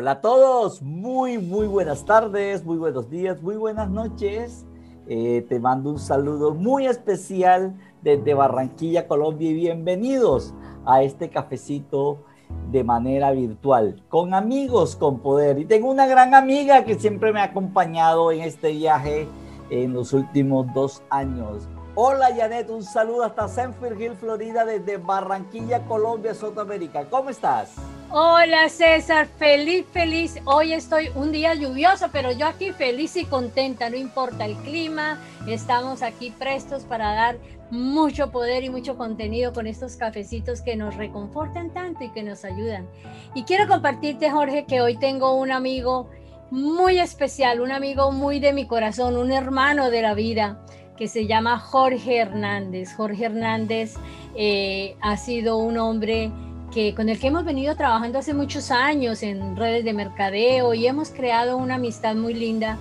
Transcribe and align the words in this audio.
Hola 0.00 0.12
a 0.12 0.20
todos, 0.22 0.80
muy, 0.80 1.36
muy 1.36 1.66
buenas 1.66 2.06
tardes, 2.06 2.64
muy 2.64 2.78
buenos 2.78 3.10
días, 3.10 3.42
muy 3.42 3.56
buenas 3.56 3.90
noches. 3.90 4.64
Eh, 5.06 5.44
te 5.46 5.60
mando 5.60 5.90
un 5.90 5.98
saludo 5.98 6.54
muy 6.54 6.86
especial 6.86 7.74
desde 8.00 8.32
Barranquilla, 8.32 9.06
Colombia 9.06 9.50
y 9.50 9.52
bienvenidos 9.52 10.54
a 10.86 11.02
este 11.02 11.28
cafecito 11.28 12.24
de 12.70 12.82
manera 12.82 13.32
virtual, 13.32 14.02
con 14.08 14.32
amigos 14.32 14.96
con 14.96 15.18
poder. 15.18 15.58
Y 15.58 15.66
tengo 15.66 15.90
una 15.90 16.06
gran 16.06 16.34
amiga 16.34 16.86
que 16.86 16.98
siempre 16.98 17.30
me 17.34 17.40
ha 17.40 17.44
acompañado 17.44 18.32
en 18.32 18.40
este 18.40 18.70
viaje 18.70 19.28
en 19.68 19.92
los 19.92 20.14
últimos 20.14 20.66
dos 20.72 21.02
años. 21.10 21.68
Hola 21.94 22.28
Janet, 22.34 22.70
un 22.70 22.84
saludo 22.84 23.24
hasta 23.24 23.48
Sanford 23.48 24.00
Hill, 24.00 24.14
Florida, 24.14 24.64
desde 24.64 24.96
Barranquilla, 24.96 25.84
Colombia, 25.84 26.32
Sudamérica. 26.32 27.04
¿Cómo 27.10 27.28
estás? 27.28 27.74
Hola 28.12 28.68
César, 28.68 29.28
feliz, 29.38 29.86
feliz. 29.92 30.36
Hoy 30.44 30.72
estoy 30.72 31.10
un 31.14 31.30
día 31.30 31.54
lluvioso, 31.54 32.08
pero 32.10 32.32
yo 32.32 32.48
aquí 32.48 32.72
feliz 32.72 33.14
y 33.14 33.24
contenta, 33.24 33.88
no 33.88 33.96
importa 33.96 34.46
el 34.46 34.56
clima, 34.56 35.20
estamos 35.46 36.02
aquí 36.02 36.32
prestos 36.36 36.82
para 36.82 37.14
dar 37.14 37.38
mucho 37.70 38.32
poder 38.32 38.64
y 38.64 38.68
mucho 38.68 38.96
contenido 38.96 39.52
con 39.52 39.68
estos 39.68 39.94
cafecitos 39.94 40.60
que 40.60 40.74
nos 40.74 40.96
reconfortan 40.96 41.72
tanto 41.72 42.02
y 42.02 42.08
que 42.08 42.24
nos 42.24 42.44
ayudan. 42.44 42.88
Y 43.36 43.44
quiero 43.44 43.68
compartirte, 43.68 44.28
Jorge, 44.28 44.64
que 44.66 44.80
hoy 44.80 44.96
tengo 44.96 45.36
un 45.36 45.52
amigo 45.52 46.10
muy 46.50 46.98
especial, 46.98 47.60
un 47.60 47.70
amigo 47.70 48.10
muy 48.10 48.40
de 48.40 48.52
mi 48.52 48.66
corazón, 48.66 49.16
un 49.16 49.30
hermano 49.30 49.88
de 49.88 50.02
la 50.02 50.14
vida 50.14 50.66
que 50.96 51.06
se 51.06 51.28
llama 51.28 51.60
Jorge 51.60 52.16
Hernández. 52.16 52.92
Jorge 52.92 53.26
Hernández 53.26 53.94
eh, 54.34 54.96
ha 55.00 55.16
sido 55.16 55.58
un 55.58 55.78
hombre 55.78 56.32
que, 56.70 56.94
con 56.94 57.08
el 57.08 57.18
que 57.18 57.28
hemos 57.28 57.44
venido 57.44 57.76
trabajando 57.76 58.18
hace 58.18 58.34
muchos 58.34 58.70
años 58.70 59.22
en 59.22 59.56
redes 59.56 59.84
de 59.84 59.92
mercadeo 59.92 60.74
y 60.74 60.86
hemos 60.86 61.10
creado 61.10 61.56
una 61.56 61.76
amistad 61.76 62.14
muy 62.14 62.34
linda 62.34 62.78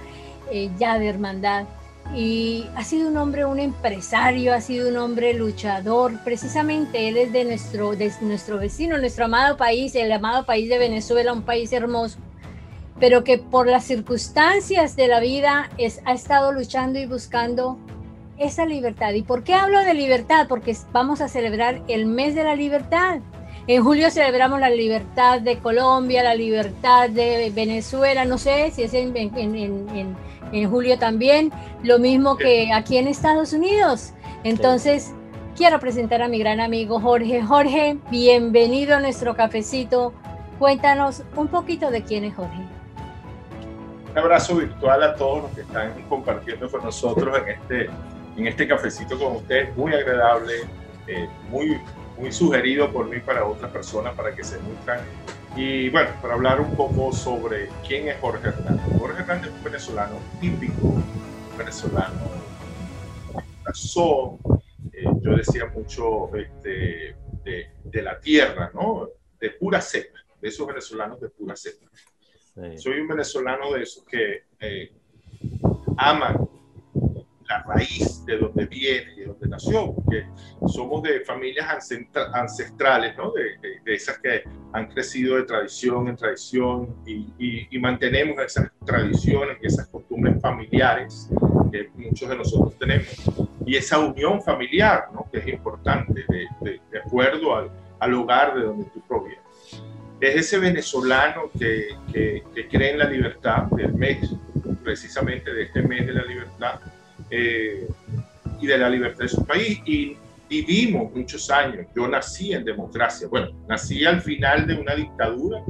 eh, 0.51 0.69
ya 0.77 0.97
de 0.97 1.07
hermandad. 1.07 1.65
Y 2.15 2.65
ha 2.75 2.83
sido 2.83 3.07
un 3.07 3.17
hombre, 3.17 3.45
un 3.45 3.59
empresario, 3.59 4.53
ha 4.53 4.61
sido 4.61 4.89
un 4.89 4.97
hombre 4.97 5.33
luchador. 5.33 6.13
Precisamente 6.23 7.07
él 7.07 7.17
es 7.17 7.31
de 7.31 7.45
nuestro, 7.45 7.95
de 7.95 8.11
nuestro 8.21 8.57
vecino, 8.57 8.97
nuestro 8.97 9.25
amado 9.25 9.57
país, 9.57 9.93
el 9.93 10.11
amado 10.11 10.45
país 10.45 10.69
de 10.69 10.79
Venezuela, 10.79 11.33
un 11.33 11.43
país 11.43 11.71
hermoso, 11.71 12.17
pero 12.99 13.23
que 13.23 13.37
por 13.37 13.67
las 13.67 13.83
circunstancias 13.83 14.95
de 14.95 15.07
la 15.07 15.19
vida 15.19 15.69
es, 15.77 16.01
ha 16.05 16.13
estado 16.13 16.51
luchando 16.51 16.97
y 16.97 17.05
buscando 17.05 17.77
esa 18.39 18.65
libertad. 18.65 19.13
¿Y 19.13 19.21
por 19.21 19.43
qué 19.43 19.53
hablo 19.53 19.79
de 19.81 19.93
libertad? 19.93 20.47
Porque 20.47 20.75
vamos 20.91 21.21
a 21.21 21.27
celebrar 21.27 21.83
el 21.87 22.07
mes 22.07 22.33
de 22.33 22.43
la 22.43 22.55
libertad. 22.55 23.19
En 23.69 23.83
julio 23.83 24.09
celebramos 24.09 24.59
la 24.59 24.71
libertad 24.71 25.41
de 25.41 25.59
Colombia, 25.59 26.23
la 26.23 26.33
libertad 26.33 27.07
de 27.07 27.51
Venezuela, 27.53 28.25
no 28.25 28.39
sé 28.39 28.71
si 28.71 28.81
es 28.81 28.95
en, 28.95 30.67
julio 30.67 30.97
también, 30.97 31.51
lo 31.83 31.99
mismo 31.99 32.35
que 32.35 32.73
aquí 32.73 32.97
en 32.97 33.07
Estados 33.07 33.53
Unidos. 33.53 34.13
Entonces, 34.43 35.13
quiero 35.55 35.79
presentar 35.79 36.23
a 36.23 36.27
mi 36.27 36.39
gran 36.39 36.59
amigo 36.59 36.99
Jorge. 36.99 37.43
Jorge, 37.43 37.99
bienvenido 38.09 38.95
a 38.95 39.01
nuestro 39.01 39.35
cafecito. 39.35 40.13
Cuéntanos 40.57 41.21
un 41.35 41.47
poquito 41.47 41.91
de 41.91 42.01
quién 42.01 42.23
es 42.23 42.33
Jorge. 42.33 42.63
Un 44.11 44.17
abrazo 44.17 44.55
virtual 44.55 45.03
a 45.03 45.13
todos 45.13 45.43
los 45.43 45.51
que 45.51 45.61
están 45.61 45.93
compartiendo 46.09 46.71
con 46.71 46.83
nosotros 46.83 47.37
en 47.37 47.49
este, 47.49 47.89
en 48.35 48.47
este 48.47 48.67
cafecito 48.67 49.19
con 49.19 49.35
ustedes, 49.35 49.77
muy 49.77 49.93
agradable, 49.93 50.53
eh, 51.05 51.29
muy 51.51 51.79
muy 52.19 52.31
sugerido 52.31 52.91
por 52.91 53.07
mí 53.07 53.19
para 53.19 53.45
otras 53.45 53.71
personas 53.71 54.13
para 54.15 54.35
que 54.35 54.43
se 54.43 54.61
nutran. 54.61 54.99
Y 55.55 55.89
bueno, 55.89 56.09
para 56.21 56.35
hablar 56.35 56.61
un 56.61 56.75
poco 56.75 57.11
sobre 57.11 57.69
quién 57.87 58.07
es 58.09 58.19
Jorge 58.19 58.49
Hernández. 58.49 58.99
Jorge 58.99 59.21
Hernández 59.21 59.47
es 59.47 59.57
un 59.57 59.63
venezolano 59.63 60.15
típico, 60.39 60.93
venezolano 61.57 62.39
razón, 63.69 64.39
eh, 64.93 65.05
yo 65.21 65.35
decía 65.35 65.67
mucho 65.67 66.35
este, 66.35 67.15
de, 67.43 68.01
la 68.01 68.19
tierra, 68.19 68.71
¿no? 68.73 69.09
De 69.39 69.51
pura 69.51 69.81
cepa, 69.81 70.19
de 70.41 70.49
esos 70.49 70.65
venezolanos 70.67 71.19
de 71.19 71.29
pura 71.29 71.55
cepa. 71.55 71.87
Soy 72.77 72.99
un 72.99 73.07
venezolano 73.07 73.71
de 73.73 73.83
esos 73.83 74.03
que 74.03 74.43
eh, 74.59 74.91
aman 75.97 76.49
la 77.49 77.63
raíz 77.63 78.23
de 78.25 78.37
donde 78.37 78.65
viene 78.67 79.13
y 79.13 79.19
de 79.21 79.25
donde 79.25 79.47
nació, 79.47 79.93
porque 79.93 80.25
somos 80.67 81.01
de 81.01 81.21
familias 81.21 81.67
ancestrales, 82.33 83.17
¿no? 83.17 83.31
de, 83.31 83.79
de, 83.83 83.93
esas 83.93 84.19
que 84.19 84.43
han 84.71 84.87
crecido 84.87 85.35
de 85.37 85.43
tradición 85.43 86.07
en 86.07 86.15
tradición 86.15 86.95
y, 87.05 87.67
y, 87.71 87.79
mantenemos 87.79 88.39
esas 88.39 88.69
tradiciones 88.85 89.57
y 89.61 89.65
esas 89.65 89.87
costumbres 89.87 90.39
familiares 90.41 91.27
que 91.71 91.89
muchos 91.95 92.29
de 92.29 92.37
nosotros 92.37 92.77
tenemos. 92.77 93.07
Y 93.65 93.75
esa 93.75 93.97
unión 93.97 94.41
familiar, 94.41 95.09
¿no? 95.13 95.27
que 95.31 95.39
es 95.39 95.47
importante, 95.47 96.25
de, 96.27 96.79
de 96.91 96.99
acuerdo 96.99 97.55
al, 97.55 97.71
al, 97.99 98.13
hogar 98.13 98.55
de 98.55 98.61
donde 98.61 98.85
tú 98.93 99.01
provienes. 99.07 99.39
Es 100.21 100.35
ese 100.35 100.59
venezolano 100.59 101.49
que, 101.57 101.87
que, 102.11 102.43
que 102.53 102.67
cree 102.67 102.91
en 102.91 102.99
la 102.99 103.09
libertad 103.09 103.63
del 103.71 103.93
mes, 103.93 104.35
precisamente 104.83 105.51
de 105.53 105.63
este 105.63 105.81
mes 105.81 106.05
de 106.05 106.13
la 106.13 106.23
libertad, 106.23 106.79
eh, 107.29 107.87
y 108.59 108.67
de 108.67 108.77
la 108.77 108.89
libertad 108.89 109.23
de 109.23 109.29
su 109.29 109.45
país. 109.45 109.81
Y 109.85 110.17
vivimos 110.49 111.13
muchos 111.13 111.49
años. 111.49 111.85
Yo 111.95 112.07
nací 112.07 112.53
en 112.53 112.65
democracia. 112.65 113.27
Bueno, 113.27 113.49
nací 113.67 114.05
al 114.05 114.21
final 114.21 114.67
de 114.67 114.75
una 114.75 114.95
dictadura. 114.95 115.61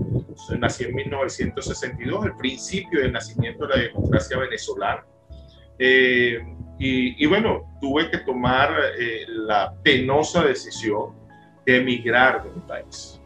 Nací 0.58 0.86
en 0.86 0.96
1962, 0.96 2.26
el 2.26 2.36
principio 2.38 3.02
del 3.02 3.12
nacimiento 3.12 3.68
de 3.68 3.76
la 3.76 3.82
democracia 3.84 4.38
venezolana. 4.38 5.06
Eh, 5.78 6.40
y, 6.82 7.26
bueno, 7.26 7.78
tuve 7.82 8.10
que 8.10 8.20
tomar 8.20 8.72
eh, 8.98 9.26
la 9.28 9.74
penosa 9.84 10.46
decisión 10.46 11.14
de 11.66 11.78
emigrar 11.78 12.44
de 12.44 12.50
mi 12.52 12.62
país. 12.62 13.20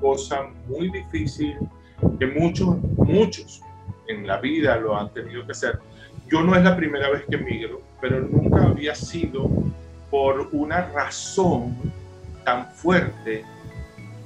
cosa 0.00 0.48
muy 0.66 0.90
difícil 0.90 1.56
que 2.18 2.26
muchos, 2.26 2.76
muchos 2.96 3.62
en 4.08 4.26
la 4.26 4.38
vida 4.38 4.76
lo 4.76 4.98
han 4.98 5.12
tenido 5.12 5.44
que 5.46 5.52
hacer 5.52 5.78
yo 6.28 6.42
no 6.42 6.54
es 6.56 6.62
la 6.62 6.76
primera 6.76 7.10
vez 7.10 7.24
que 7.28 7.36
migro, 7.36 7.82
pero 8.00 8.20
nunca 8.20 8.64
había 8.64 8.94
sido 8.94 9.50
por 10.10 10.48
una 10.52 10.88
razón 10.88 11.76
tan 12.44 12.70
fuerte 12.72 13.44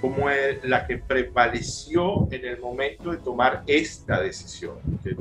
como 0.01 0.29
la 0.63 0.87
que 0.87 0.99
prevaleció 0.99 2.29
en 2.31 2.45
el 2.45 2.61
momento 2.61 3.11
de 3.11 3.19
tomar 3.19 3.63
esta 3.67 4.21
decisión 4.21 4.77
que, 5.03 5.15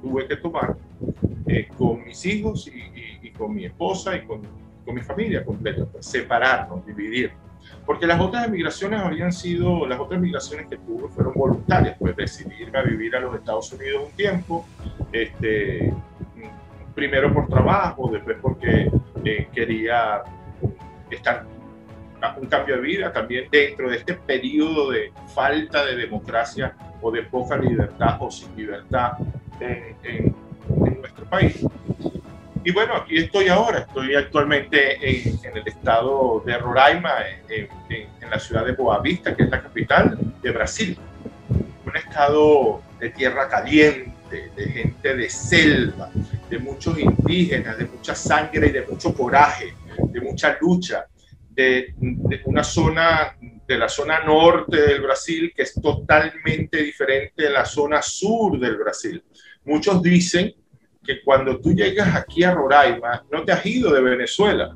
tuve 0.00 0.26
que 0.26 0.36
tomar 0.36 0.76
eh, 1.46 1.68
con 1.76 2.04
mis 2.04 2.24
hijos 2.26 2.68
y, 2.68 3.30
con 3.30 3.54
mi 3.54 3.64
esposa 3.64 4.16
y 4.16 4.26
con, 4.26 4.42
con 4.84 4.94
mi 4.94 5.00
familia 5.00 5.44
completa, 5.44 5.86
pues, 5.86 6.06
separarnos, 6.06 6.84
dividir. 6.86 7.32
Porque 7.86 8.06
las 8.06 8.20
otras 8.20 8.48
migraciones 8.50 9.00
habían 9.00 9.32
sido, 9.32 9.86
las 9.86 9.98
otras 9.98 10.20
migraciones 10.20 10.66
que 10.68 10.76
tuve 10.76 11.08
fueron 11.08 11.32
voluntarias, 11.34 11.96
pues 11.98 12.14
decidirme 12.16 12.78
a 12.78 12.82
vivir 12.82 13.16
a 13.16 13.20
los 13.20 13.34
Estados 13.34 13.72
Unidos 13.72 14.04
un 14.06 14.12
tiempo, 14.12 14.66
este, 15.12 15.92
primero 16.94 17.32
por 17.32 17.48
trabajo, 17.48 18.10
después 18.10 18.36
porque 18.40 18.90
eh, 19.24 19.48
quería 19.52 20.22
estar 21.10 21.44
un 22.40 22.46
cambio 22.48 22.76
de 22.76 22.82
vida, 22.82 23.12
también 23.12 23.48
dentro 23.50 23.90
de 23.90 23.96
este 23.96 24.14
periodo 24.14 24.90
de 24.90 25.12
falta 25.34 25.84
de 25.86 25.96
democracia 25.96 26.74
o 27.00 27.10
de 27.10 27.22
poca 27.22 27.56
libertad 27.56 28.16
o 28.20 28.30
sin 28.30 28.54
libertad 28.56 29.12
en, 29.60 30.34
nuestro 31.00 31.24
país. 31.26 31.64
Y 32.62 32.72
bueno, 32.72 32.94
aquí 32.94 33.16
estoy 33.16 33.48
ahora, 33.48 33.80
estoy 33.80 34.14
actualmente 34.14 34.96
en, 35.00 35.38
el 35.56 35.66
estado 35.66 36.42
de 36.44 36.58
Roraima, 36.58 37.10
en, 37.48 37.68
en, 37.88 38.30
la 38.30 38.38
ciudad 38.38 38.64
de 38.64 38.72
Boa 38.72 39.00
Vista, 39.00 39.34
que 39.34 39.44
es 39.44 39.50
la 39.50 39.62
capital 39.62 40.18
de 40.42 40.50
Brasil. 40.52 40.98
Un 41.86 41.96
estado 41.96 42.82
de 43.00 43.10
tierra 43.10 43.48
caliente, 43.48 44.50
de 44.54 44.68
gente 44.68 45.16
de 45.16 45.30
selva, 45.30 46.10
de 46.50 46.58
muchos 46.58 46.98
indígenas, 46.98 47.78
de 47.78 47.86
mucha 47.86 48.14
sangre 48.14 48.66
y 48.66 48.72
de 48.72 48.82
mucho 48.82 49.14
coraje, 49.14 49.72
de 50.12 50.20
mucha 50.20 50.58
lucha, 50.60 51.06
de, 51.48 51.94
una 52.44 52.64
zona, 52.64 53.36
de 53.66 53.78
la 53.78 53.88
zona 53.88 54.20
norte 54.24 54.80
del 54.80 55.02
Brasil 55.02 55.52
que 55.54 55.62
es 55.62 55.74
totalmente 55.74 56.82
diferente 56.82 57.44
de 57.44 57.50
la 57.50 57.64
zona 57.64 58.02
sur 58.02 58.58
del 58.58 58.76
Brasil. 58.76 59.22
Muchos 59.64 60.02
dicen 60.02 60.52
que 61.04 61.22
cuando 61.22 61.60
tú 61.60 61.72
llegas 61.72 62.14
aquí 62.14 62.42
a 62.42 62.52
Roraima, 62.52 63.24
no 63.30 63.44
te 63.44 63.52
has 63.52 63.64
ido 63.64 63.92
de 63.92 64.00
Venezuela, 64.00 64.74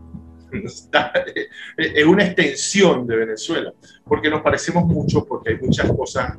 es 1.76 2.04
una 2.04 2.24
extensión 2.24 3.06
de 3.06 3.16
Venezuela, 3.16 3.72
porque 4.04 4.30
nos 4.30 4.42
parecemos 4.42 4.84
mucho, 4.84 5.24
porque 5.24 5.50
hay 5.50 5.56
muchas 5.58 5.90
cosas 5.92 6.34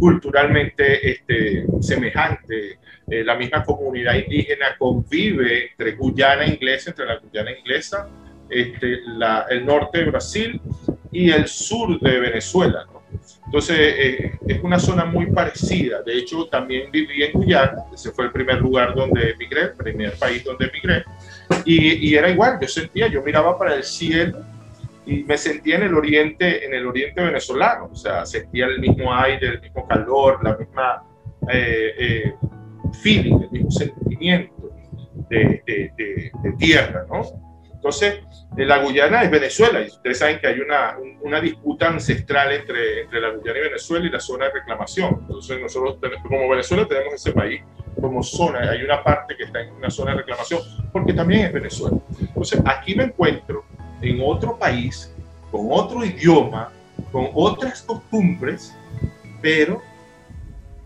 culturalmente 0.00 1.12
este, 1.12 1.66
semejantes. 1.80 2.78
Eh, 3.10 3.22
la 3.22 3.34
misma 3.34 3.62
comunidad 3.62 4.14
indígena 4.14 4.76
convive 4.78 5.70
entre 5.70 5.92
Guyana 5.92 6.46
inglesa, 6.46 6.90
entre 6.90 7.06
la 7.06 7.18
Guyana 7.18 7.50
inglesa, 7.52 8.08
este, 8.48 9.00
el 9.50 9.66
norte 9.66 9.98
de 9.98 10.04
Brasil 10.04 10.60
y 11.12 11.30
el 11.30 11.46
sur 11.46 11.98
de 12.00 12.18
Venezuela. 12.18 12.86
Entonces, 13.46 13.78
eh, 13.78 14.32
es 14.48 14.62
una 14.62 14.78
zona 14.78 15.04
muy 15.04 15.26
parecida. 15.26 16.02
De 16.02 16.18
hecho, 16.18 16.46
también 16.46 16.90
viví 16.90 17.22
en 17.22 17.32
Guyana, 17.32 17.84
ese 17.92 18.10
fue 18.10 18.24
el 18.24 18.32
primer 18.32 18.60
lugar 18.60 18.94
donde 18.94 19.30
emigré, 19.30 19.62
el 19.62 19.74
primer 19.74 20.18
país 20.18 20.42
donde 20.42 20.66
emigré, 20.66 21.04
y, 21.64 22.08
y, 22.08 22.14
era 22.14 22.28
igual, 22.30 22.58
yo 22.60 22.68
sentía, 22.68 23.06
yo 23.06 23.22
miraba 23.22 23.58
para 23.58 23.74
el 23.74 23.84
cielo 23.84 24.40
y 25.06 25.22
me 25.24 25.36
sentía 25.36 25.76
en 25.76 25.84
el 25.84 25.94
oriente, 25.94 26.64
en 26.64 26.74
el 26.74 26.86
oriente 26.86 27.22
venezolano, 27.22 27.90
o 27.92 27.94
sea, 27.94 28.24
sentía 28.24 28.66
el 28.66 28.80
mismo 28.80 29.14
aire, 29.14 29.48
el 29.48 29.60
mismo 29.60 29.86
calor, 29.86 30.42
la 30.42 30.56
misma 30.56 31.02
eh, 31.52 31.94
eh, 31.98 32.34
feeling, 32.94 33.40
el 33.42 33.50
mismo 33.50 33.70
sentimiento 33.70 34.70
de, 35.28 36.30
tierra, 36.58 37.04
¿no? 37.08 37.22
Entonces, 37.72 38.20
la 38.56 38.78
Guyana 38.78 39.22
es 39.22 39.30
Venezuela 39.30 39.82
y 39.82 39.88
ustedes 39.88 40.18
saben 40.18 40.38
que 40.38 40.46
hay 40.46 40.58
una, 40.60 40.96
una 41.20 41.40
disputa 41.40 41.88
ancestral 41.88 42.52
entre, 42.52 43.02
entre 43.02 43.20
la 43.20 43.30
Guyana 43.30 43.58
y 43.58 43.62
Venezuela 43.62 44.06
y 44.06 44.10
la 44.10 44.20
zona 44.20 44.46
de 44.46 44.52
reclamación. 44.52 45.18
Entonces, 45.20 45.60
nosotros 45.60 45.98
como 46.22 46.48
Venezuela 46.48 46.88
tenemos 46.88 47.14
ese 47.14 47.32
país 47.32 47.60
como 48.00 48.22
zona, 48.22 48.70
hay 48.70 48.82
una 48.82 49.02
parte 49.02 49.36
que 49.36 49.44
está 49.44 49.60
en 49.60 49.74
una 49.74 49.90
zona 49.90 50.12
de 50.12 50.18
reclamación 50.18 50.60
porque 50.92 51.12
también 51.12 51.46
es 51.46 51.52
Venezuela. 51.52 51.98
Entonces, 52.18 52.62
aquí 52.64 52.94
me 52.94 53.04
encuentro 53.04 53.64
en 54.00 54.18
otro 54.22 54.58
país, 54.58 55.14
con 55.50 55.68
otro 55.70 56.04
idioma, 56.04 56.72
con 57.12 57.28
otras 57.34 57.82
costumbres, 57.82 58.74
pero 59.40 59.82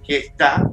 que 0.05 0.19
está 0.19 0.69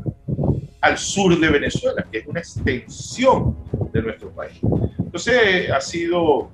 al 0.85 0.99
sur 0.99 1.35
de 1.39 1.49
Venezuela, 1.49 2.05
que 2.11 2.19
es 2.19 2.27
una 2.27 2.39
extensión 2.39 3.57
de 3.91 4.03
nuestro 4.03 4.29
país. 4.29 4.59
Entonces 4.99 5.71
ha 5.71 5.81
sido 5.81 6.51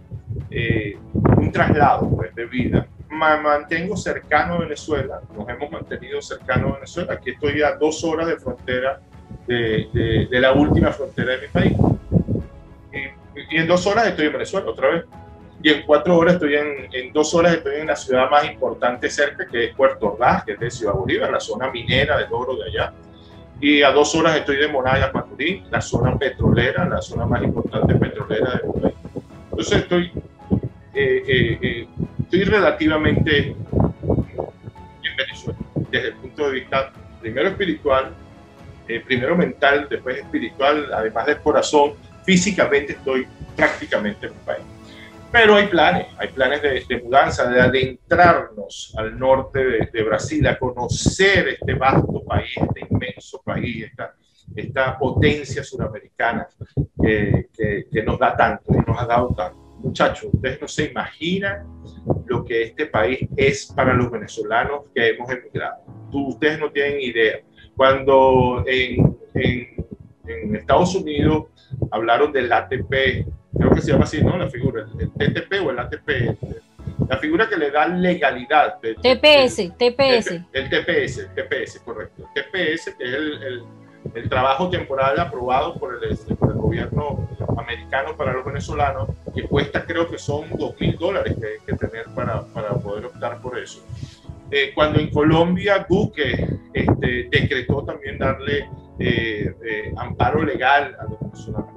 eh, 0.49 0.97
un 1.35 1.51
traslado 1.51 2.09
pues, 2.09 2.33
de 2.33 2.45
vida. 2.45 2.87
Me 3.09 3.37
mantengo 3.41 3.97
cercano 3.97 4.53
a 4.53 4.59
Venezuela, 4.59 5.19
nos 5.35 5.49
hemos 5.49 5.69
mantenido 5.69 6.21
cercano 6.21 6.69
a 6.69 6.73
Venezuela. 6.75 7.13
Aquí 7.13 7.31
estoy 7.31 7.61
a 7.61 7.73
dos 7.73 8.05
horas 8.05 8.27
de 8.27 8.37
frontera 8.37 9.01
de, 9.47 10.27
de, 10.31 10.39
la 10.39 10.53
última 10.53 10.93
frontera 10.93 11.33
de 11.33 11.41
mi 11.41 11.47
país. 11.49 11.73
Y, 12.93 13.55
y, 13.55 13.59
en 13.59 13.67
dos 13.67 13.85
horas 13.85 14.07
estoy 14.07 14.27
en 14.27 14.33
Venezuela 14.33 14.69
otra 14.69 14.91
vez. 14.91 15.05
Y 15.61 15.71
en 15.71 15.85
cuatro 15.85 16.17
horas 16.17 16.35
estoy 16.35 16.55
en, 16.55 16.87
en 16.93 17.11
dos 17.11 17.35
horas 17.35 17.55
estoy 17.55 17.81
en 17.81 17.87
la 17.87 17.97
ciudad 17.97 18.29
más 18.29 18.49
importante 18.49 19.09
cerca, 19.09 19.45
que 19.45 19.65
es 19.65 19.75
Puerto 19.75 20.13
Ordaz, 20.13 20.45
que 20.45 20.53
es 20.53 20.59
de 20.59 20.71
Ciudad 20.71 20.93
Bolívar, 20.93 21.29
la 21.29 21.41
zona 21.41 21.69
minera 21.69 22.17
del 22.17 22.31
oro 22.31 22.55
de 22.55 22.69
allá 22.69 22.93
y 23.61 23.83
a 23.83 23.91
dos 23.91 24.15
horas 24.15 24.37
estoy 24.37 24.57
de 24.57 24.67
Monagas, 24.67 25.13
Maturín, 25.13 25.63
la 25.69 25.79
zona 25.81 26.17
petrolera, 26.17 26.83
la 26.89 26.99
zona 26.99 27.27
más 27.27 27.43
importante 27.43 27.93
petrolera 27.93 28.53
del 28.53 28.81
país. 28.81 28.95
Entonces 29.51 29.77
estoy, 29.83 30.11
eh, 30.95 31.23
eh, 31.27 31.59
eh, 31.61 31.87
estoy 32.23 32.43
relativamente 32.43 33.49
en 33.49 35.15
Venezuela, 35.15 35.59
desde 35.91 36.07
el 36.07 36.13
punto 36.15 36.47
de 36.47 36.53
vista 36.53 36.91
primero 37.21 37.49
espiritual, 37.49 38.15
primero 39.05 39.37
mental, 39.37 39.87
después 39.89 40.17
espiritual, 40.17 40.89
además 40.91 41.27
del 41.27 41.37
corazón, 41.37 41.93
físicamente 42.25 42.93
estoy 42.93 43.27
prácticamente 43.55 44.25
en 44.25 44.33
mi 44.33 44.39
país. 44.39 44.65
Pero 45.31 45.55
hay 45.55 45.67
planes, 45.67 46.07
hay 46.17 46.27
planes 46.27 46.61
de, 46.61 47.01
mudanza, 47.01 47.49
de 47.49 47.61
adentrarnos 47.61 48.93
al 48.97 49.17
norte 49.17 49.89
de, 49.91 50.03
Brasil, 50.03 50.45
a 50.45 50.59
conocer 50.59 51.47
este 51.47 51.73
vasto 51.73 52.21
país, 52.25 52.51
este 52.57 52.87
inmenso 52.89 53.41
país, 53.41 53.85
esta, 53.85 54.13
esta 54.53 54.97
potencia 54.99 55.63
suramericana 55.63 56.47
que, 57.01 57.47
que, 57.89 58.03
nos 58.03 58.19
da 58.19 58.35
tanto 58.35 58.73
y 58.73 58.77
nos 58.85 59.01
ha 59.01 59.05
dado 59.05 59.33
tanto. 59.33 59.57
Muchachos, 59.79 60.29
ustedes 60.33 60.61
no 60.61 60.67
se 60.67 60.91
imaginan 60.91 61.65
lo 62.25 62.43
que 62.43 62.63
este 62.63 62.87
país 62.87 63.27
es 63.37 63.67
para 63.67 63.93
los 63.93 64.11
venezolanos 64.11 64.83
que 64.93 65.11
hemos 65.11 65.29
emigrado. 65.31 65.77
ustedes 66.11 66.59
no 66.59 66.71
tienen 66.71 66.99
idea. 66.99 67.39
Cuando 67.77 68.65
en, 68.67 69.17
en, 69.33 69.85
en 70.27 70.55
Estados 70.57 70.93
Unidos 70.93 71.45
hablaron 71.89 72.33
del 72.33 72.51
ATP, 72.51 73.25
creo 73.57 73.71
que 73.71 73.81
se 73.81 73.91
llama 73.91 74.05
así, 74.05 74.21
¿no? 74.21 74.37
La 74.37 74.49
figura, 74.49 74.85
el, 74.99 75.33
TTP 75.33 75.53
o 75.65 75.71
el 75.71 75.79
ATP, 75.79 76.09
la 77.07 77.17
figura 77.17 77.47
que 77.49 77.57
le 77.57 77.71
da 77.71 77.87
legalidad. 77.87 78.79
TPS, 78.79 79.77
TPS. 79.77 80.31
El, 80.53 80.69
TPS, 80.69 81.29
TPS, 81.35 81.79
correcto. 81.83 82.27
El 82.35 82.43
TPS, 82.43 82.95
que 82.97 83.03
es 83.03 83.13
el, 83.13 83.63
el, 84.15 84.29
trabajo 84.29 84.69
temporal 84.69 85.19
aprobado 85.19 85.75
por 85.75 85.95
el, 85.95 86.11
este, 86.11 86.35
por 86.35 86.51
el 86.51 86.57
gobierno 86.57 87.27
americano 87.57 88.15
para 88.15 88.33
los 88.33 88.45
venezolanos, 88.45 89.09
que 89.33 89.43
cuesta 89.43 89.85
creo 89.85 90.09
que 90.09 90.17
son 90.17 90.49
dos 90.57 90.79
mil 90.79 90.97
dólares 90.97 91.35
que 91.39 91.45
hay 91.45 91.59
que 91.65 91.73
tener 91.73 92.05
para, 92.15 92.43
para 92.45 92.69
poder 92.75 93.05
optar 93.05 93.41
por 93.41 93.57
eso. 93.57 93.85
Eh, 94.49 94.71
cuando 94.75 94.99
en 94.99 95.09
Colombia 95.09 95.85
Duque 95.89 96.57
este, 96.73 97.29
decretó 97.31 97.85
también 97.85 98.17
darle 98.17 98.69
eh, 98.99 99.55
eh, 99.65 99.93
amparo 99.95 100.43
legal 100.43 100.95
a 100.99 101.03
los 101.05 101.19
venezolanos 101.21 101.71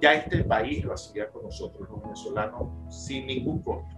ya 0.00 0.14
este 0.14 0.42
país 0.44 0.84
lo 0.84 0.94
hacía 0.94 1.28
con 1.28 1.44
nosotros, 1.44 1.88
los 1.88 2.02
venezolanos, 2.02 2.68
sin 2.88 3.26
ningún 3.26 3.62
costo. 3.62 3.88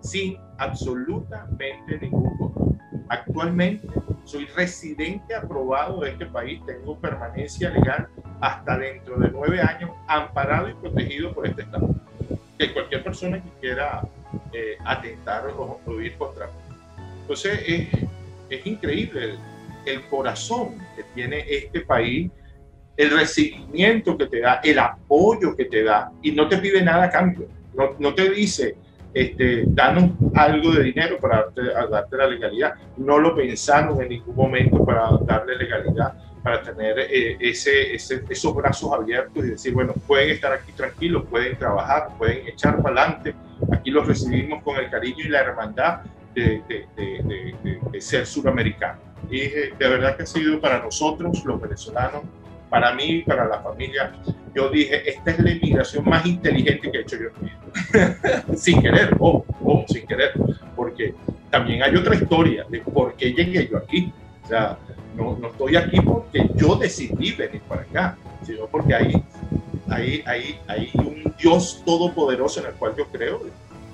Sin 0.00 0.38
absolutamente 0.58 1.98
ningún 2.00 2.36
costo. 2.38 2.76
Actualmente 3.08 3.86
soy 4.24 4.46
residente 4.46 5.34
aprobado 5.34 6.00
de 6.00 6.10
este 6.10 6.26
país, 6.26 6.60
tengo 6.66 6.98
permanencia 6.98 7.70
legal 7.70 8.08
hasta 8.40 8.78
dentro 8.78 9.18
de 9.18 9.30
nueve 9.30 9.60
años, 9.60 9.90
amparado 10.06 10.68
y 10.68 10.74
protegido 10.74 11.32
por 11.32 11.46
este 11.46 11.62
Estado. 11.62 11.94
Que 12.58 12.72
cualquier 12.72 13.02
persona 13.02 13.42
que 13.42 13.50
quiera 13.60 14.02
eh, 14.52 14.76
atentar 14.84 15.48
o, 15.48 15.80
o, 15.86 16.00
ir 16.00 16.16
contra 16.16 16.46
mí. 16.46 16.52
Entonces 17.22 17.62
es, 17.66 17.88
es 18.50 18.66
increíble 18.66 19.24
el, 19.24 19.38
el 19.86 20.08
corazón 20.08 20.78
que 20.96 21.04
tiene 21.14 21.44
este 21.48 21.80
país 21.80 22.30
el 23.00 23.10
recibimiento 23.12 24.18
que 24.18 24.26
te 24.26 24.40
da, 24.40 24.60
el 24.62 24.78
apoyo 24.78 25.56
que 25.56 25.64
te 25.64 25.82
da, 25.82 26.12
y 26.20 26.32
no 26.32 26.46
te 26.48 26.58
pide 26.58 26.82
nada 26.82 27.04
a 27.04 27.10
cambio. 27.10 27.48
No, 27.74 27.96
no 27.98 28.14
te 28.14 28.28
dice, 28.28 28.76
este, 29.14 29.64
danos 29.68 30.10
algo 30.34 30.72
de 30.72 30.84
dinero 30.84 31.18
para 31.18 31.46
darte, 31.90 32.16
la 32.18 32.26
legalidad. 32.26 32.74
No 32.98 33.18
lo 33.18 33.34
pensamos 33.34 33.98
en 34.00 34.10
ningún 34.10 34.36
momento 34.36 34.84
para 34.84 35.08
darle 35.22 35.56
legalidad, 35.56 36.12
para 36.42 36.62
tener 36.62 36.98
eh, 36.98 37.38
ese, 37.40 37.94
esos 37.94 38.54
brazos 38.54 38.92
abiertos 38.92 39.46
y 39.46 39.48
decir, 39.48 39.72
bueno, 39.72 39.94
pueden 40.06 40.28
estar 40.28 40.52
aquí 40.52 40.72
tranquilos, 40.72 41.24
pueden 41.30 41.56
trabajar, 41.56 42.08
pueden 42.18 42.48
echar 42.48 42.82
para 42.82 43.02
adelante. 43.02 43.34
Aquí 43.72 43.90
los 43.90 44.06
recibimos 44.06 44.62
con 44.62 44.76
el 44.76 44.90
cariño 44.90 45.24
y 45.24 45.28
la 45.28 45.40
hermandad 45.40 46.00
de, 46.34 46.62
de 46.68 48.00
ser 48.02 48.26
suramericano. 48.26 49.00
Y 49.30 49.40
de 49.40 49.74
verdad 49.78 50.16
que 50.16 50.24
ha 50.24 50.26
sido 50.26 50.60
para 50.60 50.82
nosotros, 50.82 51.42
los 51.46 51.60
venezolanos, 51.60 52.24
para 52.70 52.94
mí, 52.94 53.22
para 53.22 53.46
la 53.46 53.60
familia, 53.60 54.12
yo 54.54 54.70
dije, 54.70 55.10
esta 55.10 55.32
es 55.32 55.38
la 55.40 55.50
inmigración 55.50 56.08
más 56.08 56.24
inteligente 56.24 56.90
que 56.90 56.98
he 56.98 57.00
hecho 57.02 57.16
yo 57.16 57.28
en 58.48 58.56
sin 58.56 58.80
querer, 58.80 59.16
o 59.18 59.44
oh, 59.64 59.84
sin 59.88 60.06
querer, 60.06 60.32
porque 60.76 61.14
también 61.50 61.82
hay 61.82 61.94
otra 61.96 62.14
historia 62.14 62.64
de 62.68 62.80
por 62.80 63.14
qué 63.16 63.32
llegué 63.32 63.68
yo 63.68 63.78
aquí. 63.78 64.12
O 64.44 64.46
sea, 64.46 64.78
no, 65.16 65.36
no 65.36 65.48
estoy 65.48 65.76
aquí 65.76 66.00
porque 66.00 66.48
yo 66.54 66.76
decidí 66.76 67.32
venir 67.32 67.60
para 67.62 67.82
acá, 67.82 68.18
sino 68.42 68.66
porque 68.66 68.94
hay, 68.94 69.24
hay, 69.88 70.22
hay, 70.24 70.60
hay 70.68 70.90
un 70.94 71.34
Dios 71.38 71.82
todopoderoso 71.84 72.60
en 72.60 72.66
el 72.66 72.72
cual 72.74 72.94
yo 72.96 73.06
creo. 73.08 73.42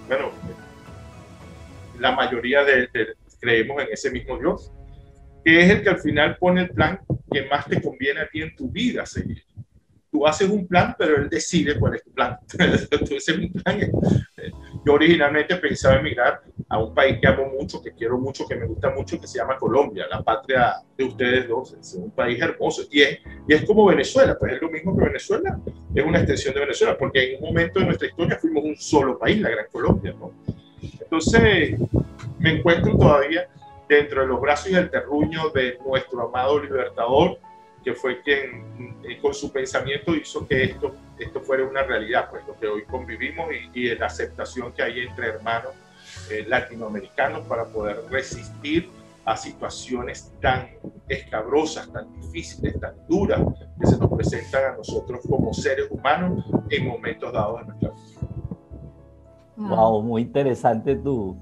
Bueno, 0.06 0.30
la 1.98 2.12
mayoría 2.12 2.62
de, 2.62 2.88
de 2.92 3.14
creemos 3.40 3.82
en 3.82 3.88
ese 3.92 4.10
mismo 4.10 4.38
Dios 4.38 4.70
que 5.46 5.60
es 5.60 5.70
el 5.70 5.82
que 5.84 5.90
al 5.90 6.00
final 6.00 6.36
pone 6.38 6.62
el 6.62 6.70
plan 6.70 6.98
que 7.30 7.46
más 7.46 7.66
te 7.66 7.80
conviene 7.80 8.20
a 8.20 8.28
ti 8.28 8.42
en 8.42 8.54
tu 8.54 8.70
vida 8.70 9.04
seguir. 9.06 9.42
Tú 10.10 10.26
haces 10.26 10.48
un 10.48 10.66
plan, 10.66 10.94
pero 10.98 11.16
él 11.16 11.28
decide 11.28 11.78
cuál 11.78 11.96
es 11.96 12.04
tu 12.04 12.12
plan. 12.12 12.38
Entonces, 12.90 13.38
mi 13.38 13.48
plan 13.48 13.80
yo 14.86 14.92
originalmente 14.92 15.56
pensaba 15.56 15.96
emigrar 15.96 16.42
a 16.68 16.78
un 16.78 16.94
país 16.94 17.18
que 17.20 17.26
amo 17.26 17.50
mucho, 17.58 17.82
que 17.82 17.92
quiero 17.92 18.18
mucho, 18.18 18.46
que 18.46 18.54
me 18.54 18.66
gusta 18.66 18.90
mucho, 18.90 19.20
que 19.20 19.26
se 19.26 19.38
llama 19.38 19.56
Colombia, 19.56 20.06
la 20.08 20.22
patria 20.22 20.74
de 20.96 21.04
ustedes 21.04 21.48
dos. 21.48 21.72
Es 21.72 21.94
un 21.94 22.12
país 22.12 22.40
hermoso. 22.40 22.82
Y 22.88 23.02
es, 23.02 23.18
y 23.48 23.54
es 23.54 23.64
como 23.64 23.86
Venezuela, 23.86 24.36
pues 24.38 24.52
es 24.52 24.62
lo 24.62 24.70
mismo 24.70 24.96
que 24.96 25.04
Venezuela, 25.06 25.58
es 25.92 26.04
una 26.04 26.18
extensión 26.18 26.54
de 26.54 26.60
Venezuela, 26.60 26.96
porque 26.96 27.34
en 27.34 27.42
un 27.42 27.48
momento 27.48 27.80
de 27.80 27.86
nuestra 27.86 28.06
historia 28.06 28.38
fuimos 28.38 28.62
un 28.62 28.76
solo 28.76 29.18
país, 29.18 29.40
la 29.40 29.50
Gran 29.50 29.66
Colombia, 29.72 30.14
¿no? 30.16 30.32
Entonces, 31.00 31.80
me 32.38 32.52
encuentro 32.52 32.96
todavía 32.96 33.48
dentro 33.88 34.22
de 34.22 34.26
los 34.26 34.40
brazos 34.40 34.70
y 34.70 34.74
el 34.74 34.90
terruño 34.90 35.50
de 35.50 35.78
nuestro 35.84 36.28
amado 36.28 36.60
libertador, 36.60 37.38
que 37.84 37.94
fue 37.94 38.20
quien 38.22 38.96
eh, 39.04 39.18
con 39.20 39.32
su 39.32 39.52
pensamiento 39.52 40.14
hizo 40.14 40.46
que 40.46 40.64
esto, 40.64 40.94
esto 41.18 41.40
fuera 41.40 41.64
una 41.64 41.82
realidad, 41.82 42.28
pues 42.30 42.46
lo 42.46 42.58
que 42.58 42.66
hoy 42.66 42.84
convivimos 42.84 43.48
y, 43.52 43.80
y 43.80 43.94
la 43.94 44.06
aceptación 44.06 44.72
que 44.72 44.82
hay 44.82 45.00
entre 45.00 45.28
hermanos 45.28 45.72
eh, 46.30 46.44
latinoamericanos 46.48 47.46
para 47.46 47.66
poder 47.66 48.04
resistir 48.10 48.90
a 49.24 49.36
situaciones 49.36 50.32
tan 50.40 50.68
escabrosas, 51.08 51.90
tan 51.92 52.12
difíciles, 52.20 52.78
tan 52.80 52.94
duras 53.08 53.40
que 53.78 53.86
se 53.86 53.98
nos 53.98 54.10
presentan 54.12 54.74
a 54.74 54.76
nosotros 54.76 55.20
como 55.28 55.52
seres 55.52 55.86
humanos 55.90 56.44
en 56.70 56.86
momentos 56.86 57.32
dados 57.32 57.60
de 57.60 57.66
nuestra 57.66 57.90
vida. 57.90 58.16
Wow, 59.56 60.02
muy 60.02 60.22
interesante 60.22 60.94
tu, 60.96 61.36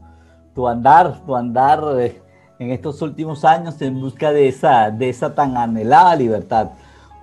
tu 0.55 0.67
andar, 0.67 1.25
tu 1.27 1.35
andar 1.35 1.83
eh, 1.99 2.21
en 2.59 2.71
estos 2.71 3.03
últimos 3.03 3.45
años 3.45 3.81
en 3.83 4.01
busca 4.01 4.33
de 4.33 4.49
esa, 4.49 4.91
de 4.91 5.09
esa 5.09 5.35
tan 5.35 5.57
anhelada 5.57 6.15
libertad. 6.17 6.71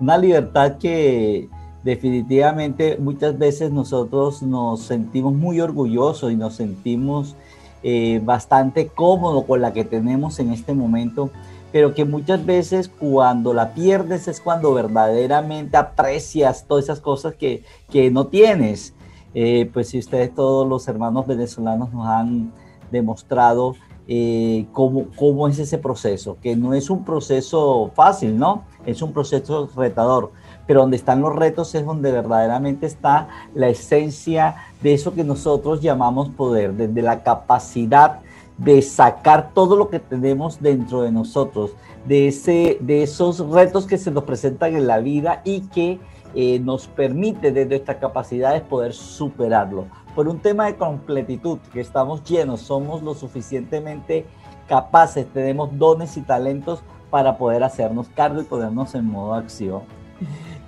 Una 0.00 0.18
libertad 0.18 0.78
que 0.78 1.48
definitivamente 1.82 2.96
muchas 2.98 3.38
veces 3.38 3.72
nosotros 3.72 4.42
nos 4.42 4.82
sentimos 4.82 5.32
muy 5.32 5.60
orgullosos 5.60 6.32
y 6.32 6.36
nos 6.36 6.54
sentimos 6.54 7.34
eh, 7.82 8.20
bastante 8.24 8.88
cómodos 8.88 9.44
con 9.44 9.60
la 9.60 9.72
que 9.72 9.84
tenemos 9.84 10.38
en 10.38 10.52
este 10.52 10.74
momento, 10.74 11.30
pero 11.72 11.94
que 11.94 12.04
muchas 12.04 12.44
veces 12.44 12.88
cuando 12.88 13.54
la 13.54 13.74
pierdes 13.74 14.28
es 14.28 14.40
cuando 14.40 14.74
verdaderamente 14.74 15.76
aprecias 15.76 16.66
todas 16.68 16.84
esas 16.84 17.00
cosas 17.00 17.34
que, 17.34 17.64
que 17.90 18.10
no 18.10 18.26
tienes. 18.26 18.94
Eh, 19.34 19.70
pues 19.72 19.88
si 19.88 19.98
ustedes 19.98 20.34
todos 20.34 20.68
los 20.68 20.86
hermanos 20.88 21.26
venezolanos 21.26 21.90
nos 21.92 22.06
han 22.06 22.52
demostrado 22.90 23.74
eh, 24.14 24.66
cómo, 24.72 25.06
cómo 25.16 25.48
es 25.48 25.58
ese 25.58 25.78
proceso, 25.78 26.36
que 26.42 26.54
no 26.54 26.74
es 26.74 26.90
un 26.90 27.02
proceso 27.02 27.90
fácil, 27.94 28.38
¿no? 28.38 28.64
Es 28.84 29.00
un 29.00 29.10
proceso 29.10 29.70
retador, 29.74 30.32
pero 30.66 30.82
donde 30.82 30.98
están 30.98 31.22
los 31.22 31.34
retos 31.34 31.74
es 31.74 31.86
donde 31.86 32.12
verdaderamente 32.12 32.84
está 32.84 33.28
la 33.54 33.70
esencia 33.70 34.56
de 34.82 34.92
eso 34.92 35.14
que 35.14 35.24
nosotros 35.24 35.80
llamamos 35.80 36.28
poder, 36.28 36.74
desde 36.74 37.00
la 37.00 37.22
capacidad 37.22 38.20
de 38.58 38.82
sacar 38.82 39.54
todo 39.54 39.76
lo 39.76 39.88
que 39.88 39.98
tenemos 39.98 40.60
dentro 40.60 41.00
de 41.00 41.10
nosotros, 41.10 41.70
de, 42.04 42.28
ese, 42.28 42.76
de 42.82 43.04
esos 43.04 43.38
retos 43.48 43.86
que 43.86 43.96
se 43.96 44.10
nos 44.10 44.24
presentan 44.24 44.76
en 44.76 44.88
la 44.88 44.98
vida 44.98 45.40
y 45.42 45.62
que 45.68 45.98
eh, 46.34 46.58
nos 46.58 46.86
permite 46.86 47.50
desde 47.50 47.76
estas 47.76 47.96
capacidades 47.96 48.60
poder 48.60 48.92
superarlo 48.92 49.86
por 50.14 50.28
un 50.28 50.38
tema 50.38 50.66
de 50.66 50.76
completitud, 50.76 51.58
que 51.72 51.80
estamos 51.80 52.22
llenos, 52.24 52.60
somos 52.60 53.02
lo 53.02 53.14
suficientemente 53.14 54.26
capaces, 54.68 55.26
tenemos 55.32 55.76
dones 55.78 56.16
y 56.16 56.22
talentos 56.22 56.82
para 57.10 57.36
poder 57.36 57.62
hacernos 57.62 58.08
cargo 58.08 58.40
y 58.40 58.44
ponernos 58.44 58.94
en 58.94 59.06
modo 59.06 59.34
acción. 59.34 59.82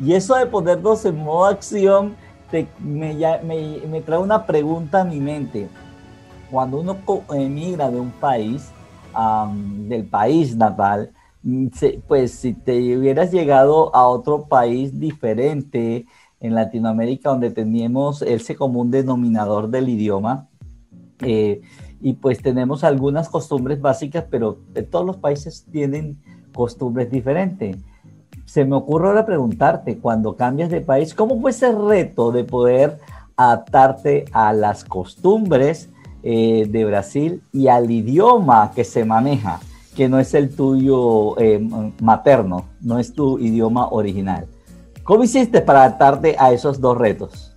Y 0.00 0.12
eso 0.12 0.34
de 0.34 0.46
ponernos 0.46 1.04
en 1.04 1.16
modo 1.16 1.46
acción 1.46 2.16
me, 2.78 3.14
me, 3.88 4.00
trae 4.00 4.18
una 4.18 4.46
pregunta 4.46 5.00
a 5.00 5.04
mi 5.04 5.20
mente. 5.20 5.68
Cuando 6.50 6.80
uno 6.80 6.98
emigra 7.32 7.90
de 7.90 8.00
un 8.00 8.10
país, 8.10 8.70
del 9.88 10.04
país 10.04 10.56
natal, 10.56 11.10
mm, 11.42 11.68
pues 12.06 12.32
si 12.32 12.52
te 12.52 12.96
hubieras 12.96 13.32
llegado 13.32 13.94
a 13.94 14.06
otro 14.06 14.44
país 14.44 14.98
diferente, 14.98 16.06
en 16.44 16.54
Latinoamérica 16.54 17.30
donde 17.30 17.50
teníamos 17.50 18.20
ese 18.20 18.54
común 18.54 18.90
denominador 18.90 19.70
del 19.70 19.88
idioma. 19.88 20.46
Eh, 21.20 21.62
y 22.02 22.12
pues 22.12 22.42
tenemos 22.42 22.84
algunas 22.84 23.30
costumbres 23.30 23.80
básicas, 23.80 24.26
pero 24.30 24.58
todos 24.90 25.06
los 25.06 25.16
países 25.16 25.64
tienen 25.72 26.18
costumbres 26.52 27.10
diferentes. 27.10 27.78
Se 28.44 28.66
me 28.66 28.76
ocurre 28.76 29.08
ahora 29.08 29.24
preguntarte, 29.24 29.96
cuando 29.96 30.36
cambias 30.36 30.68
de 30.68 30.82
país, 30.82 31.14
¿cómo 31.14 31.40
fue 31.40 31.50
ese 31.50 31.72
reto 31.72 32.30
de 32.30 32.44
poder 32.44 32.98
adaptarte 33.36 34.26
a 34.32 34.52
las 34.52 34.84
costumbres 34.84 35.88
eh, 36.22 36.68
de 36.68 36.84
Brasil 36.84 37.42
y 37.54 37.68
al 37.68 37.90
idioma 37.90 38.70
que 38.74 38.84
se 38.84 39.06
maneja, 39.06 39.60
que 39.96 40.10
no 40.10 40.18
es 40.18 40.34
el 40.34 40.54
tuyo 40.54 41.40
eh, 41.40 41.58
materno, 42.02 42.66
no 42.82 42.98
es 42.98 43.14
tu 43.14 43.38
idioma 43.38 43.88
original? 43.88 44.46
¿Cómo 45.04 45.22
hiciste 45.22 45.60
para 45.60 45.84
adaptarte 45.84 46.34
a 46.38 46.52
esos 46.54 46.78
dos 46.78 46.98
retos? 46.98 47.54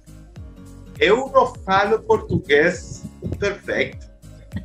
Eu 1.00 1.32
não 1.34 1.56
falo 1.64 2.00
português 2.02 3.06
perfeito, 3.40 4.06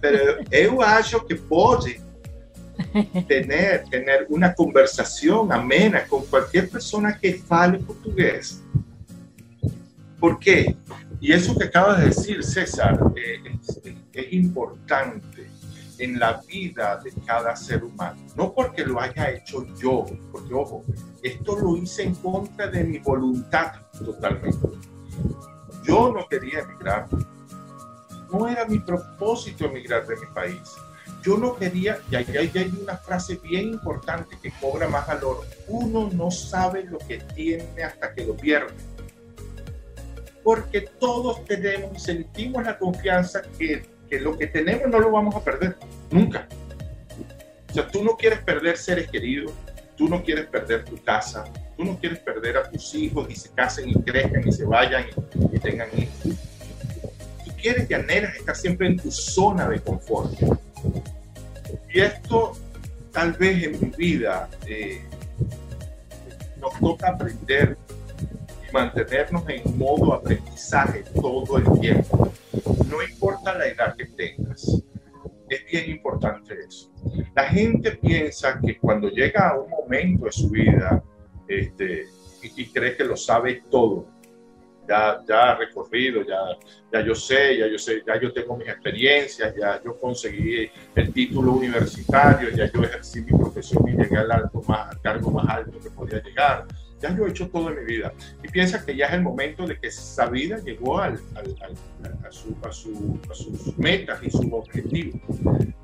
mas 0.02 0.46
eu 0.50 0.82
acho 0.82 1.20
que 1.24 1.36
pode 1.36 2.00
ter, 3.28 3.46
ter 3.84 4.26
uma 4.28 4.48
conversação 4.48 5.52
amena 5.52 6.00
com 6.00 6.22
qualquer 6.22 6.68
pessoa 6.68 7.12
que 7.12 7.34
fale 7.34 7.78
português. 7.78 8.60
¿Por 10.18 10.40
quê? 10.40 10.76
E 11.20 11.32
isso 11.32 11.56
que 11.56 11.64
acabas 11.64 12.00
de 12.00 12.10
dizer, 12.10 12.42
César, 12.42 12.98
é, 13.16 13.88
é, 13.88 14.22
é 14.22 14.34
importante 14.34 15.31
en 15.98 16.18
la 16.18 16.40
vida 16.46 17.00
de 17.02 17.12
cada 17.26 17.54
ser 17.56 17.84
humano. 17.84 18.20
No 18.36 18.52
porque 18.52 18.84
lo 18.84 19.00
haya 19.00 19.30
hecho 19.30 19.66
yo, 19.76 20.04
porque 20.30 20.54
ojo, 20.54 20.84
esto 21.22 21.58
lo 21.58 21.76
hice 21.76 22.04
en 22.04 22.14
contra 22.16 22.66
de 22.66 22.84
mi 22.84 22.98
voluntad 22.98 23.72
totalmente. 24.04 24.68
Yo 25.84 26.12
no 26.12 26.26
quería 26.28 26.60
emigrar. 26.60 27.08
No 28.32 28.48
era 28.48 28.64
mi 28.64 28.78
propósito 28.78 29.66
emigrar 29.66 30.06
de 30.06 30.16
mi 30.16 30.26
país. 30.34 30.60
Yo 31.22 31.38
no 31.38 31.54
quería, 31.54 32.00
y 32.10 32.16
ahí 32.16 32.50
hay 32.52 32.78
una 32.82 32.96
frase 32.96 33.36
bien 33.36 33.68
importante 33.68 34.36
que 34.42 34.52
cobra 34.60 34.88
más 34.88 35.06
valor. 35.06 35.46
Uno 35.68 36.10
no 36.12 36.30
sabe 36.30 36.84
lo 36.84 36.98
que 36.98 37.18
tiene 37.18 37.84
hasta 37.84 38.12
que 38.12 38.24
lo 38.24 38.36
pierde. 38.36 38.74
Porque 40.42 40.80
todos 40.80 41.44
tenemos 41.44 41.96
y 41.96 42.00
sentimos 42.00 42.64
la 42.64 42.76
confianza 42.76 43.42
que 43.56 43.84
lo 44.20 44.36
que 44.36 44.46
tenemos 44.46 44.88
no 44.88 44.98
lo 44.98 45.10
vamos 45.10 45.34
a 45.34 45.42
perder, 45.42 45.76
nunca. 46.10 46.48
O 47.70 47.74
sea, 47.74 47.88
tú 47.88 48.04
no 48.04 48.16
quieres 48.16 48.40
perder 48.40 48.76
seres 48.76 49.10
queridos, 49.10 49.52
tú 49.96 50.08
no 50.08 50.22
quieres 50.22 50.46
perder 50.46 50.84
tu 50.84 51.02
casa, 51.02 51.44
tú 51.76 51.84
no 51.84 51.98
quieres 51.98 52.18
perder 52.18 52.58
a 52.58 52.70
tus 52.70 52.94
hijos 52.94 53.28
y 53.30 53.34
se 53.34 53.50
casen 53.50 53.88
y 53.88 53.94
crezcan 53.94 54.46
y 54.46 54.52
se 54.52 54.64
vayan 54.64 55.06
y, 55.52 55.58
tengan 55.58 55.88
hijos. 55.96 56.36
Tú 57.44 57.52
quieres 57.60 57.90
y 57.90 57.94
anhelas 57.94 58.36
estar 58.36 58.56
siempre 58.56 58.88
en 58.88 58.98
tu 58.98 59.10
zona 59.10 59.68
de 59.68 59.80
confort. 59.80 60.32
Y 61.92 62.00
esto 62.00 62.52
tal 63.12 63.32
vez 63.32 63.64
en 63.64 63.80
mi 63.80 63.90
vida 63.96 64.48
eh, 64.66 65.02
nos 66.60 66.78
toca 66.78 67.08
aprender 67.08 67.76
y 67.88 68.01
mantenernos 68.72 69.48
en 69.48 69.78
modo 69.78 70.14
aprendizaje 70.14 71.04
todo 71.20 71.58
el 71.58 71.80
tiempo 71.80 72.32
no 72.92 73.02
importa 73.02 73.54
la 73.54 73.66
edad 73.66 73.96
que 73.96 74.06
tengas. 74.06 74.82
Es 75.48 75.64
bien 75.70 75.90
importante 75.90 76.54
eso. 76.66 76.92
La 77.34 77.44
gente 77.44 77.92
piensa 77.92 78.60
que 78.64 78.78
cuando 78.78 79.08
llega 79.08 79.50
a 79.50 79.58
un 79.58 79.70
momento 79.70 80.26
de 80.26 80.32
su 80.32 80.50
vida 80.50 81.02
este, 81.48 82.06
y, 82.42 82.66
cree 82.66 82.96
que 82.96 83.04
lo 83.04 83.16
sabe 83.16 83.62
todo, 83.70 84.06
ya, 84.88 85.20
ya 85.28 85.54
recorrido, 85.54 86.22
ya, 86.26 86.38
ya 86.92 87.00
yo 87.02 87.14
sé, 87.14 87.58
ya 87.58 87.66
yo 87.68 87.78
sé, 87.78 88.02
ya 88.06 88.20
yo 88.20 88.32
tengo 88.32 88.56
mis 88.56 88.68
experiencias, 88.68 89.54
ya 89.54 89.80
yo 89.82 89.98
conseguí 89.98 90.70
el 90.94 91.12
título 91.12 91.52
universitario, 91.52 92.50
ya 92.50 92.70
yo 92.70 92.82
ejercí 92.82 93.20
mi 93.20 93.38
profesión 93.38 93.86
y 93.88 93.92
llegué 93.92 94.16
al, 94.16 94.32
alto 94.32 94.62
más, 94.66 94.96
cargo 94.98 95.30
más 95.30 95.48
alto 95.48 95.78
que 95.78 95.90
podía 95.90 96.22
llegar, 96.22 96.66
ya 97.02 97.14
yo 97.16 97.26
he 97.26 97.30
hecho 97.30 97.48
todo 97.48 97.70
en 97.70 97.84
mi 97.84 97.96
vida. 97.96 98.12
Y 98.42 98.48
piensa 98.48 98.84
que 98.84 98.96
ya 98.96 99.06
es 99.06 99.14
el 99.14 99.22
momento 99.22 99.66
de 99.66 99.78
que 99.78 99.88
esa 99.88 100.26
vida 100.26 100.58
llegó 100.64 101.00
al, 101.00 101.20
a, 101.34 102.30
su, 102.30 102.56
a, 102.62 102.72
su, 102.72 103.18
a, 103.30 103.34
sus 103.34 103.76
metas 103.76 104.20
y 104.22 104.30
sus 104.30 104.46
objetivos. 104.52 105.20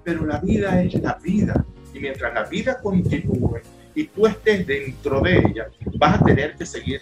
Pero 0.05 0.25
la 0.25 0.39
vida 0.39 0.83
es 0.83 0.95
la 0.95 1.19
vida. 1.23 1.65
Y 1.93 1.99
mientras 1.99 2.33
la 2.33 2.45
vida 2.45 2.79
continúe 2.81 3.61
y 3.95 4.05
tú 4.05 4.27
estés 4.27 4.67
dentro 4.67 5.21
de 5.21 5.39
ella, 5.39 5.69
vas 5.99 6.21
a 6.21 6.25
tener 6.25 6.55
que 6.55 6.65
seguir 6.65 7.01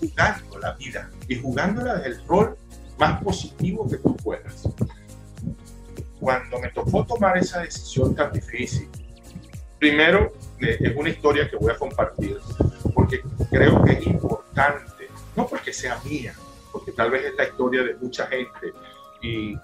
jugando 0.00 0.58
la 0.58 0.72
vida 0.72 1.10
y 1.28 1.36
jugándola 1.36 1.94
desde 1.96 2.08
el 2.20 2.26
rol 2.26 2.56
más 2.98 3.22
positivo 3.22 3.88
que 3.88 3.96
tú 3.98 4.16
puedas. 4.16 4.68
Cuando 6.18 6.60
me 6.60 6.68
tocó 6.68 7.04
tomar 7.04 7.36
esa 7.36 7.60
decisión 7.62 8.14
tan 8.14 8.32
difícil, 8.32 8.88
primero 9.78 10.32
eh, 10.60 10.78
es 10.80 10.96
una 10.96 11.08
historia 11.08 11.50
que 11.50 11.56
voy 11.56 11.72
a 11.72 11.76
compartir 11.76 12.38
creo 13.50 13.82
que 13.84 13.92
es 13.92 14.06
importante, 14.06 15.08
no 15.36 15.46
porque 15.46 15.72
sea 15.72 16.00
mía, 16.04 16.34
porque 16.70 16.92
tal 16.92 17.10
vez 17.10 17.26
es 17.26 17.34
la 17.36 17.44
historia 17.44 17.82
de 17.82 17.94
mucha 17.96 18.26
gente 18.26 18.72
y, 19.22 19.54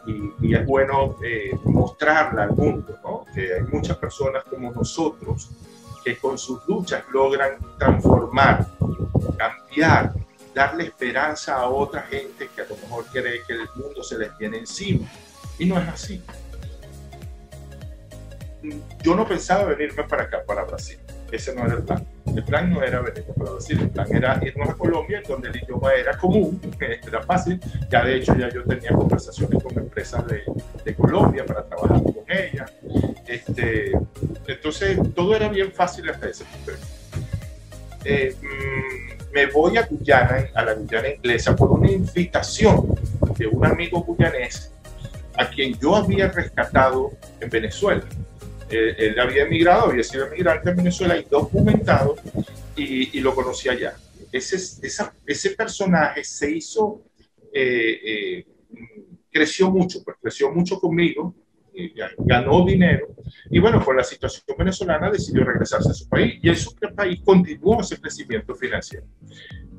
es 0.54 0.66
bueno 0.66 1.16
eh, 1.22 1.50
mostrarla 1.64 2.44
al 2.44 2.52
mundo, 2.52 2.98
¿no? 3.02 3.24
que 3.34 3.54
hay 3.54 3.62
muchas 3.62 3.96
personas 3.96 4.44
como 4.44 4.70
nosotros 4.70 5.50
que 6.04 6.16
con 6.16 6.38
sus 6.38 6.66
luchas 6.66 7.04
logran 7.12 7.58
transformar, 7.78 8.66
cambiar, 9.36 10.12
darle 10.54 10.84
esperanza 10.84 11.56
a 11.56 11.68
otra 11.68 12.02
gente 12.02 12.48
que 12.54 12.62
a 12.62 12.66
lo 12.66 12.76
mejor 12.76 13.04
cree 13.06 13.42
que 13.46 13.52
el 13.52 13.68
mundo 13.74 14.02
se 14.02 14.18
les 14.18 14.36
viene 14.38 14.58
encima. 14.58 15.06
Y 15.58 15.66
no 15.66 15.78
es 15.78 15.88
así. 15.88 16.22
Yo 19.02 19.14
no 19.14 19.26
pensaba 19.26 19.64
venirme 19.64 20.04
para 20.04 20.24
acá, 20.24 20.42
para 20.46 20.64
Brasil. 20.64 20.98
Ese 21.30 21.54
no 21.54 21.66
era 21.66 21.74
el 21.74 21.82
plan. 21.82 22.06
El 22.34 22.44
plan 22.44 22.70
no 22.70 22.82
era 22.82 23.00
venir 23.00 23.24
para 23.24 23.52
Brasil, 23.52 23.80
el 23.80 23.90
plan 23.90 24.14
era 24.14 24.40
irnos 24.42 24.68
a 24.68 24.74
Colombia, 24.74 25.22
donde 25.26 25.48
el 25.48 25.56
idioma 25.56 25.92
era 25.92 26.16
común, 26.16 26.60
era 26.80 27.22
fácil. 27.22 27.60
Ya 27.90 28.04
de 28.04 28.16
hecho, 28.16 28.34
ya 28.36 28.48
yo 28.48 28.64
tenía 28.64 28.90
conversaciones 28.90 29.62
con 29.62 29.76
empresas 29.78 30.26
de, 30.26 30.42
de 30.84 30.94
Colombia 30.94 31.44
para 31.44 31.64
trabajar 31.66 32.02
con 32.02 32.24
ellas. 32.28 32.72
Este, 33.26 33.92
entonces, 34.46 34.98
todo 35.14 35.34
era 35.34 35.48
bien 35.48 35.72
fácil 35.72 36.08
hasta 36.08 36.28
ese 36.28 36.44
punto. 36.44 36.72
Eh, 38.04 38.34
mm, 38.40 39.34
me 39.34 39.46
voy 39.46 39.76
a 39.76 39.86
Guyana, 39.86 40.48
a 40.54 40.64
la 40.64 40.74
Guyana 40.74 41.08
inglesa, 41.08 41.54
por 41.54 41.70
una 41.70 41.90
invitación 41.90 42.94
de 43.36 43.46
un 43.46 43.66
amigo 43.66 44.04
guyanés 44.04 44.72
a 45.36 45.48
quien 45.48 45.78
yo 45.78 45.94
había 45.94 46.28
rescatado 46.28 47.12
en 47.40 47.48
Venezuela. 47.48 48.02
Eh, 48.70 48.94
él 48.98 49.18
había 49.18 49.44
emigrado, 49.44 49.86
había 49.86 50.02
sido 50.02 50.26
emigrante 50.26 50.70
en 50.70 50.76
Venezuela 50.76 51.16
y 51.16 51.24
documentado 51.24 52.16
y, 52.76 53.20
lo 53.20 53.34
conocí 53.34 53.68
allá. 53.68 53.96
Ese 54.30 55.50
personaje 55.56 56.22
se 56.22 56.50
hizo, 56.50 57.02
eh, 57.52 58.00
eh, 58.04 58.46
creció 59.30 59.70
mucho, 59.70 60.02
pues 60.04 60.16
creció 60.20 60.50
mucho 60.50 60.78
conmigo, 60.78 61.34
ganó 62.18 62.64
dinero 62.64 63.08
y 63.50 63.58
bueno, 63.58 63.82
por 63.84 63.96
la 63.96 64.04
situación 64.04 64.44
venezolana 64.56 65.10
decidió 65.10 65.44
regresarse 65.44 65.90
a 65.90 65.94
su 65.94 66.08
país 66.08 66.38
y 66.42 66.48
en 66.48 66.56
su 66.56 66.74
país 66.94 67.20
continuó 67.24 67.80
ese 67.80 68.00
crecimiento 68.00 68.54
financiero. 68.54 69.06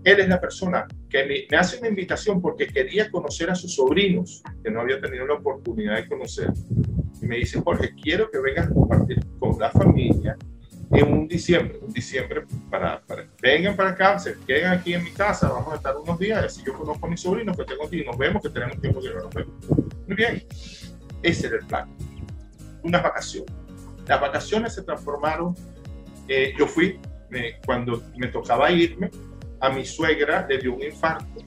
Él 0.03 0.19
es 0.19 0.29
la 0.29 0.39
persona 0.39 0.87
que 1.09 1.25
me, 1.25 1.45
me, 1.51 1.57
hace 1.57 1.77
una 1.77 1.89
invitación 1.89 2.41
porque 2.41 2.67
quería 2.67 3.11
conocer 3.11 3.49
a 3.49 3.55
sus 3.55 3.75
sobrinos 3.75 4.41
que 4.63 4.71
no 4.71 4.81
había 4.81 5.01
tenido 5.01 5.27
la 5.27 5.33
oportunidad 5.35 5.97
de 5.97 6.07
conocer. 6.07 6.51
Y 7.21 7.25
me 7.25 7.35
dice, 7.35 7.59
Jorge, 7.59 7.93
quiero 8.01 8.31
que 8.31 8.39
vengas 8.39 8.67
a 8.67 8.73
compartir 8.73 9.19
con 9.39 9.59
la 9.59 9.69
familia 9.69 10.37
en 10.91 11.13
un 11.13 11.27
diciembre, 11.27 11.77
un 11.81 11.93
diciembre 11.93 12.45
para, 12.69 13.01
para, 13.01 13.27
vengan 13.41 13.75
para 13.75 13.89
acá, 13.89 14.17
se 14.17 14.35
queden 14.47 14.71
aquí 14.71 14.93
en 14.93 15.03
mi 15.03 15.11
casa, 15.11 15.49
vamos 15.49 15.73
a 15.73 15.75
estar 15.75 15.95
unos 15.95 16.17
días, 16.17 16.43
así 16.43 16.63
yo 16.65 16.73
conozco 16.73 17.05
a 17.05 17.09
mis 17.09 17.21
sobrinos 17.21 17.55
que 17.55 17.63
tengo 17.63 17.85
aquí, 17.85 18.03
nos 18.03 18.17
vemos, 18.17 18.41
que 18.41 18.49
tenemos 18.49 18.79
tiempo 18.81 19.01
de 19.01 19.13
nos 19.13 19.33
vemos. 19.33 19.53
Muy 20.07 20.15
bien, 20.15 20.43
ese 21.23 21.47
era 21.47 21.57
el 21.57 21.65
plan, 21.65 21.89
unas 22.83 23.03
vacaciones. 23.03 23.53
Las 24.07 24.21
vacaciones 24.21 24.73
se 24.73 24.83
transformaron, 24.83 25.55
eh, 26.27 26.53
yo 26.57 26.67
fui, 26.67 26.99
me, 27.29 27.59
cuando 27.65 28.03
me 28.15 28.27
tocaba 28.27 28.71
irme, 28.71 29.11
a 29.59 29.69
mi 29.69 29.85
suegra 29.85 30.45
le 30.47 30.57
dio 30.57 30.73
un 30.73 30.83
infarto 30.83 31.41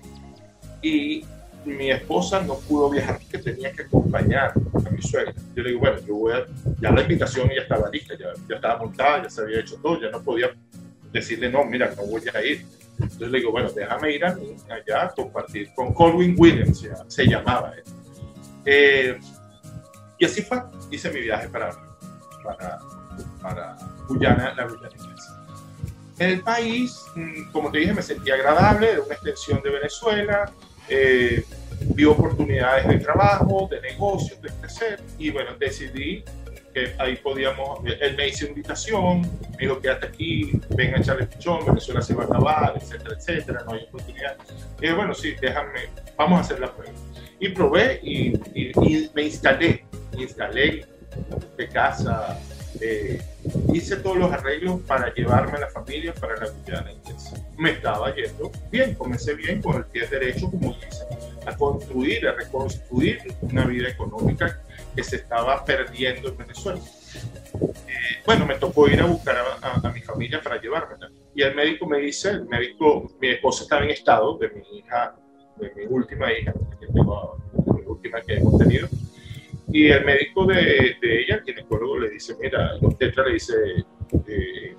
y 0.82 1.24
mi 1.64 1.90
esposa 1.90 2.42
no 2.42 2.56
pudo 2.56 2.90
viajar 2.90 3.18
porque 3.20 3.38
tenía 3.38 3.72
que 3.72 3.82
acompañar 3.82 4.52
a 4.84 4.90
mi 4.90 5.00
suegra. 5.00 5.32
Yo 5.54 5.62
le 5.62 5.70
digo, 5.70 5.80
bueno, 5.80 5.98
yo 6.06 6.14
voy 6.16 6.32
a, 6.32 6.44
ya 6.80 6.90
la 6.90 7.02
invitación 7.02 7.48
ya 7.48 7.62
estaba 7.62 7.88
lista, 7.90 8.14
ya, 8.18 8.32
ya 8.48 8.56
estaba 8.56 8.78
montada, 8.78 9.22
ya 9.22 9.30
se 9.30 9.42
había 9.42 9.60
hecho 9.60 9.76
todo, 9.76 10.00
ya 10.00 10.10
no 10.10 10.22
podía 10.22 10.50
decirle, 11.12 11.50
no, 11.50 11.64
mira, 11.64 11.92
no 11.96 12.04
voy 12.06 12.22
a 12.34 12.44
ir. 12.44 12.66
Entonces 12.98 13.30
le 13.30 13.38
digo, 13.38 13.52
bueno, 13.52 13.70
déjame 13.70 14.12
ir 14.12 14.24
a 14.24 14.36
allá 14.70 15.04
a 15.04 15.08
compartir 15.10 15.70
con 15.74 15.94
Colwyn 15.94 16.34
Williams, 16.38 16.86
se 17.08 17.26
llamaba 17.26 17.72
él. 17.76 17.82
Eh, 18.64 19.18
y 20.22 20.24
así 20.24 20.40
fue, 20.40 20.62
hice 20.88 21.10
mi 21.10 21.20
viaje 21.20 21.48
para, 21.48 21.72
para, 22.44 22.78
para 23.42 23.76
Guyana, 24.06 24.54
la 24.54 24.66
Guyana 24.66 24.94
inglesa. 24.96 25.44
En 26.16 26.30
el 26.30 26.40
país, 26.42 27.04
mm, 27.16 27.50
como 27.50 27.72
te 27.72 27.78
dije, 27.78 27.92
me 27.92 28.02
sentía 28.02 28.34
agradable, 28.34 28.92
era 28.92 29.02
una 29.02 29.14
extensión 29.14 29.60
de 29.64 29.70
Venezuela, 29.70 30.52
eh, 30.88 31.44
vi 31.96 32.04
oportunidades 32.04 32.86
de 32.86 33.00
trabajo, 33.00 33.66
de 33.68 33.80
negocios, 33.80 34.40
de 34.40 34.50
crecer 34.60 35.02
y 35.18 35.30
bueno, 35.30 35.56
decidí 35.58 36.22
que 36.72 36.94
ahí 37.00 37.16
podíamos, 37.16 37.80
él 37.84 38.16
me 38.16 38.28
hizo 38.28 38.46
invitación, 38.46 39.22
me 39.22 39.56
dijo 39.58 39.80
quédate 39.80 40.06
aquí, 40.06 40.52
ven 40.76 40.94
a 40.94 40.98
echarle 40.98 41.26
pichón, 41.26 41.66
Venezuela 41.66 42.00
se 42.00 42.14
va 42.14 42.22
a 42.22 42.26
acabar, 42.26 42.74
etcétera, 42.76 43.16
etcétera, 43.18 43.64
no 43.66 43.72
hay 43.72 43.82
oportunidad. 43.88 44.36
Y 44.78 44.82
dije, 44.82 44.94
bueno, 44.94 45.14
sí, 45.14 45.34
déjame, 45.40 45.88
vamos 46.16 46.38
a 46.38 46.40
hacer 46.42 46.60
la 46.60 46.72
prueba. 46.72 46.94
Y 47.40 47.48
probé 47.48 47.98
y, 48.04 48.34
y, 48.54 49.10
me 49.16 49.24
instalé, 49.24 49.84
instalé 50.16 50.86
de 51.56 51.68
casa, 51.68 52.38
eh, 52.80 53.20
hice 53.72 53.96
todos 53.96 54.16
los 54.16 54.32
arreglos 54.32 54.80
para 54.82 55.12
llevarme 55.12 55.58
a 55.58 55.60
la 55.60 55.68
familia 55.68 56.14
para 56.14 56.36
la 56.36 56.48
Guyana 56.48 56.90
Me 57.58 57.70
estaba 57.70 58.14
yendo 58.14 58.50
bien, 58.70 58.94
comencé 58.94 59.34
bien 59.34 59.60
con 59.60 59.76
el 59.76 59.84
pie 59.86 60.06
derecho, 60.06 60.50
como 60.50 60.74
dice, 60.74 61.04
a 61.46 61.56
construir, 61.56 62.26
a 62.26 62.32
reconstruir 62.32 63.20
una 63.42 63.66
vida 63.66 63.88
económica 63.88 64.60
que 64.94 65.04
se 65.04 65.16
estaba 65.16 65.64
perdiendo 65.64 66.28
en 66.28 66.36
Venezuela. 66.38 66.80
Eh, 67.60 68.22
bueno, 68.24 68.46
me 68.46 68.54
tocó 68.54 68.88
ir 68.88 69.00
a 69.00 69.06
buscar 69.06 69.36
a, 69.62 69.90
mi 69.90 70.00
familia 70.00 70.40
para 70.42 70.60
llevármela. 70.60 71.10
Y 71.34 71.42
el 71.42 71.54
médico 71.54 71.86
me 71.86 71.98
dice, 71.98 72.30
el 72.30 72.46
médico, 72.46 73.12
mi 73.20 73.28
esposa 73.28 73.64
estaba 73.64 73.84
en 73.84 73.90
estado 73.90 74.38
de 74.38 74.48
mi 74.48 74.78
hija, 74.78 75.14
de 75.56 75.72
mi 75.74 75.86
última 75.86 76.32
hija, 76.32 76.52
que 76.80 76.86
tengo, 76.86 77.38
la 77.66 77.88
última 77.88 78.20
que 78.22 78.34
hemos 78.34 78.58
tenido, 78.58 78.88
y 79.68 79.88
el 79.88 80.04
médico 80.04 80.46
de, 80.46 80.96
de, 81.00 81.22
ella, 81.22 81.36
el 81.36 81.42
ginecólogo, 81.44 81.98
le 81.98 82.10
dice, 82.10 82.34
mira, 82.40 82.72
Tetra 82.98 83.24
le 83.24 83.34
dice, 83.34 83.54
eh, 84.28 84.76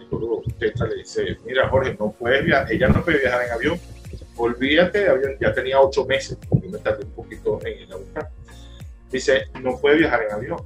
Tetra 0.59 0.87
le 0.87 0.95
dice, 0.97 1.37
mira 1.45 1.69
Jorge, 1.69 1.95
no 1.99 2.11
puedes 2.11 2.45
viajar, 2.45 2.71
ella 2.71 2.87
no 2.89 3.03
puede 3.03 3.19
viajar 3.19 3.45
en 3.45 3.51
avión, 3.51 3.79
olvídate, 4.35 5.07
ya 5.39 5.53
tenía 5.53 5.79
ocho 5.79 6.05
meses, 6.05 6.37
yo 6.51 6.69
me 6.69 6.77
tardé 6.79 7.05
un 7.05 7.11
poquito 7.11 7.59
en 7.65 7.81
ir 7.81 7.93
a 7.93 7.97
buscar. 7.97 8.29
Dice, 9.11 9.47
no 9.61 9.79
puede 9.79 9.97
viajar 9.97 10.23
en 10.23 10.31
avión. 10.33 10.59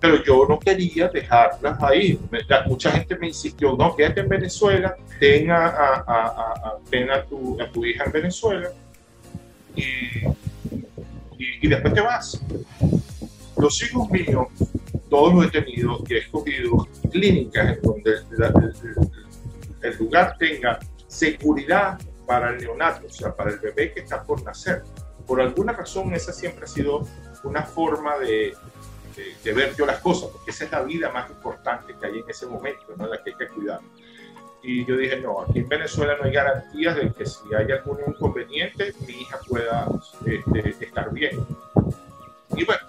Pero 0.00 0.22
yo 0.22 0.46
no 0.48 0.58
quería 0.60 1.08
dejarlas 1.08 1.82
ahí. 1.82 2.20
Mucha 2.66 2.92
gente 2.92 3.16
me 3.18 3.28
insistió, 3.28 3.76
no, 3.76 3.96
quédate 3.96 4.20
en 4.20 4.28
Venezuela, 4.28 4.96
ten 5.18 5.50
a, 5.50 5.66
a, 5.66 6.76
a, 6.76 7.24
tu, 7.28 7.60
a 7.60 7.70
tu 7.70 7.84
hija 7.84 8.04
en 8.04 8.12
Venezuela 8.12 8.70
y, 9.74 10.24
y 11.62 11.68
después 11.68 11.94
te 11.94 12.00
vas 12.00 12.40
los 13.58 13.82
hijos 13.82 14.10
míos, 14.10 14.46
todos 15.08 15.34
los 15.34 15.46
he 15.46 15.50
tenido 15.50 15.98
y 16.06 16.14
he 16.14 16.18
escogido 16.18 16.88
clínicas 17.10 17.76
en 17.76 17.82
donde 17.82 18.14
el, 19.82 19.96
lugar 19.98 20.36
tenga 20.38 20.78
seguridad 21.06 21.98
para 22.26 22.50
el 22.50 22.58
neonato, 22.58 23.06
o 23.06 23.10
sea, 23.10 23.34
para 23.34 23.50
el 23.50 23.58
bebé 23.58 23.92
que 23.92 24.00
está 24.00 24.22
por 24.22 24.42
nacer. 24.44 24.82
Por 25.26 25.40
alguna 25.40 25.72
razón, 25.72 26.12
esa 26.14 26.32
siempre 26.32 26.64
ha 26.64 26.68
sido 26.68 27.06
una 27.44 27.62
forma 27.62 28.18
de, 28.18 28.54
de, 29.44 29.52
ver 29.52 29.74
yo 29.76 29.86
las 29.86 30.00
cosas, 30.00 30.30
porque 30.30 30.50
esa 30.50 30.64
es 30.64 30.72
la 30.72 30.82
vida 30.82 31.10
más 31.10 31.30
importante 31.30 31.94
que 31.98 32.06
hay 32.06 32.18
en 32.18 32.28
ese 32.28 32.46
momento, 32.46 32.94
¿no? 32.96 33.06
la 33.06 33.22
que 33.22 33.30
hay 33.30 33.36
que 33.36 33.48
cuidar. 33.48 33.80
Y 34.62 34.84
yo 34.84 34.96
dije, 34.96 35.20
no, 35.20 35.40
aquí 35.40 35.60
en 35.60 35.68
Venezuela 35.68 36.16
no 36.18 36.24
hay 36.24 36.32
garantías 36.32 36.96
de 36.96 37.12
que 37.12 37.24
si 37.24 37.54
hay 37.56 37.70
algún 37.70 37.98
inconveniente, 38.06 38.92
mi 39.06 39.12
hija 39.12 39.38
pueda 39.48 39.86
este, 40.26 40.84
estar 40.84 41.12
bien. 41.12 41.46
Y 42.56 42.64
bueno, 42.64 42.82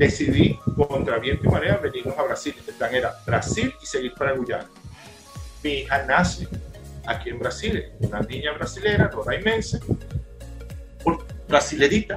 decidí 0.00 0.58
contra 0.88 1.18
viento 1.18 1.46
y 1.46 1.50
marea 1.50 1.76
venirnos 1.76 2.18
a 2.18 2.22
Brasil. 2.22 2.54
El 2.66 2.74
plan 2.74 2.94
era 2.94 3.14
Brasil 3.26 3.74
y 3.82 3.86
seguir 3.86 4.14
para 4.14 4.32
Guyana. 4.32 4.66
Mi 5.62 5.80
hija 5.80 6.06
nace 6.06 6.48
aquí 7.06 7.28
en 7.28 7.38
Brasil, 7.38 7.84
una 8.00 8.20
niña 8.20 8.52
brasilera, 8.52 9.10
inmensa, 9.38 9.78
brasilerita, 11.46 12.16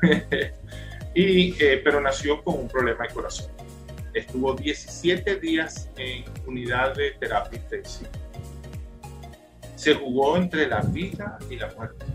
y, 1.14 1.60
eh, 1.60 1.80
pero 1.82 2.00
nació 2.00 2.40
con 2.44 2.54
un 2.54 2.68
problema 2.68 3.04
de 3.08 3.12
corazón. 3.12 3.50
Estuvo 4.12 4.54
17 4.54 5.36
días 5.40 5.90
en 5.96 6.24
unidad 6.46 6.94
de 6.94 7.12
terapia 7.18 7.58
intensiva. 7.58 8.10
Se 9.74 9.92
jugó 9.94 10.36
entre 10.36 10.68
la 10.68 10.82
vida 10.82 11.36
y 11.50 11.56
la 11.56 11.68
muerte. 11.74 12.06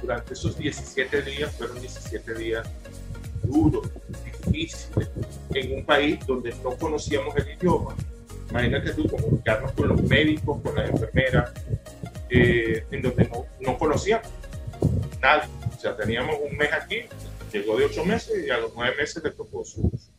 Durante 0.00 0.32
esos 0.32 0.56
17 0.56 1.20
días 1.22 1.54
fueron 1.56 1.78
17 1.78 2.34
días 2.34 2.66
duros, 3.42 3.90
difícil 4.24 5.08
en 5.54 5.78
un 5.78 5.84
país 5.84 6.18
donde 6.26 6.54
no 6.62 6.76
conocíamos 6.76 7.34
el 7.36 7.56
idioma. 7.56 7.94
Imagínate 8.50 8.92
tú 8.92 9.08
comunicarnos 9.08 9.72
con 9.72 9.88
los 9.88 10.02
médicos, 10.02 10.60
con 10.62 10.74
las 10.74 10.90
enfermeras, 10.90 11.52
eh, 12.28 12.84
en 12.90 13.02
donde 13.02 13.28
no, 13.28 13.46
no 13.60 13.78
conocíamos 13.78 14.28
nadie. 15.20 15.48
O 15.74 15.80
sea, 15.80 15.96
teníamos 15.96 16.36
un 16.48 16.56
mes 16.56 16.70
aquí, 16.72 17.02
llegó 17.52 17.76
de 17.76 17.86
ocho 17.86 18.04
meses 18.04 18.46
y 18.46 18.50
a 18.50 18.58
los 18.58 18.72
nueve 18.74 18.96
meses 18.96 19.22
le 19.22 19.30
tocó 19.30 19.64
su, 19.64 19.90
su 19.96 20.10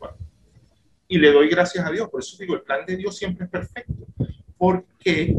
Y 1.07 1.17
le 1.19 1.31
doy 1.31 1.49
gracias 1.49 1.85
a 1.85 1.91
Dios, 1.91 2.09
por 2.09 2.21
eso 2.21 2.35
digo, 2.39 2.55
el 2.55 2.61
plan 2.61 2.85
de 2.85 2.97
Dios 2.97 3.17
siempre 3.17 3.45
es 3.45 3.51
perfecto, 3.51 4.07
porque 4.57 5.35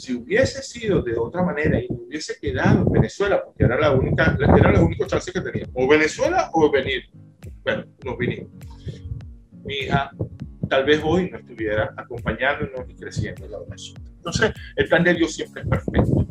si 0.00 0.14
hubiese 0.14 0.62
sido 0.62 1.02
de 1.02 1.16
otra 1.16 1.42
manera 1.42 1.78
y 1.78 1.86
hubiese 1.90 2.38
quedado 2.40 2.82
en 2.82 2.92
Venezuela, 2.92 3.42
porque 3.44 3.64
era 3.64 3.78
la 3.78 3.92
única, 3.92 4.36
era 4.40 4.72
los 4.72 4.80
únicos 4.80 5.06
chances 5.06 5.32
que 5.32 5.40
teníamos, 5.40 5.74
o 5.74 5.86
Venezuela 5.86 6.50
o 6.52 6.70
venir 6.70 7.04
bueno, 7.62 7.84
nos 8.04 8.18
vinimos. 8.18 8.50
Mi 9.64 9.74
hija 9.74 10.10
tal 10.68 10.84
vez 10.84 11.00
hoy 11.04 11.30
no 11.30 11.38
estuviera 11.38 11.92
acompañándonos 11.96 12.88
y 12.88 12.94
creciendo 12.94 13.44
en 13.44 13.50
la 13.50 13.58
Venezuela. 13.58 14.04
Entonces, 14.16 14.52
el 14.76 14.88
plan 14.88 15.04
de 15.04 15.14
Dios 15.14 15.34
siempre 15.34 15.62
es 15.62 15.68
perfecto. 15.68 16.26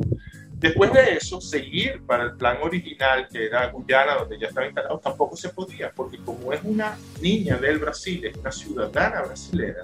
Después 0.53 0.91
de 0.91 1.15
eso, 1.15 1.39
seguir 1.39 2.01
para 2.05 2.23
el 2.25 2.35
plan 2.35 2.57
original, 2.61 3.27
que 3.31 3.45
era 3.45 3.69
Guyana, 3.69 4.15
donde 4.15 4.37
ya 4.37 4.47
estaba 4.47 4.65
instalado, 4.65 4.99
tampoco 4.99 5.35
se 5.35 5.49
podía, 5.49 5.91
porque 5.91 6.17
como 6.17 6.51
es 6.51 6.61
una 6.63 6.97
niña 7.21 7.57
del 7.57 7.79
Brasil, 7.79 8.25
es 8.25 8.35
una 8.35 8.51
ciudadana 8.51 9.21
brasilera, 9.21 9.83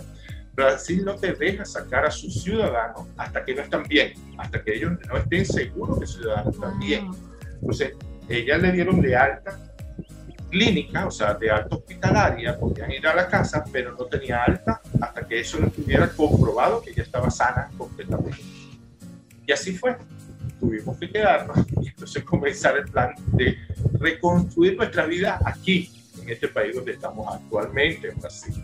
Brasil 0.55 1.03
no 1.03 1.15
te 1.15 1.33
deja 1.33 1.65
sacar 1.65 2.05
a 2.05 2.11
sus 2.11 2.41
ciudadanos 2.41 3.07
hasta 3.17 3.43
que 3.43 3.53
no 3.53 3.61
están 3.61 3.83
bien, 3.83 4.13
hasta 4.37 4.63
que 4.63 4.75
ellos 4.75 4.93
no 5.07 5.17
estén 5.17 5.45
seguros 5.45 5.99
que 5.99 6.07
sus 6.07 6.21
ciudadanos 6.21 6.55
están 6.55 6.79
bien. 6.79 7.11
Entonces, 7.59 7.93
ella 8.29 8.57
le 8.57 8.71
dieron 8.71 9.01
de 9.01 9.15
alta 9.15 9.59
clínica, 10.49 11.05
o 11.05 11.11
sea, 11.11 11.33
de 11.33 11.51
alta 11.51 11.75
hospitalaria, 11.75 12.57
podían 12.57 12.91
ir 12.91 13.05
a 13.05 13.13
la 13.13 13.27
casa, 13.27 13.63
pero 13.71 13.91
no 13.91 14.05
tenía 14.05 14.43
alta 14.43 14.81
hasta 15.01 15.27
que 15.27 15.41
eso 15.41 15.59
no 15.59 15.67
estuviera 15.67 16.07
comprobado 16.09 16.81
que 16.81 16.91
ella 16.91 17.03
estaba 17.03 17.29
sana 17.29 17.69
completamente. 17.77 18.39
Y 19.45 19.51
así 19.51 19.77
fue. 19.77 19.97
Tuvimos 20.59 20.97
que 20.97 21.09
quedarnos 21.09 21.57
y 21.81 21.89
entonces 21.89 22.23
comenzar 22.23 22.77
el 22.77 22.85
plan 22.85 23.13
de 23.33 23.57
reconstruir 23.99 24.77
nuestra 24.77 25.05
vida 25.05 25.39
aquí, 25.43 25.91
en 26.21 26.29
este 26.29 26.47
país 26.47 26.75
donde 26.75 26.93
estamos 26.93 27.35
actualmente, 27.35 28.09
en 28.09 28.19
Brasil, 28.19 28.55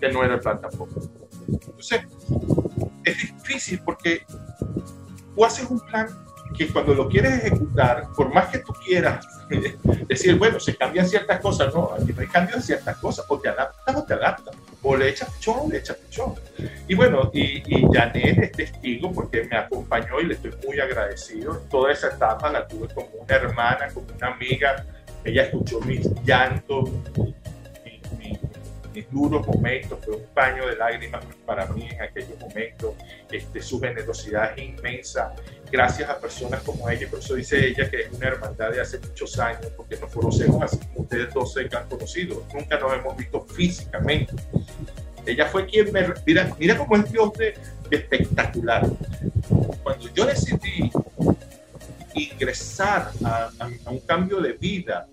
que 0.00 0.10
no 0.10 0.24
era 0.24 0.34
el 0.34 0.40
plan 0.40 0.60
tampoco. 0.60 1.00
Entonces, 1.48 2.02
es 3.04 3.16
difícil 3.18 3.80
porque 3.84 4.24
tú 5.34 5.44
haces 5.44 5.68
un 5.68 5.80
plan 5.80 6.08
que 6.56 6.68
cuando 6.68 6.94
lo 6.94 7.08
quieres 7.08 7.44
ejecutar, 7.44 8.08
por 8.16 8.32
más 8.32 8.48
que 8.48 8.58
tú 8.58 8.72
quieras 8.84 9.24
decir, 10.08 10.36
bueno, 10.38 10.58
se 10.60 10.76
cambian 10.76 11.08
ciertas 11.08 11.40
cosas, 11.40 11.74
no, 11.74 11.92
aquí 11.92 12.12
no 12.12 12.20
hay 12.20 12.26
cambio 12.26 12.56
en 12.56 12.62
ciertas 12.62 12.96
cosas, 12.98 13.24
o 13.28 13.38
te 13.38 13.48
adaptas 13.48 13.96
o 13.96 14.04
te 14.04 14.14
adaptas, 14.14 14.56
o 14.82 14.96
le 14.96 15.08
echas 15.08 15.30
pichón 15.34 15.56
o 15.60 15.68
le 15.68 15.78
echas 15.78 15.96
pichón. 15.96 16.34
Y 16.86 16.94
bueno, 16.94 17.30
y, 17.32 17.62
y 17.66 17.86
Janet 17.92 18.38
es 18.38 18.52
testigo 18.52 19.12
porque 19.12 19.44
me 19.44 19.56
acompañó 19.56 20.20
y 20.20 20.26
le 20.26 20.34
estoy 20.34 20.52
muy 20.66 20.80
agradecido. 20.80 21.58
Toda 21.70 21.92
esa 21.92 22.08
etapa 22.08 22.50
la 22.50 22.66
tuve 22.66 22.88
como 22.94 23.08
una 23.08 23.34
hermana, 23.34 23.88
como 23.92 24.06
una 24.14 24.28
amiga. 24.28 24.84
Ella 25.24 25.42
escuchó 25.44 25.80
mis 25.80 26.06
llantos, 26.24 26.90
mis 28.98 29.10
duros 29.12 29.46
momentos, 29.46 29.98
fue 30.04 30.16
un 30.16 30.26
paño 30.34 30.66
de 30.66 30.74
lágrimas 30.74 31.24
para 31.46 31.66
mí 31.66 31.88
en 31.88 32.02
aquellos 32.02 32.36
momentos. 32.40 32.94
Este, 33.30 33.62
su 33.62 33.80
generosidad 33.80 34.58
es 34.58 34.64
inmensa 34.64 35.32
gracias 35.70 36.10
a 36.10 36.18
personas 36.18 36.62
como 36.62 36.88
ella. 36.90 37.08
Por 37.08 37.20
eso 37.20 37.36
dice 37.36 37.68
ella 37.68 37.88
que 37.88 38.00
es 38.02 38.12
una 38.12 38.26
hermandad 38.26 38.72
de 38.72 38.80
hace 38.80 38.98
muchos 38.98 39.38
años, 39.38 39.66
porque 39.76 39.96
nos 39.96 40.10
conocemos 40.10 40.60
así 40.62 40.78
como 40.78 41.02
ustedes 41.02 41.32
dos 41.32 41.52
se 41.52 41.68
han 41.76 41.88
conocido. 41.88 42.44
Nunca 42.52 42.78
nos 42.80 42.92
hemos 42.92 43.16
visto 43.16 43.40
físicamente. 43.42 44.34
Ella 45.24 45.46
fue 45.46 45.66
quien 45.66 45.92
me... 45.92 46.12
Mira, 46.26 46.52
mira 46.58 46.76
cómo 46.76 46.96
es 46.96 47.12
Dios 47.12 47.32
de, 47.34 47.54
espectacular. 47.90 48.84
Cuando 49.82 50.12
yo 50.12 50.26
decidí 50.26 50.90
ingresar 52.14 53.12
a, 53.24 53.50
un 53.86 54.00
cambio 54.00 54.40
de 54.40 54.54
vida 54.54 55.08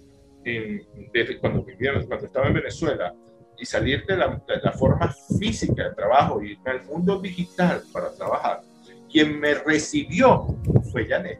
cuando, 1.39 1.63
vivía, 1.63 1.91
cuando 2.07 2.25
estaba 2.25 2.47
en 2.47 2.53
Venezuela 2.53 3.13
y 3.59 3.65
salir 3.65 4.05
de 4.05 4.17
la, 4.17 4.27
de 4.47 4.57
la 4.63 4.71
forma 4.71 5.13
física 5.39 5.89
de 5.89 5.95
trabajo 5.95 6.41
y 6.41 6.51
irme 6.51 6.71
al 6.71 6.85
mundo 6.85 7.19
digital 7.19 7.83
para 7.91 8.11
trabajar, 8.13 8.61
quien 9.11 9.39
me 9.39 9.53
recibió 9.53 10.47
fue 10.91 11.07
Janet. 11.07 11.39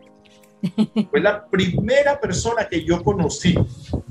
Fue 1.12 1.20
la 1.20 1.46
primera 1.46 2.20
persona 2.20 2.68
que 2.68 2.84
yo 2.84 3.04
conocí 3.04 3.56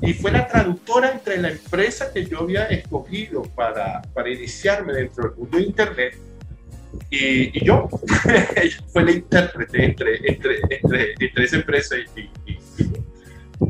y 0.01 0.13
fue 0.13 0.31
la 0.31 0.47
traductora 0.47 1.11
entre 1.11 1.39
la 1.39 1.51
empresa 1.51 2.13
que 2.13 2.27
yo 2.27 2.41
había 2.41 2.67
escogido 2.67 3.43
para, 3.43 4.03
para 4.15 4.31
iniciarme 4.31 4.93
dentro 4.93 5.25
del 5.25 5.37
mundo 5.37 5.59
de 5.59 5.65
Internet 5.65 6.19
y, 7.11 7.59
y 7.59 7.65
yo. 7.65 7.89
Fue 8.93 9.03
la 9.03 9.11
intérprete 9.11 9.85
entre, 9.85 10.17
entre, 10.29 10.61
entre, 10.71 11.15
entre 11.19 11.45
esa 11.45 11.57
empresa 11.57 11.97
y, 11.97 12.21
y, 12.51 12.59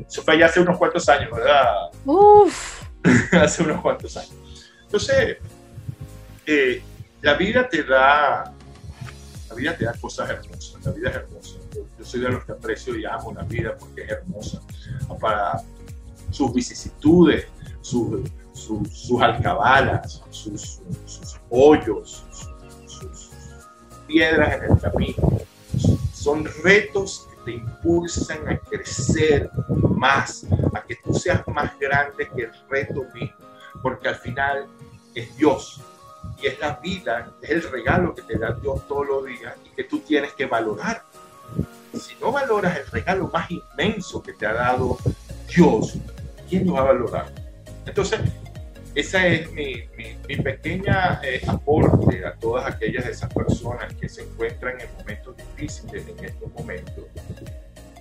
Eso 0.07 0.23
fue 0.23 0.39
ya 0.39 0.47
hace 0.47 0.61
unos 0.61 0.77
cuantos 0.79 1.09
años, 1.09 1.31
¿verdad? 1.33 1.91
Uf. 2.05 2.74
hace 3.33 3.63
unos 3.63 3.81
cuantos 3.81 4.17
años. 4.17 4.35
Entonces, 4.85 5.39
eh, 6.47 6.83
la 7.21 7.35
vida 7.35 7.69
te 7.69 7.83
da 7.83 8.53
la 9.49 9.55
vida 9.55 9.77
te 9.77 9.85
da 9.85 9.93
cosas 9.95 10.31
hermosas, 10.31 10.85
la 10.85 10.93
vida 10.93 11.11
es 11.11 11.17
hermosa. 11.17 11.57
Yo, 11.75 12.05
soy 12.05 12.21
de 12.21 12.29
los 12.29 12.45
que 12.45 12.53
aprecio 12.53 12.99
y 12.99 13.05
amo 13.05 13.33
la 13.33 13.43
vida 13.43 13.77
porque 13.79 14.03
es 14.03 14.11
hermosa. 14.11 14.61
Para 15.21 15.63
sus 16.31 16.53
vicisitudes, 16.53 17.47
sus, 17.81 18.21
sus, 18.53 19.23
alcabalas, 19.23 20.23
sus, 20.31 20.81
sus 21.07 21.41
hoyos, 21.51 22.25
sus 22.87 23.31
piedras 24.07 24.63
en 24.63 24.73
el 24.73 24.79
camino. 24.81 25.41
Son 26.13 26.45
retos 26.63 27.29
te 27.45 27.53
impulsan 27.53 28.49
a 28.49 28.59
crecer 28.59 29.51
más, 29.97 30.47
a 30.75 30.83
que 30.83 30.97
tú 30.97 31.15
seas 31.15 31.47
más 31.49 31.79
grande 31.79 32.29
que 32.35 32.45
el 32.45 32.53
reto 32.69 33.05
mismo, 33.15 33.37
porque 33.83 34.09
al 34.09 34.17
final 34.17 34.67
es 35.15 35.37
Dios 35.37 35.81
y 36.43 36.47
es 36.47 36.59
la 36.59 36.77
vida, 36.77 37.33
es 37.43 37.51
el 37.51 37.63
regalo 37.71 38.15
que 38.15 38.23
te 38.23 38.39
da 38.39 38.53
Dios 38.53 38.87
todos 38.89 39.07
los 39.07 39.27
días 39.27 39.55
y 39.65 39.71
que 39.71 39.85
tú 39.85 40.01
tienes 40.01 40.33
que 40.33 40.47
valorar. 40.47 41.05
Si 41.93 42.15
no 42.21 42.33
valoras 42.33 42.77
el 42.77 42.87
regalo 42.87 43.31
más 43.33 43.51
inmenso 43.51 44.23
que 44.23 44.33
te 44.33 44.47
ha 44.47 44.53
dado 44.53 44.97
Dios, 45.55 45.95
¿quién 46.49 46.67
lo 46.67 46.75
va 46.75 46.81
a 46.81 46.85
valorar? 46.85 47.33
Entonces, 47.87 48.21
esa 48.95 49.27
es 49.27 49.51
mi, 49.53 49.83
mi, 49.97 50.37
pequeña 50.37 51.21
eh, 51.25 51.43
aporte 51.47 52.25
a 52.25 52.35
todas 52.35 52.73
aquellas 52.73 53.05
de 53.05 53.11
esas 53.11 53.33
personas 53.33 53.93
que 53.95 54.09
se 54.09 54.23
encuentran 54.23 54.81
en 54.81 54.89
momentos 54.97 55.34
difíciles 55.57 56.07
en 56.09 56.25
estos 56.25 56.53
momentos. 56.53 57.05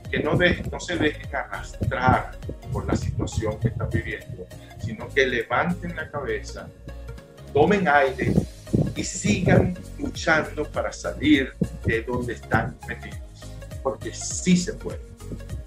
Que 0.10 0.20
no, 0.20 0.38
de, 0.38 0.62
no 0.72 0.80
se 0.80 0.96
dejen 0.96 1.36
arrastrar 1.36 2.38
por 2.72 2.86
la 2.86 2.96
situación 2.96 3.60
que 3.60 3.70
están 3.70 3.90
viviendo, 3.90 4.46
sino 4.80 5.10
que 5.10 5.26
levanten 5.26 5.96
la 5.96 6.10
cabeza 6.10 6.70
tomen 7.54 7.88
aire 7.88 8.34
y 8.96 9.04
sigan 9.04 9.78
luchando 10.00 10.66
para 10.66 10.92
salir 10.92 11.54
de 11.86 12.02
donde 12.02 12.34
están 12.34 12.76
metidos. 12.88 13.20
Porque 13.82 14.14
sí 14.14 14.58
se 14.58 14.74
puede. 14.74 15.00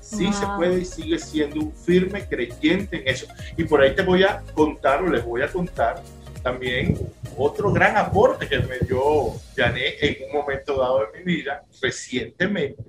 Sí 0.00 0.32
se 0.32 0.46
puede 0.56 0.80
y 0.80 0.84
sigue 0.84 1.18
siendo 1.18 1.60
un 1.60 1.72
firme 1.72 2.26
creyente 2.26 3.02
en 3.02 3.08
eso. 3.08 3.26
Y 3.56 3.64
por 3.64 3.80
ahí 3.80 3.94
te 3.94 4.02
voy 4.02 4.22
a 4.22 4.42
contar 4.54 5.02
o 5.02 5.08
les 5.08 5.24
voy 5.24 5.42
a 5.42 5.48
contar 5.48 6.00
también 6.46 6.96
otro 7.36 7.72
gran 7.72 7.96
aporte 7.96 8.48
que 8.48 8.60
me 8.60 8.78
dio 8.78 9.32
Janet 9.56 9.96
en 10.00 10.28
un 10.28 10.32
momento 10.32 10.78
dado 10.78 11.00
de 11.00 11.18
mi 11.18 11.24
vida, 11.24 11.64
recientemente. 11.82 12.84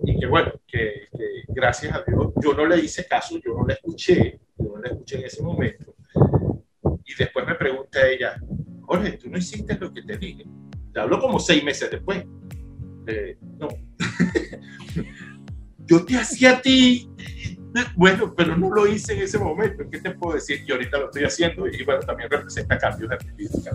Y 0.00 0.20
que 0.20 0.26
bueno, 0.26 0.52
que, 0.66 1.08
que 1.10 1.44
gracias 1.48 1.94
a 1.94 2.04
Dios 2.06 2.32
yo 2.42 2.52
no 2.52 2.66
le 2.66 2.78
hice 2.78 3.06
caso, 3.06 3.38
yo 3.38 3.54
no 3.54 3.66
le 3.66 3.74
escuché, 3.74 4.38
yo 4.58 4.72
no 4.74 4.82
le 4.82 4.90
escuché 4.90 5.16
en 5.16 5.24
ese 5.24 5.42
momento 5.42 5.94
y 7.10 7.14
después 7.18 7.46
me 7.46 7.54
pregunta 7.54 8.06
ella, 8.06 8.40
Jorge, 8.82 9.12
tú 9.12 9.30
no 9.30 9.38
hiciste 9.38 9.76
lo 9.78 9.92
que 9.92 10.02
te 10.02 10.16
dije. 10.16 10.44
Te 10.92 11.00
hablo 11.00 11.18
como 11.20 11.38
seis 11.40 11.64
meses 11.64 11.90
después. 11.90 12.24
Eh, 13.06 13.38
no. 13.58 13.68
Yo 15.78 16.04
te 16.04 16.16
hacía 16.16 16.52
a 16.52 16.62
ti, 16.62 17.09
bueno, 17.96 18.34
pero 18.36 18.56
no 18.56 18.70
lo 18.70 18.86
hice 18.86 19.14
en 19.14 19.22
ese 19.22 19.38
momento. 19.38 19.84
¿Qué 19.90 19.98
te 19.98 20.10
puedo 20.10 20.34
decir? 20.34 20.64
Que 20.64 20.72
ahorita 20.72 20.98
lo 20.98 21.06
estoy 21.06 21.24
haciendo 21.24 21.66
y 21.66 21.84
bueno, 21.84 22.00
también 22.00 22.30
representa 22.30 22.78
cambios 22.78 23.08
de 23.08 23.14
actividad. 23.14 23.72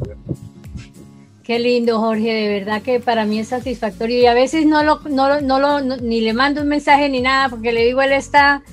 Qué 1.43 1.59
lindo, 1.59 1.99
Jorge, 1.99 2.33
de 2.33 2.59
verdad 2.59 2.81
que 2.81 2.99
para 2.99 3.23
mí 3.25 3.39
es 3.39 3.49
satisfactorio 3.49 4.19
y 4.19 4.25
a 4.25 4.33
veces 4.33 4.65
no 4.65 4.81
lo, 4.83 4.99
no, 5.01 5.41
no 5.41 5.59
lo, 5.59 5.79
ni 5.97 6.21
le 6.21 6.33
mando 6.33 6.61
un 6.61 6.67
mensaje 6.67 7.07
ni 7.07 7.21
nada 7.21 7.49
porque 7.49 7.71
le 7.71 7.85
digo, 7.85 8.01
él 8.01 8.13
está 8.13 8.63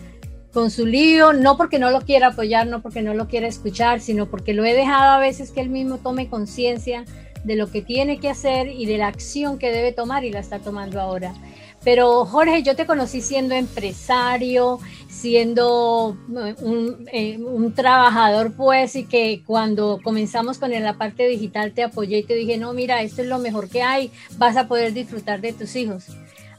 con 0.54 0.70
su 0.70 0.86
lío, 0.86 1.32
no 1.34 1.56
porque 1.56 1.78
no 1.78 1.90
lo 1.90 2.00
quiera 2.00 2.28
apoyar, 2.28 2.66
no 2.66 2.80
porque 2.80 3.02
no 3.02 3.12
lo 3.12 3.28
quiera 3.28 3.46
escuchar, 3.46 4.00
sino 4.00 4.26
porque 4.26 4.54
lo 4.54 4.64
he 4.64 4.72
dejado 4.72 5.12
a 5.12 5.18
veces 5.18 5.50
que 5.50 5.60
él 5.60 5.68
mismo 5.68 5.98
tome 5.98 6.28
conciencia 6.28 7.04
de 7.44 7.56
lo 7.56 7.70
que 7.70 7.82
tiene 7.82 8.18
que 8.18 8.30
hacer 8.30 8.68
y 8.68 8.86
de 8.86 8.98
la 8.98 9.08
acción 9.08 9.58
que 9.58 9.70
debe 9.70 9.92
tomar 9.92 10.24
y 10.24 10.30
la 10.30 10.40
está 10.40 10.58
tomando 10.58 11.00
ahora. 11.00 11.34
Pero 11.84 12.24
Jorge, 12.24 12.62
yo 12.62 12.76
te 12.76 12.86
conocí 12.86 13.20
siendo 13.20 13.54
empresario, 13.54 14.78
siendo 15.08 16.16
un, 16.28 17.08
eh, 17.12 17.38
un, 17.38 17.74
trabajador, 17.74 18.52
pues, 18.56 18.94
y 18.96 19.04
que 19.04 19.42
cuando 19.46 20.00
comenzamos 20.02 20.58
con 20.58 20.70
la 20.70 20.94
parte 20.94 21.26
digital 21.26 21.72
te 21.72 21.82
apoyé 21.82 22.18
y 22.18 22.22
te 22.24 22.34
dije, 22.34 22.56
no, 22.56 22.72
mira, 22.72 23.02
esto 23.02 23.22
es 23.22 23.28
lo 23.28 23.38
mejor 23.38 23.68
que 23.68 23.82
hay, 23.82 24.10
vas 24.36 24.56
a 24.56 24.68
poder 24.68 24.92
disfrutar 24.92 25.40
de 25.40 25.52
tus 25.52 25.74
hijos. 25.76 26.06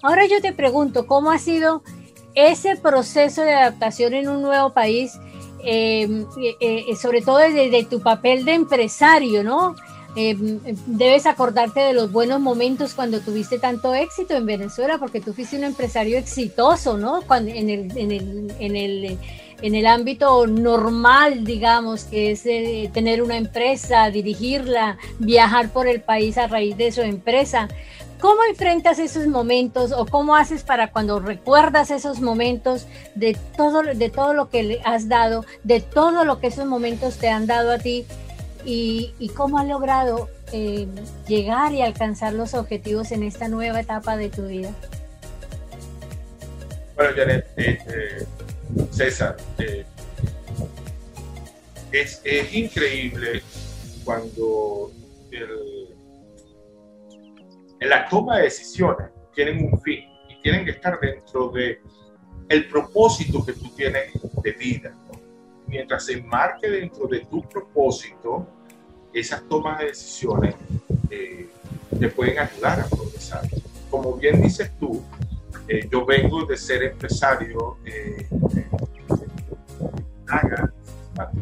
Ahora 0.01 0.25
yo 0.25 0.41
te 0.41 0.51
pregunto, 0.51 1.07
¿cómo 1.07 1.31
ha 1.31 1.39
sido 1.39 1.83
ese 2.35 2.75
proceso 2.75 3.43
de 3.43 3.53
adaptación 3.53 4.13
en 4.13 4.27
un 4.27 4.41
nuevo 4.41 4.73
país, 4.73 5.13
eh, 5.63 6.25
eh, 6.59 6.95
sobre 7.01 7.21
todo 7.21 7.37
desde, 7.37 7.83
tu 7.85 8.01
papel 8.01 8.43
de 8.43 8.53
empresario, 8.53 9.43
¿no? 9.43 9.75
Debes 10.15 11.25
acordarte 11.25 11.79
de 11.79 11.93
los 11.93 12.11
buenos 12.11 12.39
momentos 12.39 12.93
cuando 12.93 13.19
tuviste 13.19 13.57
tanto 13.57 13.95
éxito 13.95 14.35
en 14.35 14.45
Venezuela, 14.45 14.97
porque 14.97 15.21
tú 15.21 15.33
fuiste 15.33 15.57
un 15.57 15.63
empresario 15.63 16.17
exitoso, 16.17 16.97
¿no? 16.97 17.21
En, 17.31 17.69
el, 19.75 19.85
ámbito 19.87 20.45
normal, 20.45 21.43
digamos, 21.43 22.03
que 22.03 22.31
es 22.31 22.43
tener 22.93 23.23
una 23.23 23.37
empresa, 23.37 24.09
dirigirla, 24.11 24.97
viajar 25.19 25.69
por 25.69 25.87
el 25.87 26.01
país 26.01 26.37
a 26.37 26.47
raíz 26.47 26.77
de 26.77 26.91
su 26.91 27.01
empresa. 27.01 27.67
¿Cómo 28.19 28.41
enfrentas 28.49 28.99
esos 28.99 29.27
momentos 29.27 29.91
o 29.91 30.05
cómo 30.05 30.35
haces 30.37 30.63
para 30.63 30.91
cuando 30.91 31.19
recuerdas 31.19 31.91
esos 31.91 32.21
momentos 32.21 32.85
de 33.15 33.37
todo 33.57 34.33
lo 34.33 34.49
que 34.49 34.63
le 34.63 34.81
has 34.85 35.09
dado, 35.09 35.43
de 35.63 35.81
todo 35.81 36.23
lo 36.23 36.39
que 36.39 36.47
esos 36.47 36.65
momentos 36.65 37.17
te 37.17 37.29
han 37.29 37.47
dado 37.47 37.73
a 37.73 37.79
ti 37.79 38.05
y, 38.65 39.31
cómo 39.35 39.57
has 39.59 39.67
logrado 39.67 40.29
eh, 40.51 40.87
llegar 41.27 41.73
y 41.73 41.81
alcanzar 41.81 42.33
los 42.33 42.53
objetivos 42.53 43.11
en 43.11 43.23
esta 43.23 43.47
nueva 43.47 43.79
etapa 43.79 44.17
de 44.17 44.29
tu 44.29 44.47
vida? 44.47 44.71
Bueno, 46.95 47.11
Janet, 47.15 47.47
eh, 47.57 47.79
eh, 47.87 48.25
César, 48.91 49.37
es, 51.91 52.21
increíble 52.53 53.41
cuando 54.03 54.91
en 57.79 57.89
la 57.89 58.07
toma 58.07 58.37
de 58.37 58.43
decisiones 58.43 59.09
tienen 59.35 59.65
un 59.65 59.81
fin 59.81 60.03
y 60.29 60.41
tienen 60.41 60.65
que 60.65 60.71
estar 60.71 60.99
dentro 60.99 61.49
de 61.49 61.79
el 62.49 62.67
propósito 62.67 63.45
que 63.45 63.53
tú 63.53 63.69
tienes 63.75 64.11
de 64.43 64.51
vida. 64.51 64.93
Mientras 65.73 66.05
se 66.05 66.13
enmarque 66.13 66.69
dentro 66.69 67.07
de 67.07 67.21
tu 67.21 67.41
propósito, 67.49 68.47
esas 69.11 69.41
tomas 69.49 69.79
de 69.79 69.85
decisiones 69.85 70.55
eh, 71.09 71.49
te 71.99 72.09
pueden 72.09 72.37
ayudar 72.37 72.79
a 72.81 72.85
progresar. 72.85 73.41
Como 73.89 74.13
bien 74.13 74.39
dices 74.41 74.71
tú, 74.79 75.03
eh, 75.67 75.87
yo 75.91 76.05
vengo 76.05 76.45
de 76.45 76.57
ser 76.57 76.83
empresario 76.83 77.77
eh, 77.85 78.27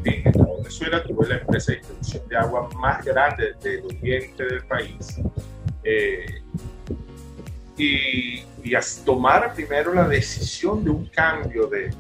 en 0.06 0.32
Venezuela, 0.58 1.04
tuve 1.04 1.28
la 1.28 1.38
empresa 1.38 1.74
de 1.74 1.80
distribución 1.80 2.28
de 2.30 2.38
agua 2.38 2.70
más 2.80 3.04
grande 3.04 3.54
del 3.62 3.84
oriente 3.84 4.46
del 4.46 4.63
país. 4.63 5.20
Y, 7.78 8.44
y 8.63 8.76
tomar 9.04 9.54
primero 9.54 9.94
la 9.94 10.08
decisión 10.08 10.84
de 10.84 10.89
un 10.89 11.06
cambio 11.08 11.67
de, 11.67 11.91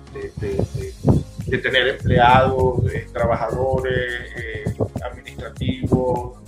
tener 1.57 1.87
empleados, 1.87 2.81
trabajadores, 3.11 4.31
eh, 4.37 4.73
administrativos, 5.03 6.39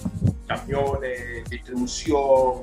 camiones, 0.47 1.49
distribución, 1.49 2.61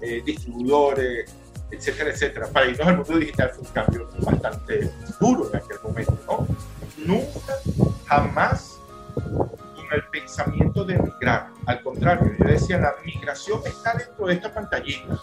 eh, 0.00 0.22
distribuidores, 0.24 1.34
etcétera, 1.70 2.10
etcétera. 2.10 2.46
Para 2.48 2.66
irnos 2.66 2.86
al 2.86 2.96
mundo 2.98 3.18
digital 3.18 3.50
fue 3.50 3.62
un 3.66 3.72
cambio 3.72 4.08
bastante 4.20 4.90
duro 5.20 5.50
en 5.50 5.56
aquel 5.56 5.78
momento, 5.82 6.18
¿no? 6.26 6.46
Nunca, 7.04 7.54
jamás 8.06 8.78
con 9.14 9.86
el 9.92 10.02
pensamiento 10.10 10.84
de 10.84 10.98
migrar. 10.98 11.50
Al 11.66 11.82
contrario, 11.82 12.32
yo 12.38 12.44
decía, 12.44 12.78
la 12.78 12.94
migración 13.04 13.60
está 13.66 13.94
dentro 13.94 14.26
de 14.26 14.34
esta 14.34 14.52
pantallita 14.52 15.18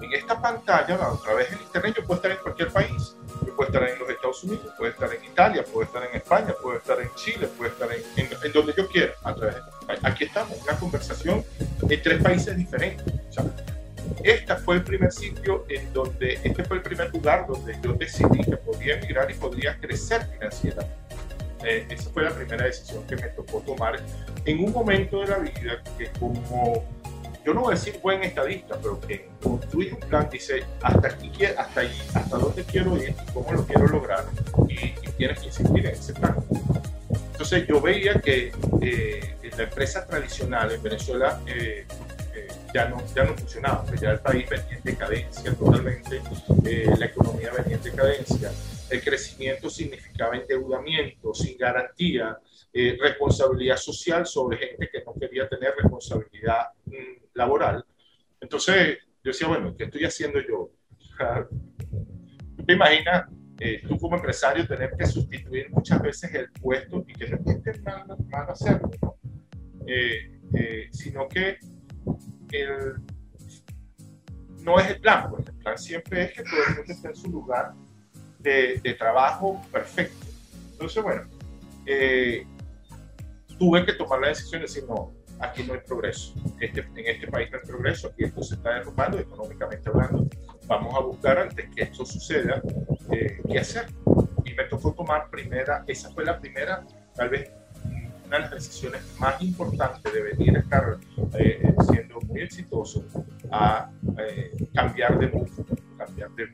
en 0.00 0.12
esta 0.12 0.40
pantalla, 0.40 0.94
a 0.94 1.16
través 1.22 1.50
del 1.50 1.60
Internet, 1.60 1.96
yo 1.96 2.04
puedo 2.04 2.16
estar 2.16 2.30
en 2.30 2.38
cualquier 2.38 2.70
país. 2.70 3.16
Yo 3.44 3.56
puedo 3.56 3.68
estar 3.68 3.88
en 3.88 3.98
los 3.98 4.08
Estados 4.08 4.44
Unidos, 4.44 4.72
puedo 4.76 4.90
estar 4.90 5.12
en 5.12 5.24
Italia, 5.24 5.64
puedo 5.64 5.84
estar 5.84 6.02
en 6.04 6.16
España, 6.16 6.54
puedo 6.62 6.78
estar 6.78 7.00
en 7.00 7.10
Chile, 7.14 7.48
puedo 7.56 7.70
estar 7.70 7.88
en, 7.92 8.02
en, 8.16 8.52
donde 8.52 8.74
yo 8.76 8.88
quiera. 8.88 9.12
A 9.22 9.34
través 9.34 9.56
de 9.56 9.62
Aquí 10.02 10.24
estamos, 10.24 10.60
una 10.62 10.78
conversación 10.78 11.44
en 11.88 12.02
tres 12.02 12.22
países 12.22 12.56
diferentes. 12.56 13.04
este 14.22 14.56
fue 14.56 14.76
el 14.76 14.82
primer 14.82 15.12
sitio 15.12 15.64
en 15.68 15.92
donde, 15.92 16.34
este 16.42 16.64
fue 16.64 16.78
el 16.78 16.82
primer 16.82 17.12
lugar 17.12 17.46
donde 17.46 17.78
yo 17.82 17.92
decidí 17.92 18.42
que 18.44 18.56
podía 18.56 18.98
emigrar 18.98 19.30
y 19.30 19.34
podría 19.34 19.78
crecer 19.78 20.26
financieramente. 20.32 21.06
Eh, 21.64 21.86
esa 21.90 22.10
fue 22.10 22.22
la 22.22 22.30
primera 22.30 22.64
decisión 22.66 23.04
que 23.06 23.16
me 23.16 23.28
tocó 23.28 23.60
tomar 23.60 24.00
en 24.44 24.64
un 24.64 24.72
momento 24.72 25.20
de 25.20 25.26
la 25.26 25.38
vida 25.38 25.82
que 25.98 26.10
como 26.18 26.84
yo 27.46 27.54
no 27.54 27.60
voy 27.60 27.74
a 27.74 27.76
decir 27.76 28.00
buen 28.02 28.24
estadista, 28.24 28.76
pero 28.82 29.00
que 29.00 29.28
construye 29.40 29.92
un 29.92 30.00
plan, 30.00 30.28
dice 30.28 30.64
hasta 30.82 31.06
aquí, 31.06 31.30
hasta 31.44 31.80
ahí, 31.80 31.96
hasta 32.12 32.38
dónde 32.38 32.64
quiero 32.64 32.96
ir, 32.96 33.14
cómo 33.32 33.52
lo 33.52 33.64
quiero 33.64 33.86
lograr, 33.86 34.24
y, 34.68 34.90
tienes 35.16 35.38
que 35.38 35.46
insistir 35.46 35.86
en 35.86 35.92
ese 35.92 36.12
plan. 36.12 36.36
Entonces 37.30 37.66
yo 37.68 37.80
veía 37.80 38.14
que 38.20 38.52
eh, 38.82 39.36
la 39.56 39.62
empresa 39.62 40.04
tradicional 40.04 40.72
en 40.72 40.82
Venezuela 40.82 41.40
eh, 41.46 41.86
eh, 42.34 42.48
ya, 42.74 42.88
no, 42.88 43.00
ya 43.14 43.24
no 43.24 43.34
funcionaba, 43.34 43.84
pues 43.84 44.00
ya 44.00 44.10
el 44.10 44.18
país 44.18 44.48
venía 44.50 44.76
en 44.76 44.82
decadencia 44.82 45.54
totalmente, 45.54 46.20
la 46.98 47.06
economía 47.06 47.52
venía 47.56 47.76
en 47.76 47.82
decadencia, 47.82 48.50
el 48.90 49.02
crecimiento 49.02 49.70
significaba 49.70 50.36
endeudamiento 50.36 51.32
sin 51.32 51.56
garantía, 51.56 52.36
responsabilidad 52.74 53.78
social 53.78 54.26
sobre 54.26 54.58
gente 54.58 54.90
que 54.92 55.02
no 55.02 55.14
quería 55.14 55.48
tener 55.48 55.72
responsabilidad 55.76 56.66
mm, 56.84 57.25
laboral. 57.36 57.84
Entonces 58.40 58.98
yo 59.22 59.30
decía, 59.30 59.48
bueno, 59.48 59.74
¿qué 59.76 59.84
estoy 59.84 60.04
haciendo 60.04 60.40
yo? 60.40 60.70
¿Tú 62.56 62.64
te 62.64 62.72
imaginas 62.72 63.26
eh, 63.58 63.82
tú 63.88 63.98
como 63.98 64.16
empresario 64.16 64.66
tener 64.66 64.94
que 64.98 65.06
sustituir 65.06 65.70
muchas 65.70 66.02
veces 66.02 66.34
el 66.34 66.50
puesto 66.52 67.04
y 67.08 67.14
que 67.14 67.30
no 67.30 67.36
esté 67.36 67.80
mal, 67.80 68.50
hacerlo, 68.50 68.90
¿no? 69.00 69.16
Eh, 69.86 70.40
eh, 70.54 70.88
sino 70.92 71.26
que 71.26 71.56
el, 72.52 72.96
no 74.62 74.78
es 74.78 74.90
el 74.90 75.00
plan, 75.00 75.30
pues 75.30 75.48
el 75.48 75.54
plan 75.54 75.78
siempre 75.78 76.24
es 76.24 76.32
que 76.32 76.42
todo 76.42 76.60
el 76.68 76.76
mundo 76.76 77.08
en 77.08 77.16
su 77.16 77.30
lugar 77.30 77.72
de, 78.40 78.78
de 78.82 78.94
trabajo 78.94 79.62
perfecto. 79.72 80.26
Entonces, 80.72 81.02
bueno, 81.02 81.22
tuve 83.58 83.86
que 83.86 83.94
tomar 83.94 84.20
la 84.20 84.28
decisión 84.28 84.60
de 84.60 84.66
decir, 84.66 84.84
no, 84.86 85.14
aquí 85.40 85.64
no 85.64 85.74
hay 85.74 85.80
progreso. 85.80 86.34
Este, 86.60 86.80
en 86.80 87.06
este 87.06 87.26
país 87.28 87.50
no 87.50 87.58
hay 87.58 87.66
progreso, 87.66 88.12
y 88.16 88.24
esto 88.24 88.42
se 88.42 88.54
está 88.54 88.74
derrumbando 88.74 89.18
económicamente 89.18 89.88
hablando. 89.88 90.28
Vamos 90.66 90.94
a 90.94 91.00
buscar 91.00 91.38
antes 91.38 91.68
que 91.74 91.82
esto 91.82 92.04
suceda, 92.04 92.60
eh, 93.10 93.40
qué 93.48 93.58
hacer. 93.58 93.86
Y 94.44 94.54
me 94.54 94.64
tocó 94.64 94.92
tomar 94.92 95.28
primera, 95.30 95.84
esa 95.86 96.10
fue 96.10 96.24
la 96.24 96.38
primera, 96.38 96.84
tal 97.14 97.28
vez 97.30 97.50
una 98.24 98.36
de 98.36 98.42
las 98.42 98.50
decisiones 98.50 99.02
más 99.20 99.40
importantes 99.40 100.12
de 100.12 100.22
venir 100.22 100.56
a 100.56 100.60
estar 100.60 100.98
eh, 101.38 101.74
siendo 101.88 102.20
muy 102.22 102.40
exitoso 102.40 103.04
a 103.52 103.90
eh, 104.18 104.50
cambiar 104.74 105.18
de 105.18 105.28
mundo, 105.28 105.64
cambiar 105.96 106.30
de 106.32 106.46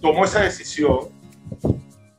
tomó 0.00 0.24
esa 0.24 0.42
decisión 0.42 1.08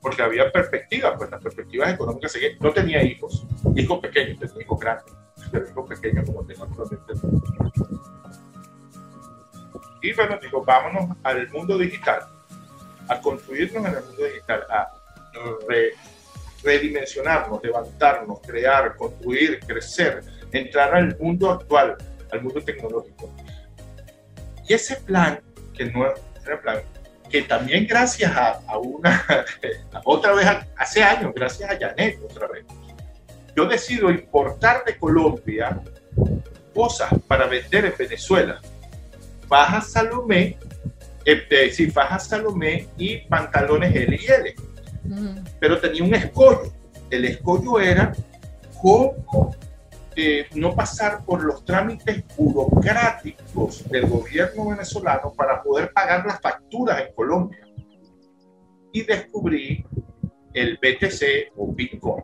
porque 0.08 0.24
había 0.24 0.50
perspectivas, 0.50 1.16
pues 1.18 1.30
las 1.30 1.44
perspectivas 1.44 1.94
económicas 1.94 2.32
seguían. 2.32 2.54
No 2.62 2.72
tenía 2.72 3.04
hijos, 3.04 3.46
hijos 3.76 4.00
pequeños, 4.00 4.40
tenía 4.40 4.64
hijos 4.64 4.80
grandes, 4.80 5.14
pero 5.52 5.68
hijos 5.68 5.90
pequeños 5.90 6.26
como 6.26 6.46
tengo 6.46 6.64
actualmente. 6.64 7.14
Y 10.02 10.14
bueno, 10.14 10.40
digo, 10.42 10.64
vámonos 10.64 11.18
al 11.24 11.50
mundo 11.50 11.78
digital, 11.78 12.22
a 13.10 13.20
construirnos 13.20 13.86
en 13.86 13.96
el 13.98 14.04
mundo 14.06 14.24
digital, 14.24 14.64
a 14.70 14.88
redimensionarnos, 16.64 17.62
levantarnos, 17.62 18.40
crear, 18.48 18.96
construir, 18.96 19.60
crecer, 19.60 20.24
entrar 20.54 20.96
al 20.96 21.18
mundo 21.20 21.52
actual, 21.52 21.98
al 22.32 22.42
mundo 22.42 22.64
tecnológico. 22.64 23.30
Y 24.70 24.74
ese 24.74 24.96
plan, 25.02 25.42
que 25.74 25.86
no 25.92 26.06
era 26.46 26.62
plan, 26.62 26.82
que 27.30 27.42
también 27.44 27.86
gracias 27.88 28.32
a, 28.36 28.78
una, 28.78 29.26
otra 30.04 30.34
vez, 30.34 30.48
hace 30.76 31.04
años, 31.04 31.32
gracias 31.36 31.70
a 31.70 31.78
Janet, 31.78 32.20
otra 32.24 32.48
vez, 32.48 32.66
yo 33.56 33.66
decido 33.66 34.10
importar 34.12 34.84
de 34.86 34.98
Colombia 34.98 35.82
cosas 36.74 37.12
para 37.28 37.48
vender 37.48 37.86
en 37.86 37.94
Venezuela. 37.98 38.62
Faja 39.48 39.82
Salomé, 39.82 40.58
eh, 41.26 41.72
sí, 41.74 41.90
faja 41.90 42.20
Salomé 42.20 42.88
y 42.98 43.18
pantalones 43.28 43.96
L 43.96 44.16
y 44.16 44.26
L. 44.32 44.56
Pero 45.60 45.80
tenía 45.80 46.04
un 46.04 46.14
escollo. 46.14 46.72
El 47.10 47.26
escollo 47.26 47.80
era 47.80 48.14
cómo 48.80 49.56
no 50.56 50.74
pasar 50.74 51.24
por 51.24 51.44
los 51.44 51.64
trámites 51.64 52.24
burocráticos 52.36 53.88
del 53.90 54.08
gobierno 54.08 54.70
venezolano 54.70 55.32
para 55.34 55.62
poder 55.62 55.92
pagar 55.94 56.26
las 56.26 56.42
facturas 56.42 57.02
en 57.02 57.14
Colombia. 57.14 57.60
Y 58.92 59.04
descubrí 59.04 59.86
el 60.54 60.78
BTC 60.78 61.54
o 61.56 61.72
Bitcoin. 61.72 62.24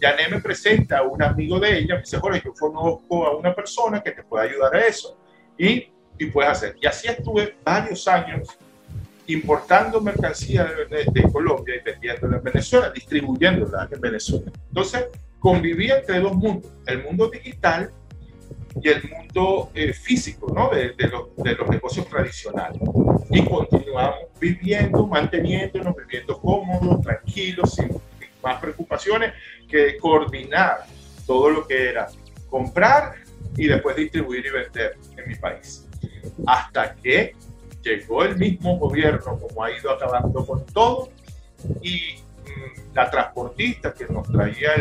Yané 0.00 0.28
me 0.30 0.40
presenta 0.40 0.98
a 0.98 1.02
un 1.02 1.22
amigo 1.22 1.60
de 1.60 1.78
ella, 1.78 1.94
me 1.94 2.00
dice, 2.00 2.18
Jorge, 2.18 2.42
yo 2.44 2.52
conozco 2.54 3.26
a 3.26 3.36
una 3.36 3.54
persona 3.54 4.00
que 4.00 4.12
te 4.12 4.24
puede 4.24 4.48
ayudar 4.48 4.74
a 4.74 4.86
eso. 4.86 5.16
Y, 5.56 5.92
y 6.18 6.26
puedes 6.26 6.50
hacer. 6.50 6.76
Y 6.80 6.86
así 6.86 7.08
estuve 7.08 7.56
varios 7.64 8.06
años 8.08 8.48
importando 9.28 10.00
mercancía 10.00 10.64
de, 10.64 11.04
de 11.04 11.32
Colombia 11.32 11.76
y 11.76 11.84
vendiéndola 11.84 12.38
en 12.38 12.42
Venezuela, 12.42 12.90
distribuyéndola 12.90 13.88
en 13.90 14.00
Venezuela. 14.00 14.50
Entonces, 14.68 15.06
convivía 15.38 15.98
entre 15.98 16.20
dos 16.20 16.34
mundos, 16.34 16.70
el 16.86 17.02
mundo 17.04 17.28
digital 17.28 17.90
y 18.80 18.88
el 18.88 19.02
mundo 19.08 19.70
eh, 19.74 19.92
físico, 19.92 20.52
¿no? 20.54 20.70
De, 20.70 20.92
de, 20.92 21.08
los, 21.08 21.34
de, 21.36 21.54
los, 21.54 21.68
negocios 21.68 22.08
tradicionales. 22.08 22.80
Y 23.30 23.44
continuamos 23.44 24.20
viviendo, 24.40 25.06
manteniéndonos, 25.06 25.94
viviendo 25.96 26.38
cómodos, 26.40 27.02
tranquilos, 27.02 27.74
sin, 27.74 28.00
más 28.42 28.60
preocupaciones 28.60 29.32
que 29.68 29.96
coordinar 29.98 30.84
todo 31.26 31.50
lo 31.50 31.66
que 31.66 31.90
era 31.90 32.08
comprar 32.48 33.14
y 33.56 33.66
después 33.66 33.96
distribuir 33.96 34.46
y 34.46 34.50
vender 34.50 34.96
en 35.16 35.28
mi 35.28 35.34
país. 35.34 35.86
Hasta 36.46 36.94
que 36.94 37.34
llegó 37.82 38.24
el 38.24 38.36
mismo 38.36 38.78
gobierno, 38.78 39.38
como 39.38 39.64
ha 39.64 39.70
ido 39.70 39.90
acabando 39.90 40.46
con 40.46 40.64
todo, 40.66 41.10
y 41.82 42.16
la 42.94 43.10
transportista 43.10 43.94
que 43.94 44.06
nos 44.06 44.26
traía 44.26 44.72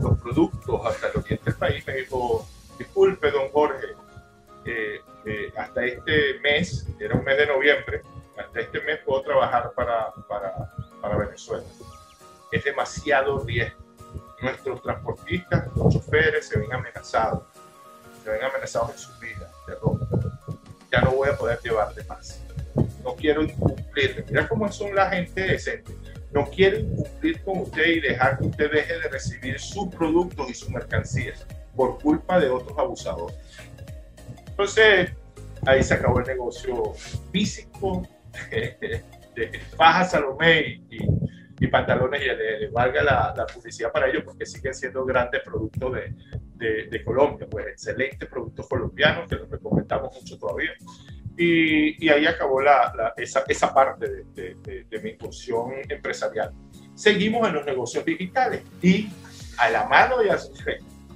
los 0.00 0.18
productos 0.18 0.86
hasta 0.86 1.08
el 1.08 1.18
oriente 1.18 1.44
del 1.44 1.54
país 1.54 1.86
me 1.86 1.94
dijo, 1.94 2.46
disculpe, 2.78 3.30
don 3.30 3.48
Jorge, 3.50 3.86
eh, 4.64 5.00
eh, 5.24 5.52
hasta 5.56 5.84
este 5.84 6.38
mes, 6.40 6.86
era 7.00 7.14
un 7.14 7.24
mes 7.24 7.38
de 7.38 7.46
noviembre, 7.46 8.02
hasta 8.36 8.60
este 8.60 8.80
mes 8.82 8.98
puedo 9.04 9.22
trabajar 9.22 9.72
para, 9.74 10.12
para, 10.28 10.52
para 11.00 11.16
Venezuela. 11.16 11.64
Es 12.52 12.64
demasiado 12.64 13.44
riesgo. 13.44 13.84
Nuestros 14.42 14.82
transportistas, 14.82 15.66
los 15.74 15.94
choferes 15.94 16.46
se 16.46 16.58
ven 16.58 16.72
amenazados, 16.72 17.44
se 18.22 18.30
ven 18.30 18.44
amenazados 18.44 18.90
en 18.90 18.98
sus 18.98 19.18
vidas 19.18 19.50
de 19.66 19.74
ropa. 19.76 20.06
Ya 20.92 21.00
no 21.00 21.12
voy 21.12 21.30
a 21.30 21.36
poder 21.36 21.58
llevarle 21.62 22.04
más. 22.04 22.42
No 23.02 23.14
quiero 23.14 23.42
incumplir. 23.42 24.24
Mira 24.28 24.46
cómo 24.46 24.70
son 24.70 24.94
la 24.94 25.08
gente 25.08 25.40
decente 25.40 25.92
no 26.36 26.44
quieren 26.50 26.94
cumplir 26.94 27.42
con 27.42 27.60
usted 27.60 27.86
y 27.86 28.00
dejar 28.00 28.38
que 28.38 28.46
usted 28.48 28.70
deje 28.70 28.98
de 28.98 29.08
recibir 29.08 29.58
sus 29.58 29.88
productos 29.88 30.50
y 30.50 30.54
sus 30.54 30.68
mercancías 30.68 31.46
por 31.74 31.98
culpa 31.98 32.38
de 32.38 32.50
otros 32.50 32.78
abusadores. 32.78 33.38
Entonces, 34.46 35.12
ahí 35.66 35.82
se 35.82 35.94
acabó 35.94 36.20
el 36.20 36.26
negocio 36.26 36.92
físico 37.32 38.06
de 38.50 39.60
faja 39.78 40.04
Salomé 40.04 40.82
y, 40.90 40.98
y 41.58 41.66
pantalones 41.68 42.20
y 42.20 42.26
le, 42.26 42.68
valga 42.68 43.02
la, 43.02 43.46
publicidad 43.46 43.90
para 43.90 44.06
ellos 44.06 44.22
porque 44.22 44.44
siguen 44.44 44.74
siendo 44.74 45.06
grandes 45.06 45.40
productos 45.42 45.94
de, 45.94 46.14
de, 46.56 46.86
de 46.88 47.04
Colombia, 47.04 47.46
pues 47.50 47.66
excelentes 47.68 48.28
productos 48.28 48.68
colombianos 48.68 49.26
que 49.26 49.36
los 49.36 49.48
recomendamos 49.48 50.14
mucho 50.14 50.38
todavía. 50.38 50.72
Y, 51.36 52.04
y, 52.04 52.08
ahí 52.08 52.26
acabó 52.26 52.62
la, 52.62 53.12
esa, 53.16 53.44
esa, 53.46 53.74
parte 53.74 54.24
de, 54.34 55.00
mi 55.02 55.10
incursión 55.10 55.72
empresarial. 55.88 56.52
Seguimos 56.94 57.46
en 57.46 57.54
los 57.54 57.66
negocios 57.66 58.04
digitales 58.04 58.62
y 58.80 59.08
a 59.58 59.70
la 59.70 59.86
mano 59.86 60.18
de 60.18 60.34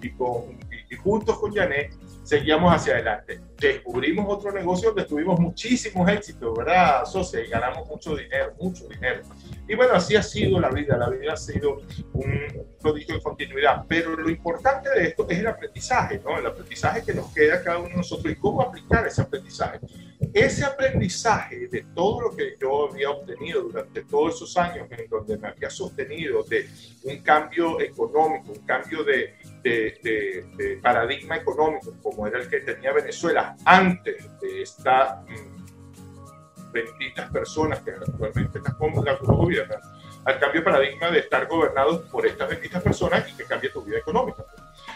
y, 0.02 0.10
con, 0.10 0.58
y, 0.90 0.96
juntos 0.96 1.38
con 1.38 1.54
Janet 1.54 1.94
seguíamos 2.22 2.74
hacia 2.74 2.94
adelante. 2.94 3.40
Descubrimos 3.58 4.26
otro 4.28 4.52
negocio 4.52 4.90
donde 4.90 5.04
tuvimos 5.04 5.40
muchísimos 5.40 6.08
éxitos, 6.10 6.56
¿verdad, 6.56 7.04
socia? 7.04 7.40
Y 7.40 7.48
ganamos 7.48 7.88
mucho 7.88 8.14
dinero, 8.14 8.54
mucho 8.60 8.86
dinero. 8.88 9.22
Y 9.70 9.76
bueno, 9.76 9.94
así 9.94 10.16
ha 10.16 10.22
sido 10.22 10.58
la 10.58 10.68
vida. 10.68 10.96
La 10.96 11.08
vida 11.08 11.34
ha 11.34 11.36
sido 11.36 11.82
un 12.14 12.66
prodigio 12.82 13.14
de 13.14 13.22
continuidad. 13.22 13.84
Pero 13.86 14.16
lo 14.16 14.28
importante 14.28 14.90
de 14.90 15.04
esto 15.06 15.28
es 15.30 15.38
el 15.38 15.46
aprendizaje, 15.46 16.20
¿no? 16.24 16.36
El 16.36 16.46
aprendizaje 16.46 17.04
que 17.04 17.14
nos 17.14 17.32
queda 17.32 17.62
cada 17.62 17.78
uno 17.78 17.90
de 17.90 17.94
nosotros 17.94 18.32
y 18.32 18.36
cómo 18.36 18.62
aplicar 18.62 19.06
ese 19.06 19.22
aprendizaje. 19.22 19.78
Ese 20.34 20.64
aprendizaje 20.64 21.68
de 21.68 21.86
todo 21.94 22.20
lo 22.20 22.36
que 22.36 22.56
yo 22.60 22.90
había 22.90 23.10
obtenido 23.10 23.62
durante 23.62 24.02
todos 24.02 24.34
esos 24.34 24.56
años 24.56 24.88
en 24.90 25.08
donde 25.08 25.38
me 25.38 25.48
había 25.48 25.70
sostenido 25.70 26.42
de 26.42 26.68
un 27.04 27.18
cambio 27.22 27.80
económico, 27.80 28.50
un 28.50 28.66
cambio 28.66 29.04
de, 29.04 29.34
de, 29.62 30.80
paradigma 30.82 31.36
económico 31.36 31.94
como 32.02 32.26
era 32.26 32.40
el 32.40 32.48
que 32.48 32.60
tenía 32.60 32.92
Venezuela 32.92 33.56
antes 33.64 34.26
de 34.40 34.62
estas 34.62 35.22
mm, 35.22 35.49
benditas 36.72 37.30
personas 37.30 37.80
que 37.80 37.92
actualmente 37.92 38.60
la 38.64 38.76
gobiernan, 39.20 39.80
al 40.24 40.38
cambio 40.38 40.60
de 40.60 40.64
paradigma 40.64 41.10
de 41.10 41.20
estar 41.20 41.46
gobernados 41.46 42.02
por 42.10 42.26
estas 42.26 42.48
benditas 42.48 42.82
personas 42.82 43.28
y 43.30 43.36
que 43.36 43.44
cambie 43.44 43.70
tu 43.70 43.82
vida 43.82 43.98
económica. 43.98 44.44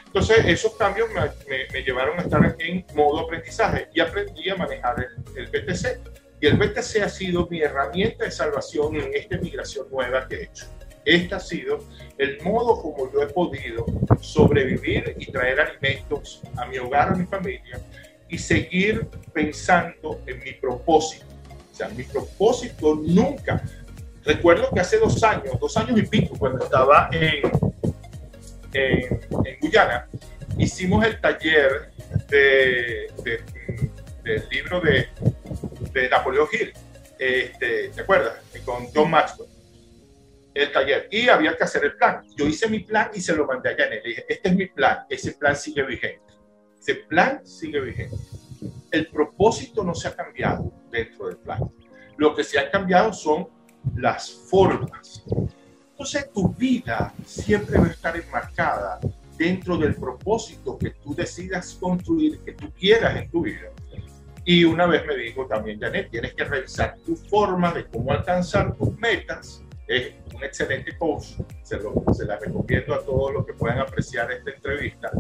Entonces, 0.07 0.45
esos 0.47 0.75
cambios 0.77 1.09
me, 1.11 1.67
me, 1.73 1.83
llevaron 1.83 2.19
a 2.19 2.23
estar 2.23 2.57
en 2.59 2.87
modo 2.95 3.21
aprendizaje 3.21 3.89
y 3.93 4.01
aprendí 4.01 4.49
a 4.49 4.57
manejar 4.57 5.09
el, 5.35 5.39
el 5.39 5.47
BTC. 5.47 5.99
Y 6.41 6.47
el 6.47 6.57
BTC 6.57 7.03
ha 7.03 7.09
sido 7.09 7.49
mi 7.49 7.63
herramienta 7.63 8.25
de 8.25 8.31
salvación 8.31 8.97
en 8.97 9.11
esta 9.15 9.37
migración 9.39 9.87
nueva 9.91 10.29
que 10.29 10.37
he 10.37 10.43
hecho. 10.45 10.67
Este 11.05 11.35
ha 11.35 11.41
sido 11.41 11.85
el 12.17 12.41
modo 12.43 12.81
como 12.81 13.13
yo 13.13 13.23
he 13.23 13.27
podido 13.27 13.85
sobrevivir 14.21 15.15
y 15.19 15.31
traer 15.31 15.61
alimentos 15.61 16.43
a 16.57 16.67
mi 16.67 16.79
hogar, 16.79 17.09
a 17.09 17.15
mi 17.15 17.27
familia 17.27 17.81
y 18.29 18.39
seguir 18.39 19.07
pensando 19.33 20.21
en 20.27 20.43
mi 20.43 20.53
propósito. 20.53 21.27
O 21.75 21.77
sea, 21.77 21.89
mi 21.89 22.05
propósito 22.05 22.95
nunca. 22.95 23.61
Recuerdo 24.25 24.71
que 24.73 24.79
hace 24.79 24.97
dos 24.97 25.21
años, 25.25 25.59
dos 25.59 25.77
años 25.77 25.99
y 25.99 26.03
pico, 26.03 26.39
cuando 26.39 26.63
estaba 26.63 27.09
en, 27.11 27.43
en, 28.73 29.59
Guyana, 29.61 30.09
hicimos 30.57 31.05
el 31.05 31.21
taller 31.21 31.91
de, 32.29 33.13
del 34.23 34.49
libro 34.51 34.81
de, 34.81 35.09
de 35.93 36.09
Napoleón 36.09 36.47
Hill. 36.53 36.73
Este, 37.19 37.89
¿Te 37.89 38.01
acuerdas? 38.01 38.35
Con 38.65 38.87
John 38.95 39.11
Maxwell 39.11 39.49
el 40.55 40.71
taller 40.71 41.09
y 41.11 41.29
había 41.29 41.57
que 41.57 41.65
hacer 41.65 41.85
el 41.85 41.97
plan. 41.97 42.23
Yo 42.37 42.47
hice 42.47 42.69
mi 42.69 42.79
plan 42.79 43.11
y 43.13 43.21
se 43.21 43.35
lo 43.35 43.45
mandé 43.45 43.71
a 43.71 43.77
Janet. 43.77 44.05
Le 44.05 44.11
dije, 44.11 44.25
este 44.29 44.49
es 44.49 44.55
mi 44.55 44.67
plan, 44.67 45.01
ese 45.09 45.33
plan 45.33 45.57
sigue 45.57 45.83
vigente. 45.83 46.23
Ese 46.79 46.95
plan 46.95 47.45
sigue 47.45 47.81
vigente. 47.81 48.17
El 48.91 49.09
propósito 49.09 49.83
no 49.85 49.95
se 49.95 50.09
ha 50.09 50.15
cambiado 50.15 50.73
dentro 50.91 51.27
del 51.27 51.37
plan. 51.39 51.61
Lo 52.17 52.35
que 52.35 52.45
se 52.45 52.59
ha 52.59 52.71
cambiado 52.71 53.13
son 53.13 53.49
las 53.97 54.31
formas. 54.31 55.25
Entonces 55.91 56.31
tu 56.33 56.49
vida 56.55 57.13
siempre 57.25 57.79
va 57.79 57.87
a 57.87 57.91
estar 57.91 58.17
enmarcada 58.17 58.99
dentro 59.37 59.77
del 59.77 59.95
propósito 59.95 60.79
que 60.79 60.91
tú 60.91 61.15
decidas 61.15 61.77
construir, 61.81 62.41
que 62.41 62.53
tú 62.53 62.73
quieras 62.73 63.17
en 63.17 63.31
tu 63.31 63.43
vida. 63.43 63.71
Y 64.45 64.65
una 64.65 64.87
vez 64.87 65.07
me 65.07 65.17
dijo 65.17 65.47
también, 65.47 65.81
Janet, 65.81 66.11
tienes 66.11 66.35
que 66.35 66.45
revisar 66.45 66.97
tu 67.05 67.17
forma 67.17 67.73
de 67.73 67.87
cómo 67.87 68.13
alcanzar 68.13 68.77
tus 68.77 68.97
metas 68.99 69.65
es 69.87 70.15
un 70.35 70.43
excelente 70.43 70.97
coach, 70.97 71.35
se, 71.63 71.79
lo, 71.79 72.03
se 72.13 72.25
la 72.25 72.39
recomiendo 72.39 72.95
a 72.95 73.05
todos 73.05 73.33
los 73.33 73.47
que 73.47 73.53
puedan 73.53 73.79
apreciar 73.79 74.31
esta 74.33 74.51
entrevista, 74.51 75.11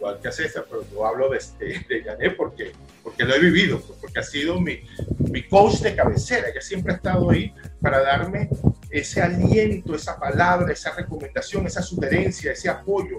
igual 0.00 0.18
que 0.20 0.28
a 0.28 0.32
César, 0.32 0.64
pero 0.68 0.82
yo 0.90 1.06
hablo 1.06 1.28
de, 1.28 1.38
de, 1.88 2.02
Janet 2.02 2.34
porque, 2.36 2.72
porque 3.04 3.24
lo 3.24 3.34
he 3.34 3.38
vivido, 3.38 3.78
pues, 3.80 3.98
porque 4.00 4.18
ha 4.18 4.22
sido 4.22 4.58
mi, 4.58 4.80
mi 5.18 5.46
coach 5.46 5.80
de 5.80 5.94
cabecera, 5.94 6.48
ella 6.48 6.60
siempre 6.62 6.94
ha 6.94 6.96
estado 6.96 7.30
ahí 7.30 7.54
para 7.80 8.00
darme 8.00 8.48
ese 8.90 9.20
aliento, 9.20 9.94
esa 9.94 10.18
palabra, 10.18 10.72
esa 10.72 10.94
recomendación, 10.94 11.66
esa 11.66 11.82
sugerencia, 11.82 12.52
ese 12.52 12.70
apoyo 12.70 13.18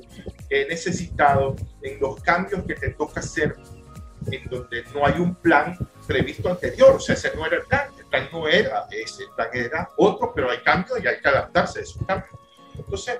que 0.49 0.63
he 0.63 0.67
necesitado 0.67 1.55
en 1.83 1.99
los 1.99 2.19
cambios 2.21 2.63
que 2.65 2.73
te 2.73 2.89
toca 2.89 3.19
hacer 3.19 3.55
en 4.31 4.49
donde 4.49 4.83
no 4.93 5.05
hay 5.05 5.19
un 5.19 5.35
plan 5.35 5.77
previsto 6.07 6.49
anterior, 6.49 6.95
o 6.95 6.99
sea, 6.99 7.13
ese 7.13 7.35
no 7.35 7.45
era 7.45 7.57
el 7.57 7.63
plan, 7.63 7.89
el 7.97 8.05
plan 8.05 8.27
no 8.31 8.47
era 8.47 8.87
ese, 8.91 9.23
el 9.23 9.29
plan 9.35 9.49
era 9.53 9.89
otro, 9.97 10.33
pero 10.33 10.49
hay 10.49 10.59
cambios 10.59 11.01
y 11.01 11.07
hay 11.07 11.19
que 11.21 11.27
adaptarse 11.27 11.79
a 11.79 11.81
esos 11.83 12.05
cambios. 12.05 12.35
Entonces, 12.75 13.19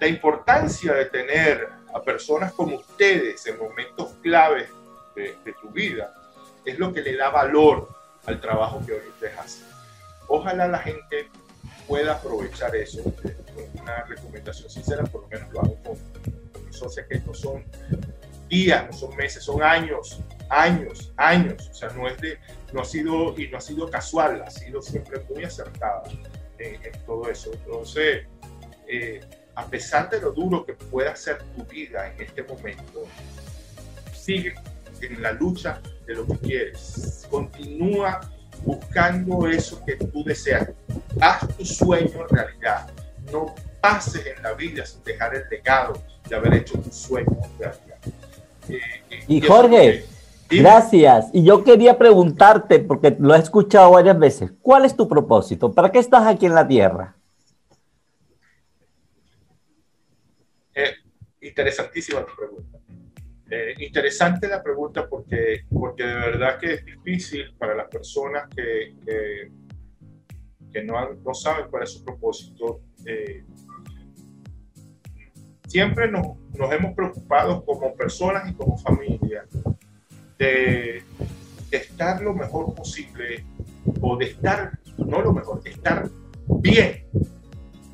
la 0.00 0.08
importancia 0.08 0.92
de 0.92 1.06
tener 1.06 1.68
a 1.96 2.02
personas 2.02 2.52
como 2.52 2.76
ustedes 2.76 3.46
en 3.46 3.58
momentos 3.58 4.12
claves 4.22 4.68
de, 5.14 5.34
tu 5.62 5.70
vida 5.70 6.12
es 6.66 6.78
lo 6.78 6.92
que 6.92 7.00
le 7.00 7.16
da 7.16 7.30
valor 7.30 7.88
al 8.26 8.38
trabajo 8.38 8.84
que 8.84 8.92
hoy 8.92 9.08
ustedes 9.08 9.38
hacen. 9.38 9.66
Ojalá 10.28 10.68
la 10.68 10.78
gente 10.80 11.30
pueda 11.88 12.14
aprovechar 12.14 12.76
eso. 12.76 13.00
Una 13.80 14.02
recomendación 14.04 14.68
sincera, 14.68 15.04
por 15.04 15.22
lo 15.22 15.28
menos 15.28 15.50
lo 15.52 15.60
hago 15.60 15.76
con, 15.82 16.66
mis 16.66 16.76
socios 16.76 17.06
que 17.08 17.20
no 17.20 17.32
son 17.32 17.64
días, 18.48 18.84
no 18.86 18.92
son 18.92 19.16
meses, 19.16 19.42
son 19.42 19.62
años, 19.62 20.20
años, 20.50 21.14
años. 21.16 21.68
O 21.70 21.74
sea, 21.74 21.88
no, 21.90 22.08
es 22.08 22.18
de, 22.18 22.38
no 22.74 22.82
ha 22.82 22.84
sido, 22.84 23.38
y 23.40 23.48
no 23.48 23.56
ha 23.56 23.60
sido 23.62 23.88
casual, 23.88 24.42
ha 24.44 24.50
sido 24.50 24.82
siempre 24.82 25.20
muy 25.30 25.44
acertada 25.44 26.02
en, 26.58 27.06
todo 27.06 27.30
eso. 27.30 27.52
Entonces, 27.54 28.26
eh, 28.86 29.20
a 29.56 29.64
pesar 29.66 30.08
de 30.10 30.20
lo 30.20 30.32
duro 30.32 30.64
que 30.64 30.74
pueda 30.74 31.16
ser 31.16 31.38
tu 31.56 31.64
vida 31.64 32.12
en 32.12 32.22
este 32.22 32.42
momento, 32.42 33.04
sigue 34.14 34.54
en 35.00 35.22
la 35.22 35.32
lucha 35.32 35.80
de 36.06 36.14
lo 36.14 36.26
que 36.26 36.38
quieres. 36.38 37.26
Continúa 37.30 38.20
buscando 38.64 39.48
eso 39.48 39.82
que 39.84 39.96
tú 39.96 40.22
deseas. 40.24 40.70
Haz 41.20 41.48
tu 41.56 41.64
sueño 41.64 42.26
realidad. 42.30 42.90
No 43.32 43.54
pases 43.80 44.26
en 44.26 44.42
la 44.42 44.52
vida 44.52 44.84
sin 44.84 45.02
dejar 45.04 45.34
el 45.34 45.48
legado 45.50 45.94
de 46.28 46.36
haber 46.36 46.54
hecho 46.54 46.78
tu 46.78 46.90
sueño 46.90 47.36
realidad. 47.58 47.96
Y 49.26 49.40
Jorge, 49.40 50.04
gracias. 50.50 51.28
Y 51.32 51.44
yo 51.44 51.64
quería 51.64 51.96
preguntarte, 51.96 52.78
porque 52.80 53.16
lo 53.18 53.34
he 53.34 53.38
escuchado 53.38 53.92
varias 53.92 54.18
veces, 54.18 54.52
¿cuál 54.60 54.84
es 54.84 54.94
tu 54.94 55.08
propósito? 55.08 55.72
¿Para 55.72 55.90
qué 55.90 55.98
estás 55.98 56.26
aquí 56.26 56.44
en 56.46 56.54
la 56.54 56.68
Tierra? 56.68 57.16
Eh, 60.76 60.94
interesantísima 61.40 62.24
tu 62.26 62.36
pregunta. 62.36 62.78
Eh, 63.48 63.74
interesante 63.78 64.46
la 64.46 64.62
pregunta 64.62 65.08
porque, 65.08 65.64
porque 65.72 66.04
de 66.04 66.14
verdad 66.14 66.58
que 66.58 66.74
es 66.74 66.84
difícil 66.84 67.54
para 67.56 67.74
las 67.74 67.88
personas 67.88 68.46
que, 68.54 68.94
que, 70.70 70.82
no, 70.84 71.14
no, 71.14 71.32
saben 71.32 71.70
cuál 71.70 71.84
es 71.84 71.92
su 71.92 72.04
propósito. 72.04 72.82
Eh, 73.06 73.42
siempre 75.66 76.10
nos, 76.10 76.36
nos 76.58 76.70
hemos 76.72 76.94
preocupado 76.94 77.64
como 77.64 77.94
personas 77.94 78.50
y 78.50 78.54
como 78.54 78.76
familia 78.76 79.46
de, 80.38 81.02
estar 81.70 82.20
lo 82.20 82.34
mejor 82.34 82.74
posible 82.74 83.44
o 84.00 84.16
de 84.16 84.26
estar, 84.26 84.78
no 84.98 85.22
lo 85.22 85.32
mejor, 85.32 85.62
de 85.62 85.70
estar 85.70 86.08
bien 86.60 87.06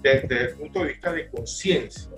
desde 0.03 0.47
el 0.47 0.55
punto 0.57 0.81
de 0.81 0.89
vista 0.89 1.13
de 1.13 1.31
conciencia. 1.31 2.11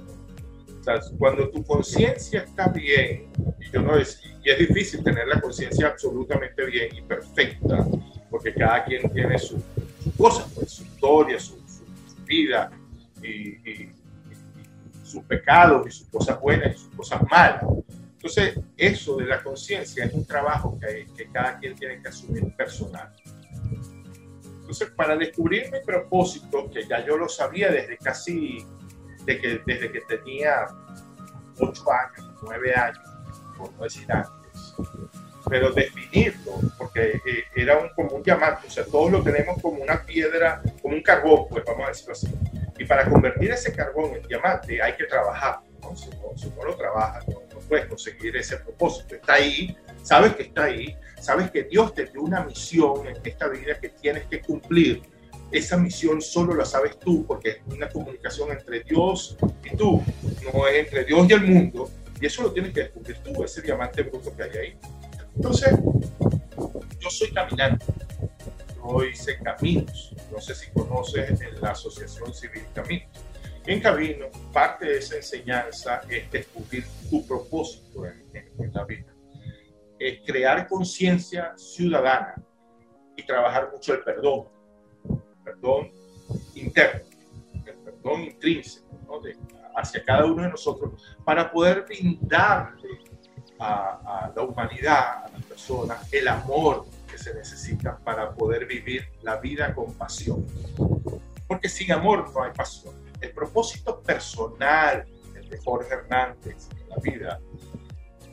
Cuando 1.19 1.51
tu 1.51 1.65
conciencia 1.65 2.43
está 2.43 2.69
bien, 2.69 3.31
y, 3.61 3.71
yo 3.71 3.81
no 3.81 3.97
es, 3.97 4.21
y 4.43 4.51
es 4.51 4.59
difícil 4.59 5.03
tener 5.03 5.27
la 5.27 5.41
conciencia 5.41 5.89
absolutamente 5.89 6.65
bien 6.67 6.95
y 6.97 7.03
perfecta, 7.03 7.87
porque 8.31 8.53
cada 8.55 8.85
quien 8.85 9.11
tiene 9.11 9.39
su, 9.39 9.63
su 10.03 10.17
cosa, 10.17 10.47
pues, 10.55 10.71
su 10.71 10.83
historia, 10.85 11.39
su, 11.39 11.63
vida, 12.27 12.71
y 13.23 13.91
sus 15.15 15.25
pecados 15.25 15.87
y 15.87 15.91
sus 15.91 16.09
cosas 16.09 16.41
buenas 16.41 16.75
y 16.75 16.79
sus 16.79 16.95
cosas 16.95 17.23
malas. 17.31 17.63
Entonces, 18.17 18.59
eso 18.77 19.17
de 19.17 19.27
la 19.27 19.43
conciencia 19.43 20.05
es 20.05 20.13
un 20.13 20.25
trabajo 20.25 20.79
que, 20.81 21.07
que, 21.17 21.31
cada 21.31 21.59
quien 21.59 21.75
tiene 21.75 22.01
que 22.01 22.09
asumir 22.09 22.55
personal. 22.57 23.13
Entonces, 24.61 24.91
para 24.97 25.17
descubrir 25.17 25.71
mi 25.71 25.81
propósito, 25.81 26.71
que 26.71 26.87
ya 26.87 27.05
yo 27.05 27.17
lo 27.17 27.29
sabía 27.29 27.71
desde 27.71 27.99
casi, 27.99 28.67
de 29.25 29.41
que, 29.41 29.63
desde 29.67 29.93
que 29.93 30.01
tenía 30.03 30.67
ocho 31.59 31.85
años, 31.91 32.35
nueve 32.43 32.75
años, 32.75 32.99
por 33.57 33.73
no 33.75 33.85
decir 33.85 34.11
antes, 34.11 34.75
pero 35.49 35.71
definirlo, 35.73 36.53
porque 36.79 37.21
eh, 37.27 37.45
era 37.55 37.79
un, 37.79 37.91
como 37.91 38.17
un 38.17 38.23
diamante, 38.23 38.67
o 38.67 38.71
sea, 38.71 38.85
todos 38.85 39.13
lo 39.13 39.23
tenemos 39.23 39.61
como 39.61 39.83
una 39.83 40.03
piedra, 40.03 40.63
como 40.81 40.95
un 40.95 41.03
carbón, 41.03 41.47
pues 41.51 41.65
vamos 41.65 41.85
a 41.85 41.89
decirlo 41.89 42.13
así. 42.13 42.29
Y 42.79 42.85
para 42.87 43.09
convertir 43.09 43.51
ese 43.53 43.73
carbón 43.73 44.17
en 44.17 44.23
diamante 44.27 44.83
hay 44.83 44.95
que 44.97 45.05
trabajar, 45.05 45.61
¿no? 45.83 45.95
Si, 45.97 46.11
no, 46.11 46.65
lo 46.65 46.75
trabajas, 46.77 47.27
no, 47.29 47.43
no, 47.53 47.61
puedes 47.69 47.87
conseguir 47.87 48.37
ese 48.37 48.57
propósito. 48.57 49.15
Está 49.15 49.35
ahí, 49.35 49.77
sabes 50.03 50.35
que 50.35 50.45
está 50.45 50.65
ahí, 50.65 50.97
sabes 51.21 51.51
que 51.51 51.65
Dios 51.65 51.95
te 51.95 52.07
dio 52.07 52.23
una 52.23 52.43
misión 52.43 53.07
en 53.07 53.17
esta 53.23 53.49
vida 53.49 53.79
que 53.79 53.91
tienes 53.91 54.27
que 54.27 54.41
cumplir. 54.41 55.03
Esa 55.51 55.77
misión 55.77 56.21
solo 56.21 56.55
la 56.55 56.65
sabes 56.65 56.99
tú, 56.99 57.25
porque 57.27 57.51
es 57.51 57.59
una 57.67 57.89
comunicación 57.89 58.51
entre 58.51 58.83
Dios 58.83 59.37
y 59.65 59.77
tú, 59.77 60.03
no 60.53 60.67
es 60.67 60.87
entre 60.87 61.05
Dios 61.05 61.27
y 61.29 61.33
el 61.33 61.43
mundo. 61.43 61.91
Y 62.21 62.27
eso 62.27 62.43
lo 62.43 62.53
tienes 62.53 62.73
que 62.73 62.81
descubrir 62.81 63.19
tú, 63.19 63.45
ese 63.45 63.63
diamante 63.63 64.03
bruto 64.03 64.35
que 64.35 64.43
hay 64.43 64.57
ahí. 64.57 64.79
Entonces, 65.37 65.77
yo 67.01 67.11
soy 67.11 67.31
caminante, 67.33 67.85
yo 68.77 69.05
hice 69.05 69.39
caminos, 69.39 70.15
no 70.33 70.41
sé 70.41 70.55
si 70.55 70.71
conoces 70.71 71.39
la 71.61 71.71
Asociación 71.71 72.33
Civil 72.35 72.65
Caminos. 72.75 73.09
En 73.67 73.81
Camino, 73.81 74.27
parte 74.53 74.85
de 74.85 74.99
esa 74.99 75.17
enseñanza 75.17 76.03
es 76.11 76.31
descubrir 76.31 76.85
tu 77.09 77.27
propósito 77.27 78.05
en, 78.05 78.73
la 78.75 78.85
vida, 78.85 79.15
es 79.99 80.21
crear 80.27 80.69
conciencia 80.69 81.55
ciudadana 81.57 82.35
y 83.17 83.25
trabajar 83.25 83.71
mucho 83.73 83.95
el 83.95 84.03
perdón, 84.03 84.49
perdón 85.45 85.91
interno, 86.55 87.03
el 87.67 87.75
perdón 87.75 88.23
intrínseco 88.23 89.23
hacia 89.77 90.05
cada 90.05 90.25
uno 90.25 90.43
de 90.43 90.51
nosotros 90.51 91.17
para 91.25 91.51
poder 91.51 91.85
brindarle 91.87 93.01
a, 93.59 94.33
la 94.35 94.43
humanidad, 94.43 95.25
a 95.25 95.31
las 95.33 95.43
personas, 95.45 96.13
el 96.13 96.29
amor 96.29 96.87
que 97.11 97.19
se 97.19 97.35
necesita 97.35 97.97
para 97.99 98.33
poder 98.33 98.67
vivir 98.67 99.09
la 99.23 99.37
vida 99.37 99.75
con 99.75 99.93
pasión. 99.95 100.45
Porque 101.47 101.69
sin 101.69 101.93
amor 101.93 102.33
no 102.33 102.43
hay 102.43 102.53
pasión. 102.53 102.95
El 103.21 103.33
propósito 103.33 104.01
personal 104.01 105.07
de 105.49 105.59
Jorge 105.59 105.95
Hernández 105.95 106.69
en 106.81 106.89
la 106.89 106.97
vida 106.97 107.41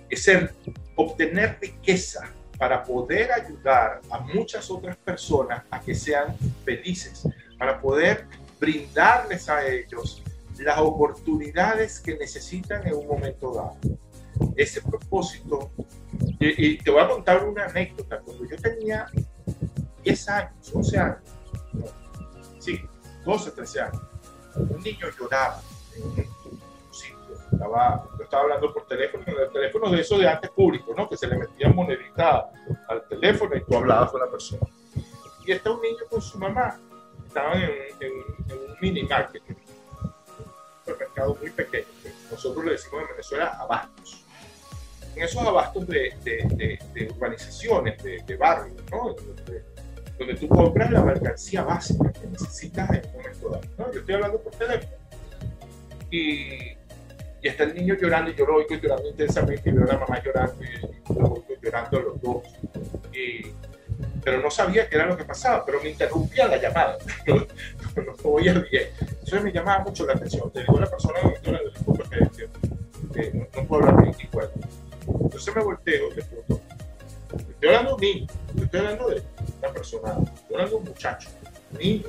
es 0.09 0.23
ser, 0.23 0.53
obtener 0.95 1.57
riqueza 1.61 2.33
para 2.61 2.83
poder 2.83 3.31
ayudar 3.31 4.01
a 4.11 4.19
muchas 4.19 4.69
otras 4.69 4.95
personas 4.95 5.63
a 5.71 5.81
que 5.81 5.95
sean 5.95 6.37
felices, 6.63 7.27
para 7.57 7.81
poder 7.81 8.27
brindarles 8.59 9.49
a 9.49 9.65
ellos 9.65 10.21
las 10.59 10.77
oportunidades 10.77 11.99
que 11.99 12.15
necesitan 12.19 12.85
en 12.85 12.93
un 12.93 13.07
momento 13.07 13.51
dado 13.51 13.97
ese 14.55 14.79
propósito. 14.79 15.71
Y, 16.39 16.77
te 16.77 16.91
voy 16.91 17.01
a 17.01 17.07
contar 17.07 17.43
una 17.43 17.65
anécdota. 17.65 18.19
Cuando 18.19 18.45
yo 18.45 18.55
tenía 18.57 19.07
10 20.03 20.29
años, 20.29 20.71
11 20.71 20.99
años, 20.99 21.17
sí, 22.59 22.79
12, 23.25 23.51
13 23.53 23.81
años, 23.81 24.01
un 24.55 24.83
niño 24.83 25.07
lloraba 25.19 25.63
en 25.95 26.03
un. 26.03 26.30
Estaba, 27.61 28.03
yo 28.17 28.23
estaba 28.23 28.43
hablando 28.43 28.73
por 28.73 28.87
teléfono, 28.87 29.23
el 29.27 29.51
teléfono 29.51 29.91
de 29.91 30.01
eso 30.01 30.17
de 30.17 30.27
antes 30.27 30.49
público, 30.49 30.95
¿no? 30.97 31.07
Que 31.07 31.15
se 31.15 31.27
le 31.27 31.37
metían 31.37 31.75
moneditas 31.75 32.45
al 32.87 33.07
teléfono 33.07 33.55
y 33.55 33.63
tú 33.63 33.77
hablabas 33.77 34.09
con 34.09 34.19
la 34.19 34.31
persona. 34.31 34.65
Y 35.45 35.51
está 35.51 35.69
un 35.69 35.79
niño 35.79 36.03
con 36.09 36.21
su 36.23 36.39
mamá. 36.39 36.79
Estaban 37.27 37.61
en, 37.61 38.11
un 38.11 38.77
mini 38.81 39.03
market, 39.03 39.43
un 39.47 39.55
supermercado 40.79 41.37
muy 41.39 41.51
pequeño. 41.51 41.85
Nosotros 42.31 42.65
le 42.65 42.71
decimos 42.71 43.01
en 43.03 43.07
Venezuela 43.09 43.57
abastos 43.59 44.25
en 45.15 45.23
esos 45.23 45.41
abastos 45.45 45.85
de, 45.87 46.15
de, 46.23 46.79
de, 46.93 47.11
urbanizaciones, 47.11 48.01
de, 48.01 48.37
barrios, 48.37 48.81
¿no? 48.89 49.13
Donde, 50.17 50.35
tú 50.35 50.47
compras 50.47 50.89
la 50.91 51.03
mercancía 51.03 51.63
básica 51.63 52.11
que 52.11 52.27
necesitas 52.27 52.89
en 52.91 53.05
un 53.07 53.13
momento 53.13 53.49
dado. 53.49 53.61
¿no? 53.77 53.91
Yo 53.91 53.99
estoy 53.99 54.15
hablando 54.15 54.39
por 54.39 54.53
teléfono. 54.53 54.95
Y, 56.11 56.80
y 57.41 57.47
está 57.47 57.63
el 57.63 57.73
niño 57.73 57.95
llorando 57.99 58.31
y 58.31 58.35
yo 58.35 58.45
lo 58.45 58.55
oigo 58.57 58.75
llorando 58.75 59.09
intensamente 59.09 59.69
y 59.69 59.73
veo 59.73 59.83
a 59.83 59.93
la 59.93 59.97
mamá 59.97 60.21
llorando 60.23 60.55
y, 60.63 61.13
lo 61.13 61.33
oigo 61.33 61.47
llorando 61.61 61.99
los 61.99 62.21
dos. 62.21 62.43
Y, 63.13 63.47
pero 64.23 64.41
no 64.41 64.51
sabía 64.51 64.87
qué 64.87 64.95
era 64.95 65.07
lo 65.07 65.17
que 65.17 65.25
pasaba, 65.25 65.65
pero 65.65 65.81
me 65.81 65.89
interrumpía 65.89 66.47
la 66.47 66.57
llamada. 66.57 66.97
no, 67.27 67.35
no, 68.03 68.13
oía 68.23 68.53
bien. 68.53 68.89
Entonces 68.99 69.43
me 69.43 69.51
llamaba 69.51 69.83
mucho 69.83 70.05
la 70.05 70.13
atención. 70.13 70.51
Te 70.51 70.61
digo 70.61 70.77
a 70.77 70.81
la 70.81 70.89
persona 70.89 71.19
que, 71.41 72.49
que 73.13 73.33
no, 73.33 73.47
no 73.55 73.67
puedo 73.67 73.83
hablar 73.83 74.03
bien 74.03 74.15
igual. 74.21 74.51
Entonces 75.07 75.55
me 75.55 75.63
volteo 75.63 76.11
y 76.11 76.15
le 76.15 76.23
pregunto, 76.23 76.61
estoy 77.35 77.69
hablando 77.69 77.89
de 77.89 77.95
un 77.95 78.01
niño, 78.01 78.27
estoy 78.61 78.79
hablando 78.79 79.09
de 79.09 79.23
una 79.59 79.73
persona, 79.73 80.11
estoy 80.11 80.55
hablando 80.55 80.69
de 80.69 80.75
un 80.75 80.83
muchacho, 80.83 81.29
un 81.71 81.77
niño, 81.79 82.07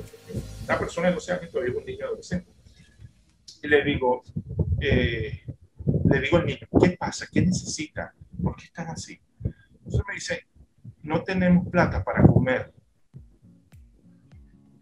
una 0.65 0.79
persona 0.79 1.07
de 1.07 1.13
12 1.15 1.31
años 1.31 1.51
todavía 1.51 1.71
es 1.71 1.77
un 1.77 1.85
niño 1.85 2.05
adolescente. 2.05 2.52
Y 3.63 3.67
le 3.69 3.81
digo, 3.81 4.21
eh, 4.81 5.41
le 6.11 6.19
digo 6.19 6.37
al 6.37 6.45
niño, 6.45 6.67
¿qué 6.81 6.97
pasa? 6.99 7.25
¿Qué 7.31 7.41
necesita? 7.41 8.13
¿Por 8.43 8.57
qué 8.57 8.65
están 8.65 8.89
así? 8.89 9.17
Entonces 9.41 10.01
me 10.05 10.13
dice, 10.15 10.47
no 11.01 11.23
tenemos 11.23 11.69
plata 11.69 12.03
para 12.03 12.23
comer. 12.23 12.73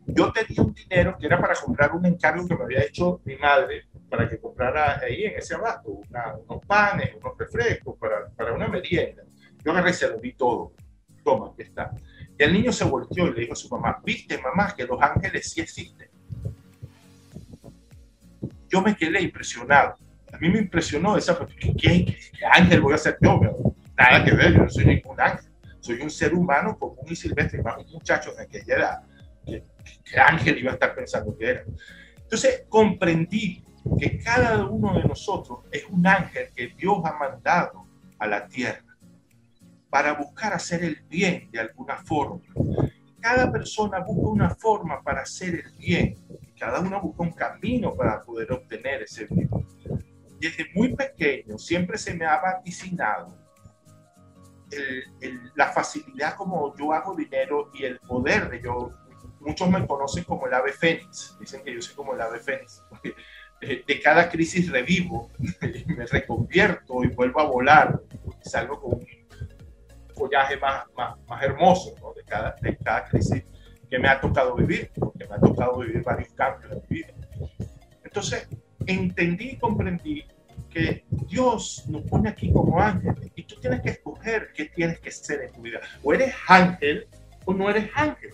Yo 0.07 0.31
tenía 0.33 0.63
un 0.63 0.73
dinero 0.73 1.15
que 1.15 1.27
era 1.27 1.39
para 1.39 1.53
comprar 1.53 1.91
un 1.91 2.07
encargo 2.07 2.47
que 2.47 2.55
me 2.55 2.63
había 2.63 2.83
hecho 2.83 3.21
mi 3.23 3.35
madre 3.37 3.85
para 4.09 4.27
que 4.27 4.39
comprara 4.39 4.99
ahí 4.99 5.25
en 5.25 5.37
ese 5.37 5.53
abasto 5.53 5.91
unos 5.91 6.65
panes, 6.65 7.15
unos 7.15 7.37
refrescos, 7.37 7.97
para, 7.99 8.29
para, 8.31 8.53
una 8.53 8.67
merienda. 8.67 9.23
Yo 9.63 9.71
agarré 9.71 9.91
y 9.91 9.93
se 9.93 10.09
lo 10.09 10.17
di 10.17 10.33
todo. 10.33 10.73
Toma, 11.23 11.51
aquí 11.53 11.61
está. 11.61 11.91
Y 12.37 12.43
el 12.43 12.51
niño 12.51 12.71
se 12.71 12.83
volteó 12.83 13.27
y 13.27 13.33
le 13.33 13.41
dijo 13.41 13.53
a 13.53 13.55
su 13.55 13.69
mamá, 13.69 14.01
viste 14.03 14.39
mamá 14.39 14.73
que 14.75 14.85
los 14.85 14.99
ángeles 14.99 15.51
sí 15.51 15.61
existen. 15.61 16.09
Yo 18.71 18.81
me 18.81 18.95
quedé 18.95 19.21
impresionado. 19.21 19.95
A 20.31 20.37
mí 20.37 20.49
me 20.49 20.59
impresionó 20.59 21.17
esa, 21.17 21.37
¿qué, 21.59 21.75
qué, 21.75 22.05
qué 22.05 22.45
ángel 22.53 22.81
voy 22.81 22.93
a 22.93 22.97
ser 22.97 23.17
yo? 23.21 23.39
Nada 23.97 24.23
que 24.23 24.31
ver, 24.31 24.53
yo 24.53 24.63
no 24.63 24.69
soy 24.69 24.85
ningún 24.85 25.19
ángel. 25.19 25.51
Soy 25.81 25.99
un 26.01 26.09
ser 26.09 26.33
humano 26.33 26.77
común 26.77 27.05
y 27.09 27.15
silvestre, 27.15 27.61
más 27.61 27.77
un 27.77 27.91
muchacho 27.91 28.31
de 28.33 28.43
aquella 28.43 28.75
edad. 28.75 29.01
¿Qué, 29.45 29.63
qué 30.05 30.19
ángel 30.19 30.57
iba 30.59 30.71
a 30.71 30.73
estar 30.75 30.95
pensando 30.95 31.35
que 31.37 31.49
era? 31.49 31.63
Entonces 32.15 32.63
comprendí 32.69 33.63
que 33.99 34.19
cada 34.19 34.65
uno 34.65 34.93
de 34.93 35.03
nosotros 35.03 35.59
es 35.71 35.85
un 35.89 36.05
ángel 36.05 36.49
que 36.55 36.67
Dios 36.77 36.99
ha 37.03 37.17
mandado 37.17 37.87
a 38.19 38.27
la 38.27 38.47
tierra 38.47 38.85
para 39.89 40.13
buscar 40.13 40.53
hacer 40.53 40.83
el 40.83 41.01
bien 41.09 41.49
de 41.51 41.59
alguna 41.59 41.97
forma. 41.97 42.41
Cada 43.19 43.51
persona 43.51 43.99
busca 43.99 44.29
una 44.29 44.49
forma 44.55 45.01
para 45.01 45.21
hacer 45.21 45.55
el 45.55 45.77
bien. 45.77 46.15
Cada 46.61 46.79
uno 46.79 47.01
busca 47.01 47.23
un 47.23 47.31
camino 47.31 47.95
para 47.95 48.21
poder 48.21 48.51
obtener 48.51 49.01
ese 49.01 49.25
bien. 49.25 49.49
Desde 50.39 50.67
muy 50.75 50.95
pequeño 50.95 51.57
siempre 51.57 51.97
se 51.97 52.13
me 52.13 52.23
ha 52.23 52.39
vaticinado 52.39 53.35
la 55.55 55.71
facilidad 55.71 56.35
como 56.35 56.77
yo 56.77 56.93
hago 56.93 57.15
dinero 57.15 57.71
y 57.73 57.85
el 57.85 57.99
poder 58.01 58.47
de 58.51 58.61
yo. 58.61 58.91
Muchos 59.39 59.71
me 59.71 59.87
conocen 59.87 60.23
como 60.23 60.45
el 60.45 60.53
ave 60.53 60.71
fénix. 60.71 61.35
Dicen 61.39 61.63
que 61.63 61.73
yo 61.73 61.81
soy 61.81 61.95
como 61.95 62.13
el 62.13 62.21
ave 62.21 62.37
fénix. 62.37 62.83
Eh, 63.63 63.83
de 63.85 63.99
cada 63.99 64.29
crisis 64.29 64.71
revivo, 64.71 65.31
me 65.87 66.05
reconvierto 66.05 67.03
y 67.03 67.07
vuelvo 67.07 67.41
a 67.41 67.45
volar, 67.45 68.01
y 68.43 68.49
salgo 68.49 68.81
con 68.81 68.93
un 68.93 69.07
follaje 70.15 70.57
más, 70.57 70.85
más, 70.95 71.15
más 71.27 71.43
hermoso 71.43 71.93
¿no? 72.01 72.13
de, 72.13 72.23
cada, 72.23 72.55
de 72.59 72.75
cada 72.77 73.05
crisis 73.05 73.43
que 73.91 73.99
me 73.99 74.07
ha 74.07 74.21
tocado 74.21 74.55
vivir, 74.55 74.89
porque 74.97 75.27
me 75.27 75.35
ha 75.35 75.39
tocado 75.39 75.79
vivir 75.79 76.01
varios 76.01 76.29
cambios 76.29 76.71
en 76.71 76.81
mi 76.89 76.95
vida. 76.95 77.13
Entonces, 78.05 78.47
entendí 78.87 79.49
y 79.49 79.57
comprendí 79.57 80.25
que 80.69 81.03
Dios 81.09 81.83
nos 81.89 82.03
pone 82.03 82.29
aquí 82.29 82.53
como 82.53 82.79
ángeles 82.79 83.29
y 83.35 83.43
tú 83.43 83.59
tienes 83.59 83.81
que 83.81 83.89
escoger 83.89 84.53
qué 84.55 84.65
tienes 84.65 84.97
que 85.01 85.11
ser 85.11 85.41
en 85.41 85.51
tu 85.51 85.61
vida. 85.61 85.81
O 86.01 86.13
eres 86.13 86.33
ángel 86.47 87.05
o 87.43 87.53
no 87.53 87.69
eres 87.69 87.91
ángel. 87.93 88.33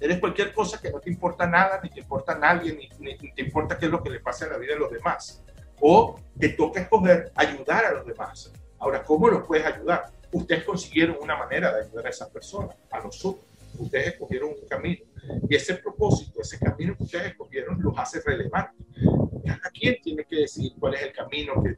Eres 0.00 0.20
cualquier 0.20 0.52
cosa 0.52 0.80
que 0.80 0.90
no 0.90 1.00
te 1.00 1.10
importa 1.10 1.44
nada, 1.44 1.80
ni 1.82 1.90
te 1.90 1.98
importa 1.98 2.32
a 2.32 2.38
nadie, 2.38 2.72
ni, 3.00 3.16
te 3.32 3.42
importa 3.42 3.76
qué 3.76 3.86
es 3.86 3.90
lo 3.90 4.00
que 4.00 4.10
le 4.10 4.20
pasa 4.20 4.44
en 4.44 4.52
la 4.52 4.58
vida 4.58 4.74
de 4.74 4.78
los 4.78 4.92
demás. 4.92 5.42
O 5.80 6.20
te 6.38 6.50
toca 6.50 6.82
escoger 6.82 7.32
ayudar 7.34 7.84
a 7.86 7.92
los 7.94 8.06
demás. 8.06 8.52
Ahora, 8.78 9.02
¿cómo 9.02 9.28
los 9.28 9.44
puedes 9.44 9.66
ayudar? 9.66 10.04
Ustedes 10.30 10.62
consiguieron 10.62 11.16
una 11.20 11.36
manera 11.36 11.72
de 11.74 11.82
ayudar 11.84 12.06
a 12.06 12.10
esas 12.10 12.28
personas, 12.28 12.76
a 12.92 13.00
nosotros. 13.00 13.44
Ustedes 13.78 14.08
escogieron 14.08 14.50
un 14.50 14.68
camino. 14.68 15.04
Y 15.48 15.54
ese 15.54 15.74
propósito, 15.76 16.40
ese 16.40 16.58
camino 16.58 16.96
que 16.96 17.04
ustedes 17.04 17.28
escogieron, 17.28 17.80
los 17.80 17.94
hace 17.96 18.20
relevantes. 18.20 18.86
Cada 19.44 19.70
quien 19.70 20.00
tiene 20.02 20.24
que 20.24 20.36
decir 20.36 20.72
cuál 20.78 20.94
es 20.94 21.02
el 21.02 21.12
camino 21.12 21.62
que, 21.62 21.76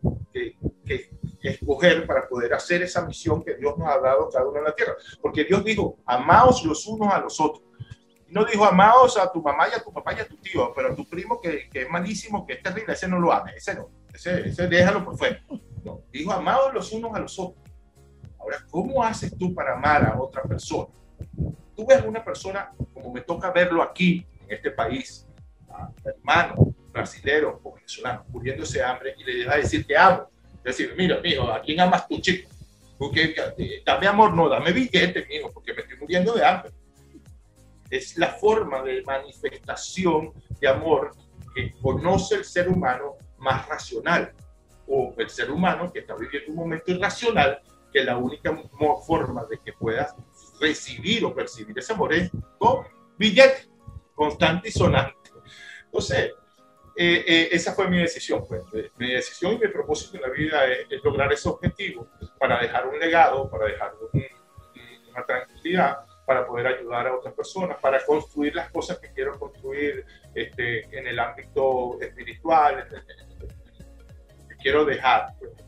que, 0.84 1.10
escoger 1.42 2.06
para 2.06 2.26
poder 2.26 2.52
hacer 2.54 2.82
esa 2.82 3.06
misión 3.06 3.44
que 3.44 3.54
Dios 3.54 3.78
nos 3.78 3.86
ha 3.88 4.00
dado 4.00 4.28
cada 4.28 4.48
uno 4.48 4.58
en 4.58 4.64
la 4.64 4.74
tierra. 4.74 4.94
Porque 5.22 5.44
Dios 5.44 5.64
dijo, 5.64 5.98
amaos 6.04 6.64
los 6.64 6.86
unos 6.88 7.12
a 7.12 7.20
los 7.20 7.40
otros 7.40 7.62
No 8.28 8.44
dijo 8.44 8.64
amados 8.64 9.16
a 9.16 9.30
tu 9.30 9.40
mamá 9.40 9.68
y 9.68 9.78
a 9.78 9.82
tu 9.82 9.92
papá 9.92 10.12
y 10.14 10.20
a 10.20 10.26
tu 10.26 10.36
tío, 10.38 10.72
pero 10.74 10.92
a 10.92 10.96
tu 10.96 11.08
primo 11.08 11.40
que, 11.40 11.68
que 11.70 11.82
es 11.82 11.88
malísimo, 11.88 12.44
que 12.44 12.54
es 12.54 12.62
terrible, 12.62 12.94
ese 12.94 13.06
no 13.06 13.20
lo 13.20 13.32
ame, 13.32 13.52
ese 13.54 13.76
no, 13.76 13.88
ese, 14.12 14.48
ese 14.48 14.66
déjalo 14.66 15.04
por 15.04 15.16
fuera. 15.16 15.40
No, 15.84 16.02
dijo 16.10 16.32
amados 16.32 16.74
los 16.74 16.92
unos 16.92 17.14
a 17.14 17.20
los 17.20 17.38
otros. 17.38 17.62
Ahora, 18.40 18.58
¿cómo 18.70 19.04
haces 19.04 19.36
tú 19.36 19.54
para 19.54 19.74
amar 19.74 20.04
a 20.04 20.20
otra 20.20 20.42
persona? 20.42 20.88
Tú 21.74 21.86
ves 21.86 22.02
una 22.04 22.24
persona, 22.24 22.72
como 22.94 23.12
me 23.12 23.20
toca 23.20 23.50
verlo 23.50 23.82
aquí, 23.82 24.26
en 24.46 24.56
este 24.56 24.70
país, 24.70 25.26
hermano, 26.04 26.74
brasilero 26.90 27.60
o 27.62 27.74
venezolano, 27.74 28.24
muriéndose 28.28 28.78
de 28.78 28.84
hambre, 28.84 29.14
y 29.18 29.24
le 29.24 29.44
vas 29.44 29.56
a 29.56 29.58
decir 29.58 29.86
que 29.86 29.96
amo. 29.96 30.28
Decir, 30.64 30.94
mira, 30.96 31.20
mijo, 31.20 31.44
¿a 31.52 31.60
quién 31.60 31.80
amas 31.80 32.08
tú, 32.08 32.18
chico? 32.20 32.50
Porque, 32.98 33.34
dame 33.84 34.06
amor, 34.06 34.34
no, 34.34 34.48
dame 34.48 34.72
billete, 34.72 35.26
mijo, 35.28 35.52
porque 35.52 35.74
me 35.74 35.82
estoy 35.82 35.98
muriendo 35.98 36.32
de 36.32 36.44
hambre. 36.44 36.72
Es 37.90 38.16
la 38.16 38.28
forma 38.28 38.82
de 38.82 39.02
manifestación 39.02 40.32
de 40.60 40.68
amor 40.68 41.14
que 41.54 41.72
conoce 41.80 42.36
el 42.36 42.44
ser 42.44 42.68
humano 42.68 43.16
más 43.38 43.68
racional 43.68 44.32
o 44.88 45.14
el 45.18 45.28
ser 45.28 45.50
humano 45.50 45.92
que 45.92 46.00
está 46.00 46.16
viviendo 46.16 46.50
un 46.50 46.56
momento 46.56 46.90
irracional 46.90 47.60
que 47.96 48.04
la 48.04 48.18
única 48.18 48.54
forma 49.06 49.46
de 49.46 49.58
que 49.58 49.72
puedas 49.72 50.14
recibir 50.60 51.24
o 51.24 51.34
percibir 51.34 51.78
ese 51.78 51.94
amor 51.94 52.12
es 52.12 52.30
con 52.58 52.86
billete 53.16 53.70
constante 54.14 54.68
y 54.68 54.72
sonante. 54.72 55.30
Entonces, 55.86 56.34
eh, 56.94 57.24
eh, 57.26 57.48
esa 57.52 57.72
fue 57.72 57.88
mi 57.88 57.96
decisión. 57.96 58.44
Pues. 58.46 58.64
Mi 58.98 59.12
decisión 59.12 59.54
y 59.54 59.58
mi 59.60 59.68
propósito 59.68 60.16
en 60.16 60.22
la 60.24 60.28
vida 60.28 60.66
es, 60.66 61.02
lograr 61.02 61.32
ese 61.32 61.48
objetivo 61.48 62.06
para 62.38 62.60
dejar 62.60 62.86
un 62.86 62.98
legado, 62.98 63.50
para 63.50 63.64
dejar 63.64 63.94
una 64.12 65.24
tranquilidad, 65.24 65.96
para 66.26 66.46
poder 66.46 66.66
ayudar 66.66 67.06
a 67.06 67.16
otras 67.16 67.32
personas, 67.32 67.78
para 67.80 68.04
construir 68.04 68.54
las 68.54 68.70
cosas 68.70 68.98
que 68.98 69.10
quiero 69.10 69.38
construir 69.38 70.04
este, 70.34 70.84
en 70.98 71.06
el 71.06 71.18
ámbito 71.18 71.98
espiritual, 71.98 72.86
que 74.50 74.56
quiero 74.56 74.84
dejar. 74.84 75.28
Pues, 75.38 75.65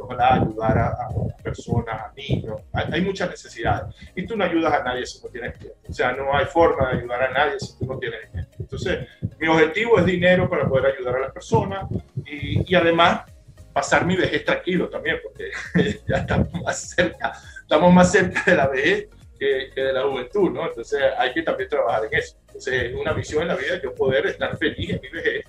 ojalá 0.00 0.34
ayudar 0.34 0.78
a, 0.78 1.08
personas, 1.42 2.00
a 2.00 2.12
niños. 2.16 2.60
Hay, 2.72 3.00
muchas 3.00 3.30
necesidades. 3.30 3.94
Y 4.14 4.26
tú 4.26 4.36
no 4.36 4.44
ayudas 4.44 4.72
a 4.72 4.82
nadie 4.82 5.06
si 5.06 5.22
no 5.22 5.28
tienes 5.30 5.58
tiempo. 5.58 5.78
O 5.88 5.92
sea, 5.92 6.12
no 6.12 6.34
hay 6.36 6.46
forma 6.46 6.90
de 6.90 6.98
ayudar 6.98 7.22
a 7.22 7.32
nadie 7.32 7.60
si 7.60 7.78
tú 7.78 7.86
no 7.86 7.98
tienes 7.98 8.20
dinero. 8.30 8.48
Entonces, 8.58 9.08
mi 9.38 9.48
objetivo 9.48 9.98
es 9.98 10.04
dinero 10.04 10.48
para 10.48 10.68
poder 10.68 10.94
ayudar 10.94 11.16
a 11.16 11.20
las 11.20 11.32
personas 11.32 11.86
y, 12.24 12.70
y 12.70 12.74
además 12.74 13.22
pasar 13.72 14.04
mi 14.04 14.16
vejez 14.16 14.44
tranquilo 14.44 14.88
también, 14.88 15.18
porque 15.22 15.50
ya 16.08 16.18
estamos 16.18 16.52
más 16.62 16.90
cerca, 16.90 17.32
estamos 17.62 17.92
más 17.92 18.10
cerca 18.10 18.42
de 18.44 18.56
la 18.56 18.66
vejez 18.66 19.08
que, 19.38 19.70
de 19.74 19.92
la 19.92 20.02
juventud, 20.02 20.50
¿no? 20.50 20.66
Entonces 20.66 21.00
hay 21.16 21.32
que 21.32 21.42
también 21.42 21.68
trabajar 21.68 22.04
en 22.04 22.18
eso. 22.18 22.36
Entonces, 22.46 22.94
una 22.94 23.12
visión 23.12 23.42
en 23.42 23.48
la 23.48 23.56
vida 23.56 23.78
de 23.78 23.90
poder 23.90 24.26
estar 24.26 24.56
feliz 24.58 24.90
en 24.90 25.00
mi 25.00 25.08
vejez 25.08 25.44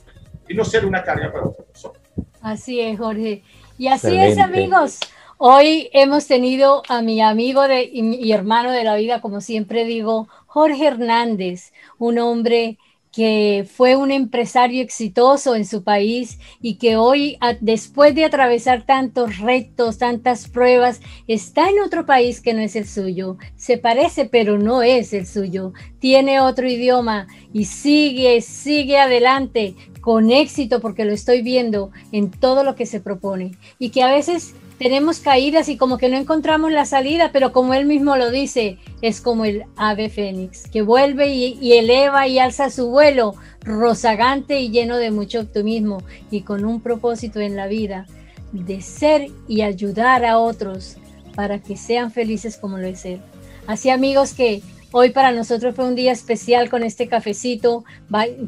y 0.48 0.54
no 0.54 0.64
ser 0.64 0.86
una 0.86 1.04
carga 1.04 1.32
para 1.32 1.46
otra 1.46 1.66
persona. 1.66 2.00
Así 2.42 2.80
es, 2.80 2.98
Jorge. 2.98 3.44
Y 3.82 3.88
así 3.88 4.16
es, 4.16 4.38
amigos. 4.38 5.00
Hoy 5.40 5.90
hemos 5.92 6.28
tenido 6.28 6.84
a 6.88 7.02
mi 7.02 7.20
amigo 7.20 7.68
de, 7.68 7.90
y, 7.92 8.32
hermano 8.32 8.72
de 8.72 8.84
la 8.84 8.96
vida, 8.96 9.22
como 9.22 9.42
siempre 9.42 9.86
digo, 9.86 10.28
Jorge 10.46 10.86
Hernández, 10.86 11.74
un 11.98 12.20
hombre 12.20 12.78
que 13.12 13.68
fue 13.70 13.96
un 13.96 14.10
empresario 14.10 14.82
exitoso 14.82 15.56
en 15.56 15.66
su 15.66 15.84
país 15.84 16.40
y 16.62 16.76
que 16.76 16.96
hoy, 16.96 17.38
después 17.60 18.16
de 18.16 18.26
atravesar 18.26 18.86
tantos 18.86 19.40
retos, 19.40 19.98
tantas 19.98 20.48
pruebas, 20.48 21.02
está 21.28 21.70
en 21.70 21.80
otro 21.82 22.06
país 22.06 22.40
que 22.40 22.54
no 22.54 22.62
es 22.62 22.76
el 22.76 22.88
suyo. 22.88 23.38
Se 23.56 23.78
parece, 23.78 24.26
pero 24.26 24.58
no 24.58 24.82
es 24.82 25.14
el 25.14 25.28
suyo. 25.28 25.74
Tiene 26.00 26.40
otro 26.40 26.70
idioma 26.70 27.28
y 27.54 27.66
sigue, 27.66 28.40
sigue 28.42 28.98
adelante 28.98 29.76
con 30.00 30.32
éxito 30.32 30.80
porque 30.80 31.06
lo 31.06 31.12
estoy 31.12 31.42
viendo 31.42 31.92
en 32.12 32.32
todo 32.32 32.64
lo 32.64 32.76
que 32.76 32.86
se 32.86 33.02
propone 33.02 33.52
y 33.78 33.90
que 33.90 34.04
a 34.04 34.12
veces 34.12 34.56
tenemos 34.82 35.20
caídas 35.20 35.70
y 35.70 35.78
como 35.78 36.00
que 36.00 36.10
no 36.10 36.18
encontramos 36.18 36.72
la 36.72 36.86
salida, 36.86 37.30
pero 37.32 37.52
como 37.52 37.76
él 37.76 37.86
mismo 37.86 38.16
lo 38.18 38.32
dice, 38.32 38.80
es 39.04 39.22
como 39.22 39.46
el 39.46 39.66
ave 39.76 40.10
fénix, 40.10 40.68
que 40.68 40.82
vuelve 40.82 41.28
y, 41.36 41.74
eleva 41.74 42.28
y 42.28 42.40
alza 42.40 42.72
su 42.72 42.90
vuelo, 42.90 43.36
rozagante 43.62 44.60
y 44.60 44.72
lleno 44.72 44.98
de 44.98 45.12
mucho 45.12 45.42
optimismo 45.42 46.02
y 46.32 46.42
con 46.42 46.66
un 46.66 46.82
propósito 46.82 47.40
en 47.40 47.56
la 47.56 47.68
vida 47.68 48.08
de 48.54 48.82
ser 48.82 49.28
y 49.48 49.62
ayudar 49.62 50.26
a 50.26 50.40
otros 50.40 50.98
para 51.36 51.60
que 51.60 51.78
sean 51.78 52.10
felices 52.10 52.58
como 52.58 52.80
lo 52.80 52.88
es 52.88 53.06
él. 53.06 53.22
Así 53.68 53.92
amigos 53.92 54.34
que 54.34 54.64
Hoy 54.94 55.12
para 55.12 55.32
nosotros 55.32 55.74
fue 55.74 55.88
un 55.88 55.96
día 55.96 56.12
especial 56.12 56.70
con 56.70 56.84
este 56.84 57.08
cafecito, 57.08 57.86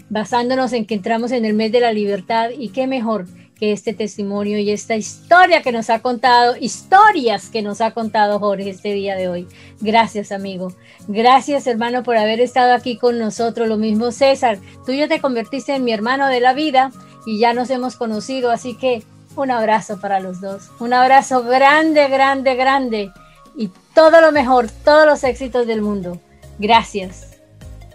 basándonos 0.10 0.74
en 0.74 0.86
que 0.86 0.96
entramos 0.96 1.32
en 1.32 1.46
el 1.46 1.54
mes 1.54 1.72
de 1.72 1.80
la 1.80 1.94
libertad 1.94 2.50
y 2.50 2.68
qué 2.68 2.86
mejor 2.86 3.28
que 3.60 3.72
este 3.72 3.94
testimonio 3.94 4.58
y 4.58 4.72
esta 4.72 4.96
historia 4.96 5.62
que 5.62 5.72
nos 5.72 5.90
ha 5.90 6.00
contado, 6.00 6.56
historias 6.60 7.50
que 7.50 7.62
nos 7.62 7.82
ha 7.82 7.92
contado 7.92 8.40
Jorge 8.40 8.70
este 8.70 8.94
día 8.94 9.16
de 9.16 9.28
hoy. 9.28 9.48
Gracias 9.82 10.32
amigo, 10.32 10.74
gracias 11.08 11.68
hermano 11.68 12.04
por 12.04 12.18
haber 12.18 12.40
estado 12.40 12.74
aquí 12.74 12.98
con 12.98 13.20
nosotros. 13.20 13.68
Lo 13.68 13.78
mismo 13.78 14.12
César, 14.12 14.60
tú 14.86 14.94
ya 14.94 15.08
te 15.08 15.22
convertiste 15.22 15.76
en 15.76 15.84
mi 15.84 15.94
hermano 15.94 16.28
de 16.28 16.40
la 16.40 16.54
vida 16.54 16.92
y 17.26 17.40
ya 17.40 17.54
nos 17.54 17.70
hemos 17.70 17.96
conocido, 17.96 18.52
así 18.52 18.76
que 18.78 19.04
un 19.36 19.52
abrazo 19.52 20.00
para 20.00 20.20
los 20.20 20.42
dos, 20.42 20.70
un 20.80 20.94
abrazo 20.94 21.44
grande, 21.44 22.08
grande, 22.08 22.56
grande 22.56 23.12
y 23.56 23.70
todo 23.94 24.22
lo 24.22 24.32
mejor, 24.32 24.68
todos 24.84 25.06
los 25.06 25.24
éxitos 25.24 25.68
del 25.68 25.82
mundo. 25.82 26.20
Gracias. 26.60 27.30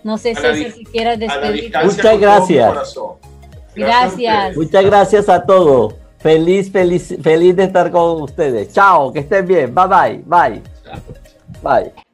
No 0.05 0.17
sé 0.19 0.35
si 0.35 0.85
quieras 0.85 1.19
despedir. 1.19 1.73
Muchas 1.85 2.19
gracias. 2.19 2.95
Gracias. 3.79 4.57
Muchas 4.57 4.85
gracias 4.85 5.29
a 5.29 5.45
todos. 5.45 5.95
Feliz, 6.19 6.71
feliz, 6.71 7.17
feliz 7.23 7.55
de 7.57 7.65
estar 7.65 7.91
con 7.91 8.23
ustedes. 8.23 8.73
Chao, 8.73 9.13
que 9.13 9.21
estén 9.21 9.47
bien. 9.47 9.75
Bye 9.75 9.87
bye. 9.87 10.23
Bye. 10.27 10.63
Bye. 11.63 12.08